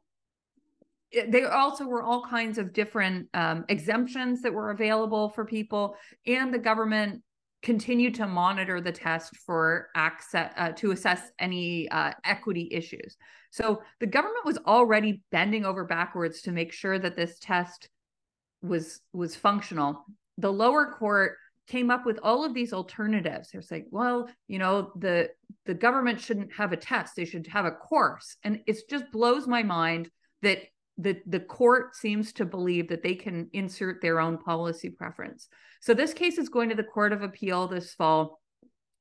there 1.30 1.52
also 1.52 1.86
were 1.86 2.04
all 2.04 2.24
kinds 2.24 2.58
of 2.58 2.74
different 2.74 3.28
um, 3.34 3.66
exemptions 3.68 4.42
that 4.44 4.54
were 4.54 4.72
available 4.72 5.30
for 5.30 5.46
people, 5.46 5.96
and 6.26 6.54
the 6.54 6.60
government 6.60 7.24
continued 7.62 8.16
to 8.16 8.28
monitor 8.28 8.82
the 8.82 8.92
test 8.92 9.36
for 9.38 9.90
access 9.96 10.52
uh, 10.58 10.72
to 10.72 10.92
assess 10.92 11.32
any 11.38 11.90
uh, 11.90 12.12
equity 12.26 12.68
issues. 12.72 13.18
So 13.52 13.82
the 14.00 14.08
government 14.08 14.46
was 14.46 14.58
already 14.66 15.22
bending 15.32 15.66
over 15.66 15.84
backwards 15.84 16.42
to 16.44 16.52
make 16.52 16.72
sure 16.72 16.98
that 16.98 17.16
this 17.16 17.38
test 17.40 17.90
was 18.62 19.02
was 19.14 19.36
functional. 19.36 20.06
The 20.38 20.52
lower 20.52 20.94
court 20.94 21.38
came 21.68 21.90
up 21.90 22.06
with 22.06 22.20
all 22.24 22.44
of 22.44 22.54
these 22.54 22.74
alternatives. 22.74 23.50
It's 23.54 23.72
like, 23.72 23.86
well, 23.92 24.30
you 24.48 24.60
know, 24.60 24.92
the 24.96 25.30
the 25.66 25.74
government 25.74 26.20
shouldn't 26.20 26.54
have 26.54 26.72
a 26.72 26.78
test; 26.78 27.16
they 27.16 27.26
should 27.26 27.48
have 27.48 27.66
a 27.66 27.72
course, 27.72 28.38
and 28.44 28.62
it 28.68 28.78
just 28.90 29.12
blows 29.12 29.48
my 29.48 29.64
mind 29.64 30.10
that 30.42 30.60
the 30.98 31.18
the 31.26 31.40
court 31.40 31.96
seems 31.96 32.34
to 32.34 32.46
believe 32.46 32.90
that 32.90 33.04
they 33.04 33.16
can 33.16 33.50
insert 33.54 34.02
their 34.02 34.20
own 34.20 34.38
policy 34.38 34.90
preference. 34.90 35.48
So 35.82 35.94
this 35.94 36.14
case 36.14 36.38
is 36.38 36.50
going 36.50 36.70
to 36.70 36.76
the 36.76 36.84
Court 36.84 37.12
of 37.12 37.24
Appeal 37.24 37.68
this 37.68 37.94
fall. 37.94 38.40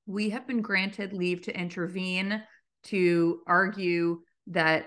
We 0.06 0.30
have 0.30 0.46
been 0.46 0.62
granted 0.62 1.12
leave 1.12 1.42
to 1.42 1.58
intervene 1.58 2.42
to 2.84 3.40
argue 3.46 4.22
that 4.48 4.86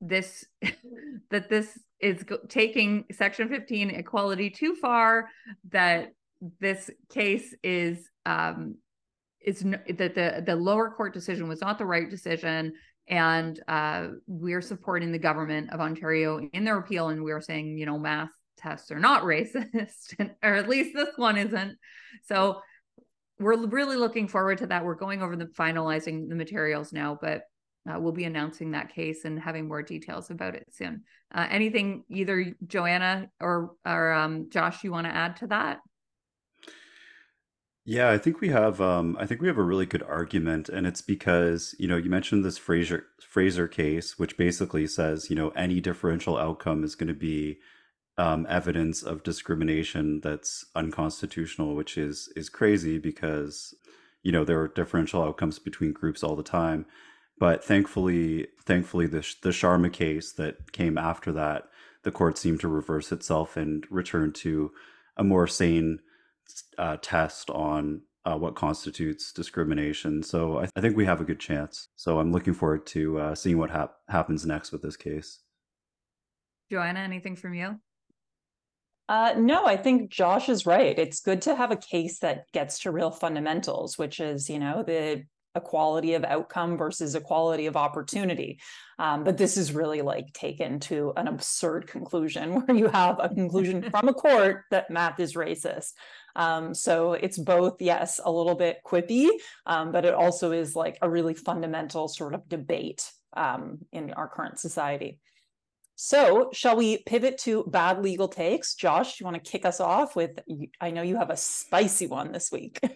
this 0.00 0.44
that 1.30 1.48
this 1.48 1.78
is 2.00 2.24
taking 2.48 3.04
section 3.12 3.48
15 3.48 3.90
equality 3.90 4.50
too 4.50 4.74
far 4.74 5.28
that 5.70 6.08
this 6.60 6.90
case 7.10 7.54
is 7.62 8.08
um, 8.26 8.76
is 9.40 9.60
that 9.60 10.14
the 10.14 10.42
the 10.44 10.56
lower 10.56 10.90
court 10.90 11.12
decision 11.12 11.48
was 11.48 11.60
not 11.60 11.78
the 11.78 11.86
right 11.86 12.08
decision. 12.08 12.74
And 13.06 13.60
uh, 13.68 14.08
we're 14.26 14.62
supporting 14.62 15.12
the 15.12 15.18
government 15.18 15.70
of 15.70 15.80
Ontario 15.80 16.40
in 16.54 16.64
their 16.64 16.78
appeal. 16.78 17.10
And 17.10 17.22
we're 17.22 17.42
saying 17.42 17.78
you 17.78 17.86
know 17.86 17.98
math 17.98 18.30
tests 18.56 18.90
are 18.90 18.98
not 18.98 19.22
racist. 19.24 20.30
Or 20.42 20.54
at 20.54 20.68
least 20.68 20.94
this 20.94 21.10
one 21.16 21.36
isn't. 21.36 21.76
So 22.24 22.60
we're 23.38 23.66
really 23.66 23.96
looking 23.96 24.28
forward 24.28 24.58
to 24.58 24.66
that. 24.68 24.84
We're 24.84 24.94
going 24.94 25.22
over 25.22 25.36
the 25.36 25.46
finalizing 25.46 26.28
the 26.28 26.34
materials 26.34 26.92
now 26.92 27.18
but 27.20 27.42
uh, 27.86 28.00
we'll 28.00 28.12
be 28.12 28.24
announcing 28.24 28.70
that 28.70 28.94
case 28.94 29.26
and 29.26 29.38
having 29.38 29.68
more 29.68 29.82
details 29.82 30.30
about 30.30 30.54
it 30.54 30.66
soon. 30.72 31.02
Uh, 31.34 31.46
anything 31.50 32.04
either 32.08 32.54
joanna 32.66 33.28
or 33.40 33.72
or 33.84 34.12
um, 34.12 34.48
josh 34.50 34.84
you 34.84 34.92
want 34.92 35.06
to 35.06 35.14
add 35.14 35.36
to 35.36 35.46
that 35.48 35.80
yeah, 37.84 38.10
I 38.10 38.18
think 38.18 38.40
we 38.40 38.48
have 38.48 38.80
um 38.80 39.16
I 39.20 39.26
think 39.26 39.40
we 39.40 39.48
have 39.48 39.58
a 39.58 39.62
really 39.62 39.86
good 39.86 40.02
argument 40.02 40.68
and 40.68 40.86
it's 40.86 41.02
because, 41.02 41.74
you 41.78 41.86
know, 41.88 41.96
you 41.96 42.10
mentioned 42.10 42.44
this 42.44 42.58
Fraser 42.58 43.06
Fraser 43.20 43.68
case 43.68 44.18
which 44.18 44.36
basically 44.36 44.86
says, 44.86 45.28
you 45.30 45.36
know, 45.36 45.50
any 45.50 45.80
differential 45.80 46.38
outcome 46.38 46.82
is 46.84 46.94
going 46.94 47.08
to 47.08 47.14
be 47.14 47.58
um, 48.16 48.46
evidence 48.48 49.02
of 49.02 49.22
discrimination 49.22 50.20
that's 50.20 50.66
unconstitutional, 50.74 51.74
which 51.74 51.98
is 51.98 52.28
is 52.36 52.48
crazy 52.48 52.98
because 52.98 53.74
you 54.22 54.32
know 54.32 54.44
there 54.44 54.60
are 54.60 54.68
differential 54.68 55.22
outcomes 55.22 55.58
between 55.58 55.92
groups 55.92 56.22
all 56.22 56.36
the 56.36 56.42
time. 56.42 56.86
But 57.38 57.64
thankfully, 57.64 58.48
thankfully, 58.64 59.06
the 59.06 59.20
the 59.42 59.50
Sharma 59.50 59.92
case 59.92 60.32
that 60.32 60.72
came 60.72 60.96
after 60.98 61.32
that, 61.32 61.64
the 62.04 62.12
court 62.12 62.38
seemed 62.38 62.60
to 62.60 62.68
reverse 62.68 63.12
itself 63.12 63.56
and 63.56 63.84
return 63.90 64.32
to 64.34 64.72
a 65.16 65.24
more 65.24 65.46
sane 65.48 66.00
uh, 66.78 66.96
test 67.02 67.50
on 67.50 68.02
uh, 68.24 68.36
what 68.36 68.54
constitutes 68.54 69.32
discrimination. 69.32 70.22
So 70.22 70.58
I, 70.58 70.60
th- 70.62 70.72
I, 70.76 70.80
think 70.80 70.96
we 70.96 71.04
have 71.04 71.20
a 71.20 71.24
good 71.24 71.40
chance. 71.40 71.88
So 71.96 72.18
I'm 72.18 72.32
looking 72.32 72.54
forward 72.54 72.86
to 72.88 73.18
uh, 73.18 73.34
seeing 73.34 73.58
what 73.58 73.70
hap- 73.70 73.96
happens 74.08 74.46
next 74.46 74.72
with 74.72 74.82
this 74.82 74.96
case. 74.96 75.40
Joanna, 76.70 77.00
anything 77.00 77.36
from 77.36 77.54
you? 77.54 77.78
Uh, 79.08 79.34
no, 79.36 79.66
I 79.66 79.76
think 79.76 80.10
Josh 80.10 80.48
is 80.48 80.64
right. 80.64 80.98
It's 80.98 81.20
good 81.20 81.42
to 81.42 81.54
have 81.54 81.70
a 81.70 81.76
case 81.76 82.20
that 82.20 82.50
gets 82.52 82.80
to 82.80 82.90
real 82.90 83.10
fundamentals, 83.10 83.98
which 83.98 84.18
is, 84.18 84.48
you 84.48 84.58
know, 84.58 84.82
the 84.82 85.24
equality 85.54 86.14
of 86.14 86.24
outcome 86.24 86.76
versus 86.76 87.14
equality 87.14 87.66
of 87.66 87.76
opportunity. 87.76 88.58
Um, 88.98 89.22
but 89.24 89.36
this 89.36 89.56
is 89.56 89.72
really 89.72 90.02
like 90.02 90.32
taken 90.32 90.80
to 90.80 91.12
an 91.16 91.28
absurd 91.28 91.86
conclusion 91.86 92.54
where 92.66 92.76
you 92.76 92.88
have 92.88 93.18
a 93.20 93.28
conclusion 93.28 93.82
from 93.90 94.08
a 94.08 94.14
court 94.14 94.62
that 94.70 94.90
math 94.90 95.20
is 95.20 95.34
racist. 95.34 95.92
Um, 96.36 96.74
so 96.74 97.12
it's 97.12 97.38
both, 97.38 97.80
yes, 97.80 98.20
a 98.24 98.30
little 98.30 98.54
bit 98.54 98.78
quippy, 98.84 99.28
um, 99.66 99.92
but 99.92 100.04
it 100.04 100.14
also 100.14 100.52
is 100.52 100.74
like 100.74 100.98
a 101.02 101.08
really 101.08 101.34
fundamental 101.34 102.08
sort 102.08 102.34
of 102.34 102.48
debate 102.48 103.10
um, 103.36 103.78
in 103.92 104.12
our 104.12 104.28
current 104.28 104.58
society. 104.58 105.20
So, 105.96 106.50
shall 106.52 106.76
we 106.76 106.98
pivot 106.98 107.38
to 107.42 107.64
bad 107.68 108.02
legal 108.02 108.26
takes? 108.26 108.74
Josh, 108.74 109.20
you 109.20 109.24
want 109.24 109.42
to 109.42 109.50
kick 109.50 109.64
us 109.64 109.78
off 109.78 110.16
with? 110.16 110.40
I 110.80 110.90
know 110.90 111.02
you 111.02 111.16
have 111.16 111.30
a 111.30 111.36
spicy 111.36 112.08
one 112.08 112.32
this 112.32 112.50
week. 112.50 112.80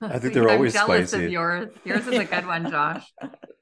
I 0.00 0.18
think 0.18 0.34
they're 0.34 0.48
always 0.48 0.72
jealous 0.72 1.10
spicy. 1.10 1.26
Of 1.26 1.32
yours. 1.32 1.74
Yours 1.84 2.06
is 2.06 2.18
a 2.18 2.24
good 2.24 2.46
one, 2.46 2.70
Josh. 2.70 3.10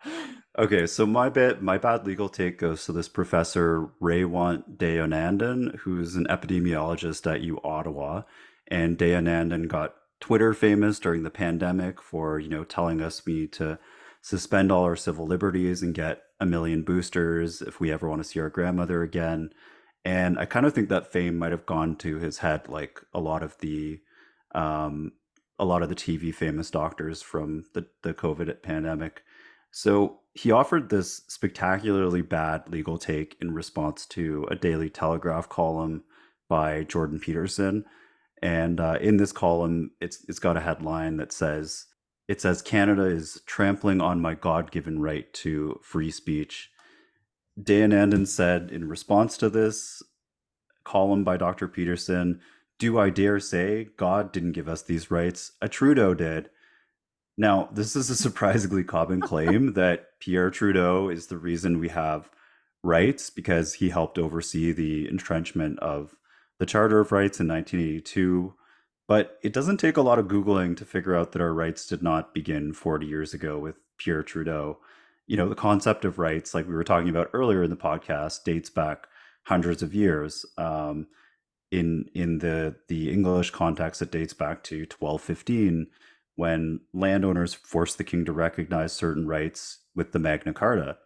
okay, 0.58 0.86
so 0.86 1.06
my 1.06 1.28
bit, 1.28 1.62
my 1.62 1.78
bad 1.78 2.06
legal 2.06 2.28
take 2.28 2.58
goes 2.58 2.84
to 2.86 2.92
this 2.92 3.08
professor 3.08 3.88
Raywat 4.00 4.76
Deonandan, 4.76 5.76
who's 5.78 6.16
an 6.16 6.26
epidemiologist 6.28 7.30
at 7.32 7.42
U 7.42 7.60
Ottawa, 7.62 8.22
and 8.68 8.98
Deonandan 8.98 9.68
got 9.68 9.94
Twitter 10.20 10.54
famous 10.54 10.98
during 10.98 11.22
the 11.22 11.30
pandemic 11.30 12.00
for 12.00 12.38
you 12.38 12.48
know 12.48 12.64
telling 12.64 13.00
us 13.00 13.26
we 13.26 13.34
need 13.34 13.52
to 13.54 13.78
suspend 14.22 14.72
all 14.72 14.84
our 14.84 14.96
civil 14.96 15.26
liberties 15.26 15.82
and 15.82 15.94
get 15.94 16.22
a 16.40 16.46
million 16.46 16.82
boosters 16.82 17.60
if 17.60 17.78
we 17.78 17.92
ever 17.92 18.08
want 18.08 18.22
to 18.22 18.28
see 18.28 18.40
our 18.40 18.48
grandmother 18.48 19.02
again. 19.02 19.50
And 20.02 20.38
I 20.38 20.46
kind 20.46 20.64
of 20.64 20.72
think 20.72 20.88
that 20.88 21.12
fame 21.12 21.38
might 21.38 21.52
have 21.52 21.66
gone 21.66 21.96
to 21.96 22.16
his 22.16 22.38
head, 22.38 22.68
like 22.68 23.00
a 23.12 23.20
lot 23.20 23.42
of 23.42 23.58
the 23.58 24.00
um, 24.54 25.12
a 25.58 25.64
lot 25.64 25.82
of 25.82 25.88
the 25.88 25.94
TV 25.94 26.34
famous 26.34 26.70
doctors 26.70 27.22
from 27.22 27.64
the, 27.74 27.86
the 28.02 28.14
COVID 28.14 28.62
pandemic. 28.62 29.22
So 29.70 30.20
he 30.32 30.50
offered 30.50 30.88
this 30.88 31.22
spectacularly 31.28 32.22
bad 32.22 32.68
legal 32.68 32.98
take 32.98 33.36
in 33.40 33.52
response 33.52 34.06
to 34.06 34.46
a 34.50 34.56
Daily 34.56 34.88
Telegraph 34.88 35.48
column 35.48 36.04
by 36.48 36.84
Jordan 36.84 37.20
Peterson 37.20 37.84
And 38.44 38.78
uh, 38.78 38.98
in 39.00 39.16
this 39.16 39.32
column, 39.32 39.92
it's 40.02 40.22
it's 40.28 40.38
got 40.38 40.58
a 40.58 40.60
headline 40.60 41.16
that 41.16 41.32
says 41.32 41.86
it 42.28 42.42
says 42.42 42.60
Canada 42.60 43.04
is 43.04 43.40
trampling 43.46 44.02
on 44.02 44.20
my 44.20 44.34
God-given 44.34 45.00
right 45.00 45.32
to 45.32 45.80
free 45.82 46.10
speech. 46.10 46.70
Deonandan 47.58 48.26
said 48.26 48.70
in 48.70 48.86
response 48.86 49.38
to 49.38 49.48
this 49.48 50.02
column 50.84 51.24
by 51.24 51.38
Dr. 51.38 51.68
Peterson, 51.68 52.42
"Do 52.78 52.98
I 52.98 53.08
dare 53.08 53.40
say 53.40 53.88
God 53.96 54.30
didn't 54.30 54.52
give 54.52 54.68
us 54.68 54.82
these 54.82 55.10
rights? 55.10 55.52
A 55.62 55.68
Trudeau 55.68 56.12
did." 56.12 56.50
Now, 57.38 57.70
this 57.72 57.96
is 57.96 58.10
a 58.10 58.16
surprisingly 58.26 58.84
common 58.84 59.22
claim 59.22 59.72
that 59.80 60.20
Pierre 60.20 60.50
Trudeau 60.50 61.08
is 61.08 61.28
the 61.28 61.38
reason 61.38 61.78
we 61.78 61.88
have 61.88 62.28
rights 62.82 63.30
because 63.30 63.72
he 63.74 63.88
helped 63.88 64.18
oversee 64.18 64.70
the 64.70 65.08
entrenchment 65.08 65.78
of 65.78 66.14
the 66.58 66.66
Charter 66.66 67.00
of 67.00 67.12
Rights 67.12 67.40
in 67.40 67.48
1982. 67.48 68.54
But 69.06 69.38
it 69.42 69.52
doesn't 69.52 69.78
take 69.78 69.96
a 69.96 70.02
lot 70.02 70.18
of 70.18 70.26
Googling 70.26 70.76
to 70.78 70.84
figure 70.84 71.14
out 71.14 71.32
that 71.32 71.42
our 71.42 71.52
rights 71.52 71.86
did 71.86 72.02
not 72.02 72.32
begin 72.32 72.72
40 72.72 73.06
years 73.06 73.34
ago 73.34 73.58
with 73.58 73.76
Pierre 73.98 74.22
Trudeau. 74.22 74.78
You 75.26 75.36
know, 75.36 75.48
the 75.48 75.54
concept 75.54 76.04
of 76.04 76.18
rights, 76.18 76.54
like 76.54 76.66
we 76.66 76.74
were 76.74 76.84
talking 76.84 77.10
about 77.10 77.30
earlier 77.32 77.62
in 77.62 77.70
the 77.70 77.76
podcast, 77.76 78.44
dates 78.44 78.70
back 78.70 79.06
hundreds 79.44 79.82
of 79.82 79.94
years. 79.94 80.46
Um, 80.56 81.06
in 81.70 82.06
in 82.14 82.38
the 82.38 82.76
the 82.88 83.10
English 83.10 83.50
context, 83.50 84.00
it 84.00 84.12
dates 84.12 84.32
back 84.32 84.62
to 84.64 84.86
1215 84.98 85.88
when 86.36 86.80
landowners 86.92 87.54
forced 87.54 87.98
the 87.98 88.04
king 88.04 88.24
to 88.24 88.32
recognize 88.32 88.92
certain 88.92 89.26
rights 89.26 89.80
with 89.94 90.12
the 90.12 90.18
Magna 90.18 90.52
Carta. 90.52 90.96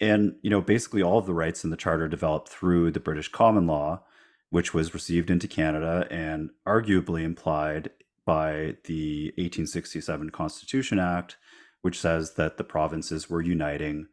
And, 0.00 0.36
you 0.42 0.50
know, 0.50 0.60
basically 0.60 1.02
all 1.02 1.18
of 1.18 1.26
the 1.26 1.34
rights 1.34 1.64
in 1.64 1.70
the 1.70 1.76
charter 1.76 2.08
developed 2.08 2.48
through 2.48 2.90
the 2.90 3.00
British 3.00 3.28
common 3.28 3.66
law, 3.66 4.02
which 4.50 4.74
was 4.74 4.94
received 4.94 5.30
into 5.30 5.48
Canada 5.48 6.06
and 6.10 6.50
arguably 6.66 7.22
implied 7.22 7.90
by 8.26 8.76
the 8.84 9.26
1867 9.38 10.30
Constitution 10.30 10.98
Act, 10.98 11.36
which 11.82 11.98
says 11.98 12.34
that 12.34 12.58
the 12.58 12.64
provinces 12.64 13.30
were 13.30 13.40
uniting 13.40 14.06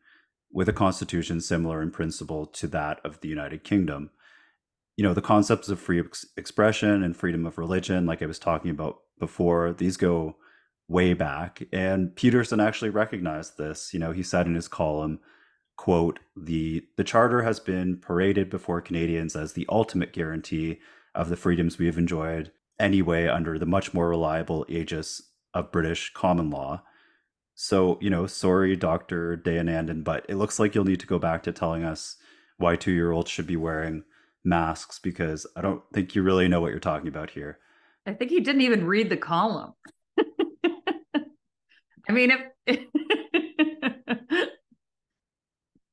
with 0.52 0.70
a 0.70 0.74
constitution 0.74 1.42
similar 1.42 1.82
in 1.82 1.92
principle 1.92 2.46
to 2.46 2.68
that 2.68 3.00
of 3.04 3.20
the 3.22 3.28
United 3.28 3.64
Kingdom. 3.64 4.12
You 4.96 5.04
know, 5.04 5.14
the 5.14 5.22
concepts 5.22 5.70
of 5.70 5.80
free 5.80 6.00
ex- 6.00 6.26
expression 6.38 7.04
and 7.04 7.16
freedom 7.16 7.46
of 7.46 7.58
religion, 7.58 8.06
like 8.06 8.22
I 8.22 8.28
was 8.28 8.40
talking 8.40 8.72
about 8.72 9.00
before, 9.20 9.74
these 9.74 9.98
go 9.98 10.38
way 10.88 11.14
back. 11.14 11.64
And 11.74 12.16
Peterson 12.16 12.60
actually 12.60 12.90
recognized 12.90 13.58
this. 13.58 13.94
You 13.94 14.00
know, 14.00 14.12
he 14.12 14.24
said 14.24 14.48
in 14.48 14.56
his 14.56 14.68
column, 14.68 15.20
quote, 15.78 16.20
the 16.36 16.86
the 16.98 17.04
charter 17.04 17.44
has 17.44 17.60
been 17.60 17.98
paraded 17.98 18.50
before 18.50 18.82
Canadians 18.82 19.36
as 19.36 19.54
the 19.54 19.66
ultimate 19.70 20.12
guarantee 20.12 20.80
of 21.16 21.30
the 21.30 21.38
freedoms 21.38 21.78
we 21.78 21.86
have 21.86 21.98
enjoyed 21.98 22.52
anyway 22.80 23.28
under 23.28 23.58
the 23.58 23.66
much 23.66 23.94
more 23.94 24.10
reliable 24.10 24.66
aegis 24.68 25.22
of 25.54 25.72
British 25.72 26.14
common 26.14 26.50
law. 26.50 26.84
So, 27.56 27.98
you 28.02 28.10
know, 28.10 28.28
sorry, 28.28 28.76
Dr. 28.76 29.36
Deonandan, 29.36 30.04
but 30.04 30.26
it 30.30 30.36
looks 30.36 30.60
like 30.60 30.76
you'll 30.76 30.86
need 30.86 31.00
to 31.00 31.08
go 31.08 31.18
back 31.18 31.42
to 31.44 31.52
telling 31.52 31.84
us 31.84 32.18
why 32.58 32.76
two 32.76 32.92
year 32.92 33.12
olds 33.12 33.32
should 33.32 33.48
be 33.48 33.56
wearing 33.56 34.04
masks 34.44 35.00
because 35.00 35.48
I 35.56 35.62
don't 35.62 35.82
think 35.94 36.14
you 36.16 36.22
really 36.22 36.48
know 36.48 36.62
what 36.62 36.72
you're 36.72 36.80
talking 36.80 37.08
about 37.08 37.32
here. 37.32 37.60
I 38.06 38.14
think 38.14 38.32
he 38.32 38.40
didn't 38.40 38.62
even 38.62 38.86
read 38.86 39.10
the 39.10 39.18
column. 39.18 39.74
I 42.10 42.12
mean, 42.12 42.32
if 42.66 42.80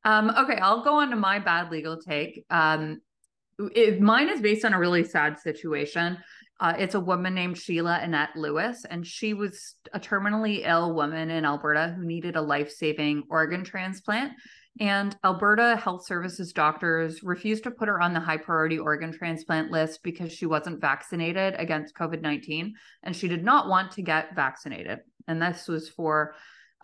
um, 0.04 0.30
okay, 0.30 0.56
I'll 0.56 0.82
go 0.82 1.00
on 1.00 1.10
to 1.10 1.16
my 1.16 1.38
bad 1.38 1.70
legal 1.70 2.00
take. 2.00 2.44
Um, 2.50 3.00
it, 3.58 4.00
mine 4.00 4.28
is 4.28 4.40
based 4.40 4.64
on 4.64 4.74
a 4.74 4.78
really 4.78 5.04
sad 5.04 5.38
situation. 5.38 6.18
Uh, 6.60 6.74
it's 6.78 6.94
a 6.94 7.00
woman 7.00 7.34
named 7.34 7.58
Sheila 7.58 7.98
Annette 8.00 8.36
Lewis, 8.36 8.84
and 8.88 9.06
she 9.06 9.34
was 9.34 9.74
a 9.92 10.00
terminally 10.00 10.62
ill 10.64 10.94
woman 10.94 11.30
in 11.30 11.44
Alberta 11.44 11.94
who 11.96 12.04
needed 12.04 12.36
a 12.36 12.42
life 12.42 12.70
saving 12.70 13.24
organ 13.28 13.64
transplant. 13.64 14.32
And 14.80 15.16
Alberta 15.24 15.76
Health 15.76 16.04
Services 16.04 16.52
doctors 16.52 17.22
refused 17.22 17.62
to 17.64 17.70
put 17.70 17.88
her 17.88 18.00
on 18.00 18.12
the 18.12 18.20
high 18.20 18.38
priority 18.38 18.78
organ 18.78 19.12
transplant 19.12 19.70
list 19.70 20.02
because 20.02 20.32
she 20.32 20.46
wasn't 20.46 20.80
vaccinated 20.80 21.54
against 21.58 21.94
COVID 21.94 22.22
19 22.22 22.74
and 23.04 23.14
she 23.14 23.28
did 23.28 23.44
not 23.44 23.68
want 23.68 23.92
to 23.92 24.02
get 24.02 24.34
vaccinated. 24.34 24.98
And 25.28 25.40
this 25.40 25.68
was 25.68 25.88
for 25.88 26.34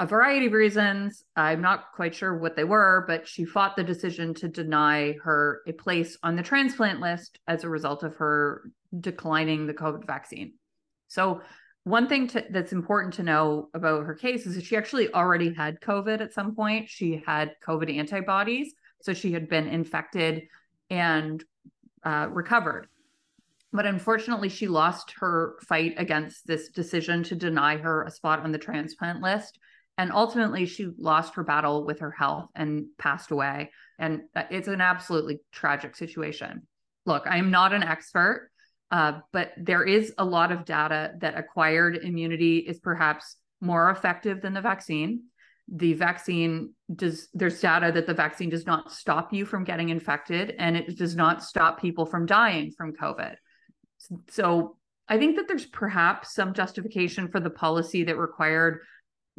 a 0.01 0.07
variety 0.07 0.47
of 0.47 0.53
reasons. 0.55 1.23
I'm 1.37 1.61
not 1.61 1.93
quite 1.95 2.15
sure 2.15 2.35
what 2.35 2.57
they 2.57 2.65
were, 2.65 3.05
but 3.07 3.29
she 3.29 3.45
fought 3.45 3.77
the 3.77 3.85
decision 3.85 4.33
to 4.35 4.49
deny 4.49 5.15
her 5.23 5.61
a 5.67 5.73
place 5.73 6.17
on 6.23 6.37
the 6.37 6.43
transplant 6.43 7.01
list 7.01 7.39
as 7.47 7.63
a 7.63 7.69
result 7.69 8.03
of 8.03 8.17
her 8.17 8.71
declining 8.99 9.67
the 9.67 9.75
COVID 9.75 10.07
vaccine. 10.07 10.55
So 11.09 11.43
one 11.85 12.09
thing 12.09 12.29
to, 12.29 12.43
that's 12.49 12.73
important 12.73 13.13
to 13.15 13.23
know 13.23 13.69
about 13.75 14.07
her 14.07 14.15
case 14.15 14.47
is 14.47 14.55
that 14.55 14.65
she 14.65 14.75
actually 14.75 15.13
already 15.13 15.53
had 15.53 15.83
COVID 15.83 16.23
at 16.23 16.33
some 16.33 16.55
point. 16.55 16.89
She 16.89 17.23
had 17.27 17.53
COVID 17.67 17.95
antibodies. 17.95 18.73
So 19.03 19.13
she 19.13 19.33
had 19.33 19.51
been 19.51 19.69
infected 19.69 20.45
and 20.89 21.45
uh, 22.05 22.29
recovered. 22.31 22.87
But 23.71 23.85
unfortunately, 23.85 24.49
she 24.49 24.67
lost 24.67 25.13
her 25.21 25.57
fight 25.69 25.95
against 25.99 26.47
this 26.47 26.71
decision 26.71 27.23
to 27.25 27.35
deny 27.35 27.77
her 27.77 28.03
a 28.05 28.11
spot 28.11 28.41
on 28.41 28.51
the 28.51 28.59
transplant 28.59 29.21
list. 29.21 29.59
And 29.99 30.13
ultimately, 30.13 30.67
she 30.67 30.91
lost 30.99 31.35
her 31.35 31.45
battle 31.45 31.85
with 31.85 32.01
her 32.01 32.11
health 32.11 32.49
and 32.55 32.87
passed 32.99 33.31
away. 33.31 33.71
And 33.99 34.23
it's 34.51 34.69
an 34.69 34.81
absolutely 34.81 35.41
tragic 35.53 35.95
situation. 35.97 36.67
Look, 37.05 37.27
I 37.27 37.37
am 37.37 37.51
not 37.51 37.73
an 37.73 37.83
expert. 37.83 38.51
Uh, 38.91 39.21
but 39.33 39.53
there 39.57 39.85
is 39.85 40.13
a 40.19 40.25
lot 40.25 40.51
of 40.51 40.65
data 40.65 41.13
that 41.19 41.39
acquired 41.39 41.97
immunity 41.97 42.59
is 42.59 42.81
perhaps 42.81 43.37
more 43.61 43.91
effective 43.91 44.41
than 44.41 44.53
the 44.53 44.61
vaccine. 44.61 45.23
The 45.73 45.93
vaccine 45.93 46.75
does, 46.93 47.29
there's 47.33 47.61
data 47.61 47.93
that 47.93 48.07
the 48.07 48.15
vaccine 48.15 48.51
does 48.51 48.67
not 48.67 48.91
stop 48.91 49.33
you 49.33 49.47
from 49.47 49.63
getting 49.63 49.91
infected 49.91 50.57
and 50.59 50.77
it 50.77 50.99
does 50.99 51.15
not 51.15 51.45
stop 51.45 51.81
people 51.81 52.05
from 52.05 52.27
dying 52.27 52.73
from 52.77 52.93
COVID. 52.93 53.37
So 54.31 54.77
I 55.07 55.19
think 55.19 55.37
that 55.37 55.47
there's 55.47 55.67
perhaps 55.67 56.35
some 56.35 56.53
justification 56.53 57.29
for 57.29 57.39
the 57.39 57.51
policy 57.51 58.03
that 58.05 58.17
required 58.17 58.81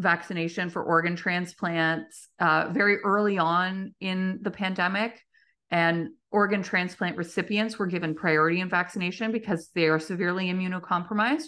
vaccination 0.01 0.69
for 0.69 0.83
organ 0.83 1.15
transplants 1.15 2.27
uh, 2.39 2.69
very 2.71 2.97
early 2.97 3.37
on 3.37 3.93
in 3.99 4.39
the 4.41 4.51
pandemic. 4.51 5.21
And 5.69 6.09
organ 6.31 6.63
transplant 6.63 7.17
recipients 7.17 7.79
were 7.79 7.87
given 7.87 8.15
priority 8.15 8.59
in 8.59 8.69
vaccination 8.69 9.31
because 9.31 9.69
they 9.73 9.87
are 9.87 9.99
severely 9.99 10.47
immunocompromised. 10.47 11.47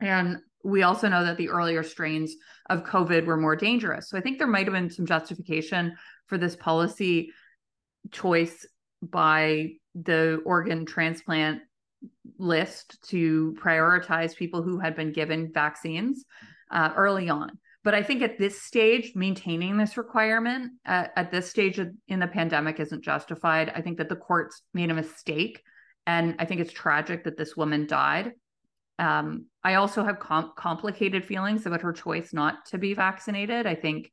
And 0.00 0.38
we 0.64 0.82
also 0.82 1.08
know 1.08 1.24
that 1.24 1.36
the 1.36 1.50
earlier 1.50 1.82
strains 1.82 2.34
of 2.68 2.84
COVID 2.84 3.26
were 3.26 3.36
more 3.36 3.56
dangerous. 3.56 4.08
So 4.08 4.18
I 4.18 4.20
think 4.20 4.38
there 4.38 4.48
might 4.48 4.66
have 4.66 4.74
been 4.74 4.90
some 4.90 5.06
justification 5.06 5.94
for 6.26 6.36
this 6.36 6.56
policy 6.56 7.30
choice 8.10 8.66
by 9.02 9.72
the 9.94 10.42
organ 10.44 10.84
transplant 10.84 11.62
list 12.38 12.98
to 13.08 13.56
prioritize 13.60 14.36
people 14.36 14.62
who 14.62 14.78
had 14.78 14.94
been 14.94 15.12
given 15.12 15.52
vaccines 15.52 16.24
uh, 16.70 16.92
early 16.96 17.28
on. 17.28 17.58
But 17.84 17.94
I 17.94 18.02
think 18.02 18.22
at 18.22 18.38
this 18.38 18.60
stage, 18.60 19.12
maintaining 19.14 19.76
this 19.76 19.96
requirement 19.96 20.72
at, 20.84 21.12
at 21.16 21.30
this 21.30 21.48
stage 21.48 21.80
in 22.08 22.18
the 22.18 22.26
pandemic 22.26 22.80
isn't 22.80 23.04
justified. 23.04 23.72
I 23.74 23.80
think 23.80 23.98
that 23.98 24.08
the 24.08 24.16
courts 24.16 24.62
made 24.74 24.90
a 24.90 24.94
mistake. 24.94 25.62
And 26.06 26.36
I 26.38 26.44
think 26.44 26.60
it's 26.60 26.72
tragic 26.72 27.24
that 27.24 27.36
this 27.36 27.56
woman 27.56 27.86
died. 27.86 28.32
Um, 28.98 29.46
I 29.62 29.74
also 29.74 30.04
have 30.04 30.18
com- 30.18 30.52
complicated 30.56 31.24
feelings 31.24 31.66
about 31.66 31.82
her 31.82 31.92
choice 31.92 32.32
not 32.32 32.66
to 32.66 32.78
be 32.78 32.94
vaccinated. 32.94 33.66
I 33.66 33.74
think 33.74 34.10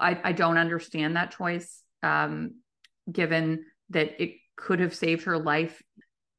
I, 0.00 0.18
I 0.24 0.32
don't 0.32 0.56
understand 0.56 1.16
that 1.16 1.36
choice, 1.36 1.82
um, 2.02 2.56
given 3.10 3.66
that 3.90 4.22
it 4.22 4.36
could 4.56 4.80
have 4.80 4.94
saved 4.94 5.24
her 5.24 5.36
life 5.36 5.82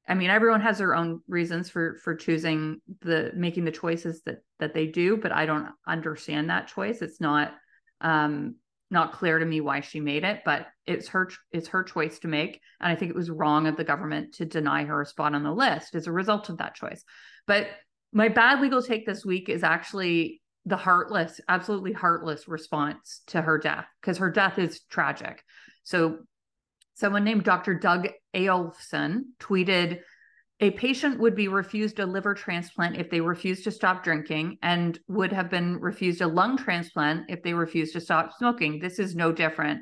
I 0.07 0.13
mean, 0.13 0.29
everyone 0.29 0.61
has 0.61 0.77
their 0.77 0.95
own 0.95 1.21
reasons 1.27 1.69
for 1.69 1.97
for 2.03 2.15
choosing 2.15 2.81
the 3.01 3.31
making 3.35 3.65
the 3.65 3.71
choices 3.71 4.21
that 4.23 4.37
that 4.59 4.73
they 4.73 4.87
do, 4.87 5.17
but 5.17 5.31
I 5.31 5.45
don't 5.45 5.69
understand 5.87 6.49
that 6.49 6.67
choice. 6.67 7.01
It's 7.01 7.19
not 7.19 7.53
um 8.01 8.55
not 8.91 9.13
clear 9.13 9.39
to 9.39 9.45
me 9.45 9.61
why 9.61 9.81
she 9.81 9.99
made 9.99 10.23
it, 10.23 10.41
but 10.45 10.67
it's 10.85 11.07
her 11.09 11.29
it's 11.51 11.69
her 11.69 11.83
choice 11.83 12.19
to 12.19 12.27
make, 12.27 12.61
and 12.79 12.91
I 12.91 12.95
think 12.95 13.09
it 13.09 13.15
was 13.15 13.31
wrong 13.31 13.67
of 13.67 13.77
the 13.77 13.83
government 13.83 14.35
to 14.35 14.45
deny 14.45 14.83
her 14.83 15.01
a 15.01 15.05
spot 15.05 15.33
on 15.33 15.43
the 15.43 15.51
list 15.51 15.95
as 15.95 16.07
a 16.07 16.11
result 16.11 16.49
of 16.49 16.57
that 16.59 16.75
choice. 16.75 17.03
But 17.47 17.67
my 18.13 18.29
bad 18.29 18.61
legal 18.61 18.81
take 18.81 19.05
this 19.05 19.25
week 19.25 19.49
is 19.49 19.63
actually 19.63 20.41
the 20.65 20.77
heartless, 20.77 21.39
absolutely 21.47 21.93
heartless 21.93 22.47
response 22.47 23.21
to 23.27 23.41
her 23.41 23.57
death 23.57 23.85
because 24.01 24.17
her 24.19 24.31
death 24.31 24.57
is 24.57 24.81
tragic. 24.89 25.43
So 25.83 26.19
someone 26.95 27.23
named 27.23 27.43
Dr. 27.43 27.73
Doug 27.73 28.07
Aolfson 28.35 29.21
tweeted 29.39 30.01
a 30.61 30.71
patient 30.71 31.19
would 31.19 31.35
be 31.35 31.49
refused 31.49 31.99
a 31.99 32.05
liver 32.05 32.33
transplant 32.33 32.95
if 32.95 33.09
they 33.09 33.19
refused 33.19 33.65
to 33.65 33.71
stop 33.71 34.03
drinking 34.03 34.57
and 34.61 34.97
would 35.07 35.33
have 35.33 35.49
been 35.49 35.77
refused 35.79 36.21
a 36.21 36.27
lung 36.27 36.57
transplant 36.57 37.25
if 37.29 37.43
they 37.43 37.53
refused 37.53 37.93
to 37.93 37.99
stop 37.99 38.31
smoking. 38.37 38.79
This 38.79 38.99
is 38.99 39.15
no 39.15 39.33
different. 39.33 39.81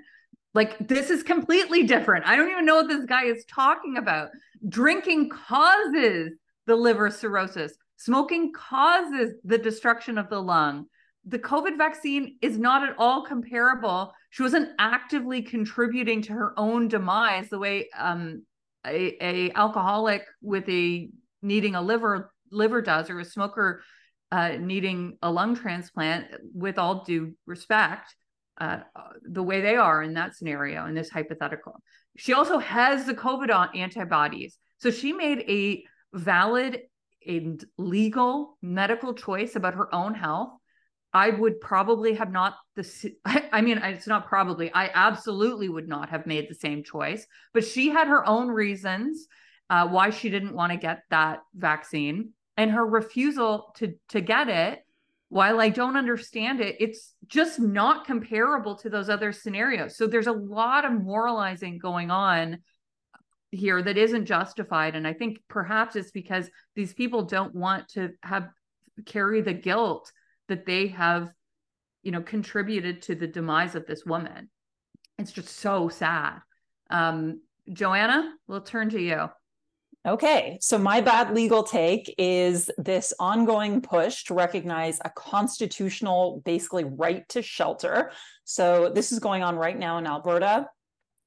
Like, 0.56 0.88
this 0.88 1.10
is 1.10 1.22
completely 1.24 1.84
different. 1.84 2.26
I 2.26 2.36
don't 2.36 2.50
even 2.50 2.66
know 2.66 2.76
what 2.76 2.88
this 2.88 3.06
guy 3.06 3.26
is 3.26 3.46
talking 3.46 3.98
about. 3.98 4.30
Drinking 4.68 5.30
causes 5.30 6.32
the 6.66 6.76
liver 6.76 7.12
cirrhosis. 7.12 7.74
Smoking 7.98 8.52
causes 8.52 9.36
the 9.44 9.58
destruction 9.58 10.18
of 10.18 10.30
the 10.30 10.42
lung. 10.42 10.86
The 11.26 11.40
COVID 11.40 11.78
vaccine 11.78 12.38
is 12.42 12.58
not 12.58 12.88
at 12.88 12.96
all 12.98 13.24
comparable. 13.24 14.14
She 14.30 14.44
wasn't 14.44 14.70
actively 14.78 15.42
contributing 15.42 16.22
to 16.24 16.34
her 16.34 16.54
own 16.58 16.88
demise 16.88 17.50
the 17.50 17.60
way 17.60 17.90
um, 17.98 18.44
a, 18.86 19.18
a 19.22 19.52
alcoholic 19.54 20.26
with 20.42 20.68
a 20.68 21.10
needing 21.42 21.76
a 21.76 21.82
liver 21.82 22.32
liver 22.52 22.82
does 22.82 23.10
or 23.10 23.20
a 23.20 23.26
smoker 23.26 23.82
uh, 24.32 24.58
needing 24.60 25.18
a 25.22 25.32
lung 25.32 25.56
transplant. 25.56 26.28
With 26.54 26.78
all 26.78 27.04
due 27.04 27.36
respect, 27.46 28.16
uh, 28.60 28.80
the 29.24 29.44
way 29.44 29.62
they 29.62 29.76
are 29.76 30.04
in 30.04 30.14
that 30.16 30.36
scenario 30.36 30.86
in 30.88 30.94
this 30.94 31.10
hypothetical. 31.10 31.82
She 32.18 32.34
also 32.34 32.60
has 32.60 33.06
the 33.06 33.16
COVID 33.16 33.76
antibodies. 33.76 34.58
So 34.78 34.92
she 34.92 35.14
made 35.14 35.40
a 35.48 35.84
valid 36.14 36.82
and 37.26 37.64
legal 37.78 38.58
medical 38.62 39.14
choice 39.14 39.56
about 39.56 39.76
her 39.76 39.94
own 39.94 40.14
health. 40.14 40.50
I 41.14 41.30
would 41.30 41.62
probably 41.62 42.16
have 42.16 42.32
not 42.32 42.56
the 42.76 43.14
I 43.26 43.62
mean 43.62 43.78
it's 43.78 44.08
not 44.08 44.28
probably 44.28 44.72
I 44.74 44.90
absolutely 44.94 45.70
would 45.70 45.88
not 45.88 46.10
have 46.10 46.26
made 46.26 46.50
the 46.50 46.56
same 46.56 46.84
choice 46.84 47.26
but 47.54 47.66
she 47.66 47.90
had 47.90 48.08
her 48.08 48.28
own 48.28 48.50
reasons 48.50 49.28
uh, 49.70 49.88
why 49.88 50.10
she 50.10 50.30
didn't 50.30 50.56
want 50.56 50.72
to 50.72 50.78
get 50.78 51.04
that 51.10 51.40
vaccine 51.56 52.32
and 52.58 52.72
her 52.72 52.86
refusal 52.86 53.74
to 53.78 53.94
to 54.10 54.22
get 54.22 54.50
it 54.50 54.84
while 55.34 55.60
I 55.60 55.70
don't 55.70 55.98
understand 55.98 56.62
it, 56.62 56.76
it's 56.80 57.16
just 57.26 57.60
not 57.60 58.06
comparable 58.06 58.76
to 58.76 58.90
those 58.92 59.10
other 59.10 59.32
scenarios. 59.32 59.98
So 59.98 60.06
there's 60.06 60.28
a 60.28 60.32
lot 60.32 60.86
of 60.86 60.92
moralizing 60.92 61.80
going 61.80 62.12
on 62.12 62.60
here 63.50 63.82
that 63.82 63.98
isn't 63.98 64.26
justified. 64.26 64.96
And 64.96 65.08
I 65.08 65.14
think 65.14 65.40
perhaps 65.48 65.96
it's 65.96 66.12
because 66.12 66.52
these 66.76 66.94
people 66.94 67.24
don't 67.24 67.56
want 67.56 67.88
to 67.90 68.12
have 68.22 68.50
carry 69.08 69.42
the 69.42 69.56
guilt 69.56 70.12
that 70.48 70.66
they 70.66 70.88
have, 70.88 71.30
you 72.02 72.12
know, 72.12 72.22
contributed 72.22 73.02
to 73.04 73.16
the 73.16 73.28
demise 73.28 73.76
of 73.76 73.86
this 73.86 74.06
woman. 74.06 74.50
It's 75.18 75.32
just 75.32 75.50
so 75.50 75.90
sad. 75.90 76.40
Um, 76.90 77.42
Joanna, 77.72 78.34
we'll 78.48 78.62
turn 78.62 78.90
to 78.90 79.02
you. 79.02 79.30
Okay, 80.06 80.58
so 80.60 80.78
my 80.78 81.00
bad 81.00 81.34
legal 81.34 81.64
take 81.64 82.14
is 82.18 82.70
this 82.78 83.14
ongoing 83.20 83.80
push 83.80 84.26
to 84.26 84.34
recognize 84.34 85.00
a 85.06 85.10
constitutional, 85.10 86.42
basically, 86.44 86.84
right 86.84 87.28
to 87.30 87.42
shelter. 87.42 88.12
So 88.44 88.92
this 88.94 89.14
is 89.14 89.20
going 89.20 89.44
on 89.44 89.56
right 89.56 89.80
now 89.80 89.98
in 90.00 90.06
Alberta 90.06 90.68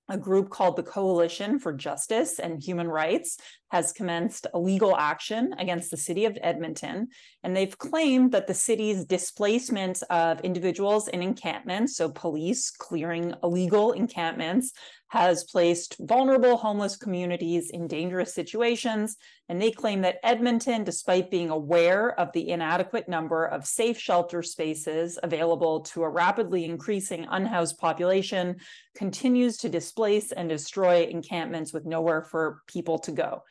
a 0.09 0.17
group 0.17 0.51
called 0.51 0.77
the 0.77 0.83
Coalition 0.83 1.59
for 1.59 1.73
Justice 1.73 2.39
and 2.39 2.63
Human 2.63 2.89
Rights 2.89 3.39
has 3.69 3.93
commenced 3.93 4.47
a 4.55 4.59
legal 4.59 4.97
action 4.97 5.55
against 5.59 5.91
the 5.91 5.97
city 5.97 6.25
of 6.25 6.39
Edmonton. 6.41 7.09
And 7.43 7.57
they've 7.57 7.77
claimed 7.77 8.33
that 8.33 8.47
the 8.47 8.55
city's 8.55 9.05
displacement 9.05 10.03
of 10.09 10.41
individuals 10.43 11.09
in 11.09 11.23
encampments, 11.23 11.97
so 11.97 12.09
police 12.09 12.71
clearing 12.71 13.35
illegal 13.43 13.93
encampments, 13.93 14.73
has 15.09 15.45
placed 15.45 15.97
vulnerable 16.01 16.57
homeless 16.57 16.97
communities 16.97 17.71
in 17.71 17.87
dangerous 17.87 18.35
situations. 18.35 19.17
And 19.49 19.61
they 19.63 19.71
claim 19.71 20.01
that 20.03 20.19
Edmonton, 20.25 20.83
despite 20.83 21.31
being 21.31 21.51
aware 21.51 22.19
of 22.19 22.33
the 22.33 22.51
inadequate 22.51 23.09
number 23.09 23.45
of 23.45 23.67
safe 23.67 23.99
shelter 23.99 24.43
spaces 24.43 25.19
available 25.23 25.81
to 25.81 26.03
a 26.03 26.09
rapidly 26.09 26.65
increasing 26.65 27.27
unhoused 27.31 27.79
population, 27.79 28.57
continues 28.97 29.59
to 29.59 29.69
displace 29.69 30.33
and 30.33 30.49
destroy 30.49 31.05
encampments 31.05 31.73
with 31.73 31.87
nowhere 31.87 32.23
for 32.23 32.63
people 32.67 32.99
to 33.01 33.13
go. 33.13 33.43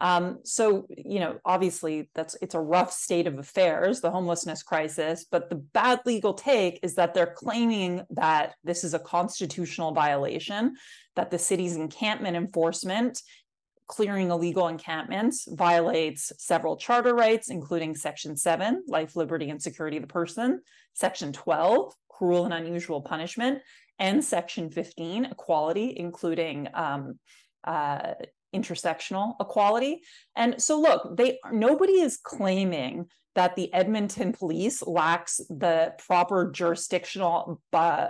Um, 0.00 0.38
so, 0.44 0.86
you 0.96 1.20
know, 1.20 1.38
obviously 1.44 2.10
that's 2.14 2.36
it's 2.40 2.54
a 2.54 2.60
rough 2.60 2.92
state 2.92 3.26
of 3.26 3.38
affairs, 3.38 4.00
the 4.00 4.10
homelessness 4.10 4.62
crisis. 4.62 5.26
But 5.30 5.50
the 5.50 5.56
bad 5.56 6.00
legal 6.06 6.34
take 6.34 6.80
is 6.82 6.94
that 6.94 7.14
they're 7.14 7.34
claiming 7.34 8.02
that 8.10 8.54
this 8.64 8.84
is 8.84 8.94
a 8.94 8.98
constitutional 8.98 9.92
violation, 9.92 10.76
that 11.16 11.30
the 11.30 11.38
city's 11.38 11.76
encampment 11.76 12.36
enforcement 12.36 13.20
clearing 13.88 14.30
illegal 14.30 14.68
encampments 14.68 15.48
violates 15.50 16.30
several 16.38 16.76
charter 16.76 17.14
rights, 17.14 17.48
including 17.48 17.94
Section 17.94 18.36
7, 18.36 18.84
life, 18.86 19.16
liberty, 19.16 19.48
and 19.48 19.60
security 19.60 19.96
of 19.96 20.02
the 20.02 20.08
person, 20.08 20.60
Section 20.92 21.32
12, 21.32 21.94
cruel 22.08 22.44
and 22.44 22.52
unusual 22.52 23.00
punishment, 23.00 23.60
and 23.98 24.22
Section 24.22 24.70
15, 24.70 25.24
equality, 25.24 25.94
including 25.96 26.68
um, 26.74 27.18
uh, 27.64 28.12
intersectional 28.54 29.34
equality. 29.40 30.02
And 30.36 30.60
so 30.60 30.80
look, 30.80 31.16
they 31.16 31.38
nobody 31.52 32.00
is 32.00 32.16
claiming 32.16 33.06
that 33.34 33.56
the 33.56 33.72
Edmonton 33.72 34.32
police 34.32 34.82
lacks 34.82 35.40
the 35.48 35.94
proper 36.06 36.50
jurisdictional 36.50 37.60
uh, 37.72 38.08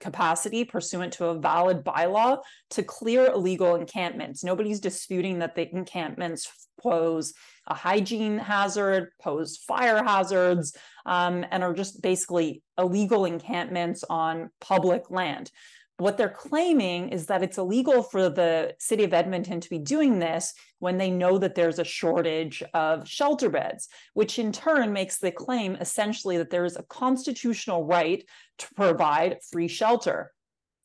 capacity 0.00 0.64
pursuant 0.64 1.12
to 1.14 1.26
a 1.26 1.38
valid 1.38 1.84
bylaw 1.84 2.38
to 2.70 2.82
clear 2.82 3.26
illegal 3.26 3.74
encampments. 3.74 4.44
Nobody's 4.44 4.80
disputing 4.80 5.40
that 5.40 5.54
the 5.54 5.68
encampments 5.74 6.68
pose 6.80 7.34
a 7.66 7.74
hygiene 7.74 8.38
hazard, 8.38 9.10
pose 9.20 9.56
fire 9.56 10.02
hazards, 10.02 10.76
um, 11.04 11.44
and 11.50 11.62
are 11.62 11.74
just 11.74 12.00
basically 12.00 12.62
illegal 12.78 13.24
encampments 13.24 14.04
on 14.08 14.50
public 14.60 15.10
land 15.10 15.50
what 15.98 16.16
they're 16.16 16.28
claiming 16.28 17.08
is 17.08 17.26
that 17.26 17.42
it's 17.42 17.58
illegal 17.58 18.04
for 18.04 18.30
the 18.30 18.74
city 18.78 19.02
of 19.02 19.12
Edmonton 19.12 19.60
to 19.60 19.68
be 19.68 19.78
doing 19.78 20.20
this 20.20 20.54
when 20.78 20.96
they 20.96 21.10
know 21.10 21.38
that 21.38 21.56
there's 21.56 21.80
a 21.80 21.84
shortage 21.84 22.62
of 22.72 23.06
shelter 23.06 23.50
beds, 23.50 23.88
which 24.14 24.38
in 24.38 24.52
turn 24.52 24.92
makes 24.92 25.18
the 25.18 25.32
claim 25.32 25.74
essentially 25.76 26.36
that 26.38 26.50
there 26.50 26.64
is 26.64 26.76
a 26.76 26.84
constitutional 26.84 27.84
right 27.84 28.24
to 28.58 28.74
provide 28.76 29.38
free 29.50 29.66
shelter. 29.66 30.32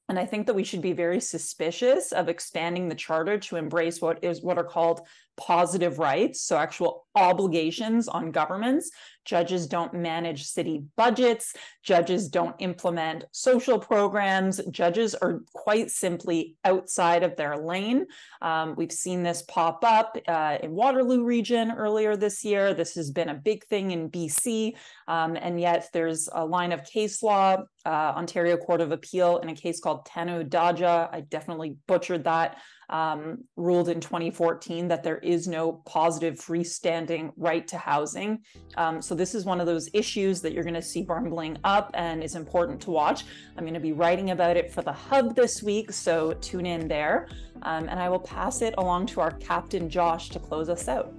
And 0.09 0.18
I 0.18 0.26
think 0.26 0.47
that 0.47 0.55
we 0.55 0.64
should 0.64 0.82
be 0.82 0.93
very 0.93 1.20
suspicious 1.20 2.11
of 2.11 2.28
expanding 2.28 2.89
the 2.89 2.95
charter 2.95 3.38
to 3.38 3.55
embrace 3.55 4.01
what 4.01 4.24
is 4.24 4.41
what 4.41 4.57
are 4.57 4.64
called 4.64 5.01
positive 5.38 5.99
rights, 5.99 6.41
so 6.41 6.57
actual 6.57 7.05
obligations 7.15 8.07
on 8.07 8.31
governments. 8.31 8.91
Judges 9.25 9.67
don't 9.67 9.93
manage 9.93 10.43
city 10.43 10.84
budgets, 10.97 11.55
judges 11.81 12.27
don't 12.27 12.55
implement 12.59 13.23
social 13.31 13.79
programs, 13.79 14.59
judges 14.69 15.15
are 15.15 15.39
quite 15.53 15.89
simply 15.91 16.57
outside 16.65 17.23
of 17.23 17.38
their 17.38 17.55
lane. 17.55 18.05
Um, 18.41 18.75
we've 18.75 18.91
seen 18.91 19.23
this 19.23 19.43
pop 19.43 19.84
up 19.86 20.17
uh, 20.27 20.57
in 20.61 20.71
Waterloo 20.71 21.23
region 21.23 21.71
earlier 21.71 22.17
this 22.17 22.43
year. 22.43 22.73
This 22.73 22.95
has 22.95 23.11
been 23.11 23.29
a 23.29 23.36
big 23.36 23.63
thing 23.65 23.91
in 23.91 24.09
BC, 24.09 24.73
um, 25.07 25.38
and 25.38 25.59
yet 25.59 25.88
there's 25.93 26.27
a 26.34 26.45
line 26.45 26.73
of 26.73 26.84
case 26.84 27.23
law, 27.23 27.57
uh, 27.86 27.89
Ontario 27.89 28.57
Court 28.57 28.81
of 28.81 28.91
Appeal, 28.91 29.38
in 29.38 29.47
a 29.47 29.55
case 29.55 29.79
called 29.79 30.05
Tanudjaja. 30.05 31.09
I 31.13 31.21
definitely 31.21 31.77
butchered 31.88 32.25
that 32.25 32.57
um, 32.93 33.43
ruled 33.57 33.89
in 33.89 33.99
2014 33.99 34.87
that 34.87 35.03
there 35.03 35.17
is 35.17 35.47
no 35.47 35.73
positive 35.85 36.35
freestanding 36.35 37.33
right 37.35 37.67
to 37.67 37.77
housing. 37.77 38.39
Um, 38.77 39.01
so 39.01 39.15
this 39.15 39.33
is 39.33 39.45
one 39.45 39.59
of 39.59 39.65
those 39.65 39.89
issues 39.93 40.41
that 40.41 40.53
you're 40.53 40.63
going 40.63 40.75
to 40.75 40.81
see 40.81 41.01
bumbling 41.01 41.57
up 41.63 41.89
and 41.95 42.23
is 42.23 42.35
important 42.35 42.79
to 42.81 42.91
watch. 42.91 43.25
I'm 43.57 43.63
going 43.63 43.73
to 43.73 43.79
be 43.79 43.93
writing 43.93 44.29
about 44.29 44.57
it 44.57 44.71
for 44.71 44.83
the 44.83 44.93
Hub 44.93 45.35
this 45.35 45.63
week, 45.63 45.91
so 45.91 46.33
tune 46.33 46.67
in 46.67 46.87
there. 46.87 47.27
Um, 47.63 47.89
and 47.89 47.99
I 47.99 48.09
will 48.09 48.19
pass 48.19 48.61
it 48.61 48.75
along 48.77 49.07
to 49.07 49.21
our 49.21 49.31
captain 49.31 49.89
Josh 49.89 50.29
to 50.29 50.39
close 50.39 50.69
us 50.69 50.87
out. 50.87 51.11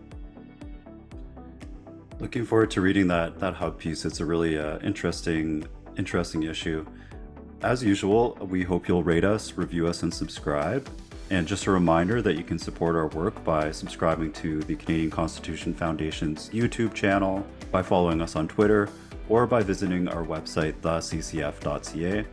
Looking 2.21 2.45
forward 2.45 2.71
to 2.71 2.81
reading 2.81 3.09
that 3.09 3.41
that 3.41 3.55
Hub 3.55 3.79
piece. 3.79 4.05
It's 4.05 4.21
a 4.21 4.25
really 4.25 4.57
uh, 4.57 4.79
interesting 4.79 5.67
interesting 5.97 6.45
issue. 6.45 6.87
As 7.63 7.83
usual, 7.83 8.39
we 8.49 8.63
hope 8.63 8.87
you'll 8.87 9.03
rate 9.03 9.25
us, 9.25 9.55
review 9.55 9.89
us, 9.89 10.05
and 10.05 10.15
subscribe. 10.15 10.89
And 11.35 11.49
just 11.49 11.67
a 11.67 11.73
reminder 11.73 12.23
that 12.23 12.37
you 12.37 12.45
can 12.45 12.61
support 12.61 12.95
our 12.95 13.09
work 13.09 13.43
by 13.43 13.73
subscribing 13.73 14.33
to 14.35 14.61
the 14.63 14.77
Canadian 14.77 15.11
Constitution 15.11 15.75
Foundation's 15.75 16.49
YouTube 16.51 16.95
channel, 16.95 17.45
by 17.73 17.83
following 17.83 18.23
us 18.23 18.37
on 18.37 18.47
Twitter, 18.47 18.89
or 19.29 19.45
by 19.45 19.61
visiting 19.61 20.07
our 20.07 20.25
website, 20.25 20.75
theccf.ca. 20.75 22.25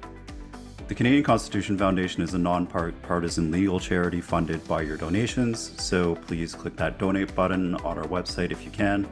The 0.88 0.94
Canadian 0.94 1.24
Constitution 1.24 1.80
Foundation 1.80 2.22
is 2.22 2.36
a 2.36 2.38
non-partisan 2.38 3.50
legal 3.50 3.80
charity 3.80 4.22
funded 4.22 4.66
by 4.68 4.84
your 4.84 4.98
donations, 4.98 5.74
so 5.82 6.14
please 6.14 6.54
click 6.54 6.76
that 6.76 7.00
donate 7.00 7.34
button 7.34 7.74
on 7.78 7.98
our 7.98 8.06
website 8.06 8.52
if 8.52 8.64
you 8.64 8.70
can. 8.70 9.10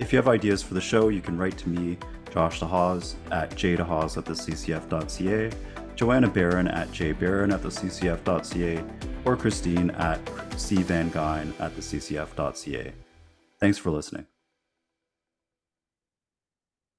If 0.00 0.12
you 0.12 0.18
have 0.18 0.28
ideas 0.28 0.62
for 0.62 0.74
the 0.74 0.82
show, 0.82 1.08
you 1.08 1.22
can 1.22 1.38
write 1.38 1.56
to 1.58 1.70
me, 1.70 1.96
Josh 2.30 2.60
Dehaas, 2.60 3.14
at 3.30 3.52
jdehaas 3.52 4.18
at 4.18 4.26
theccf.ca 4.26 5.50
Joanna 5.96 6.28
Baron 6.28 6.68
at 6.68 6.88
jbaron 6.88 7.52
at 7.52 7.62
the 7.62 7.68
theccf.ca, 7.68 8.84
or 9.24 9.36
Christine 9.36 9.90
at 9.90 10.24
cvangeyn 10.24 11.60
at 11.60 11.74
the 11.76 11.80
theccf.ca. 11.80 12.92
Thanks 13.60 13.78
for 13.78 13.90
listening. 13.90 14.26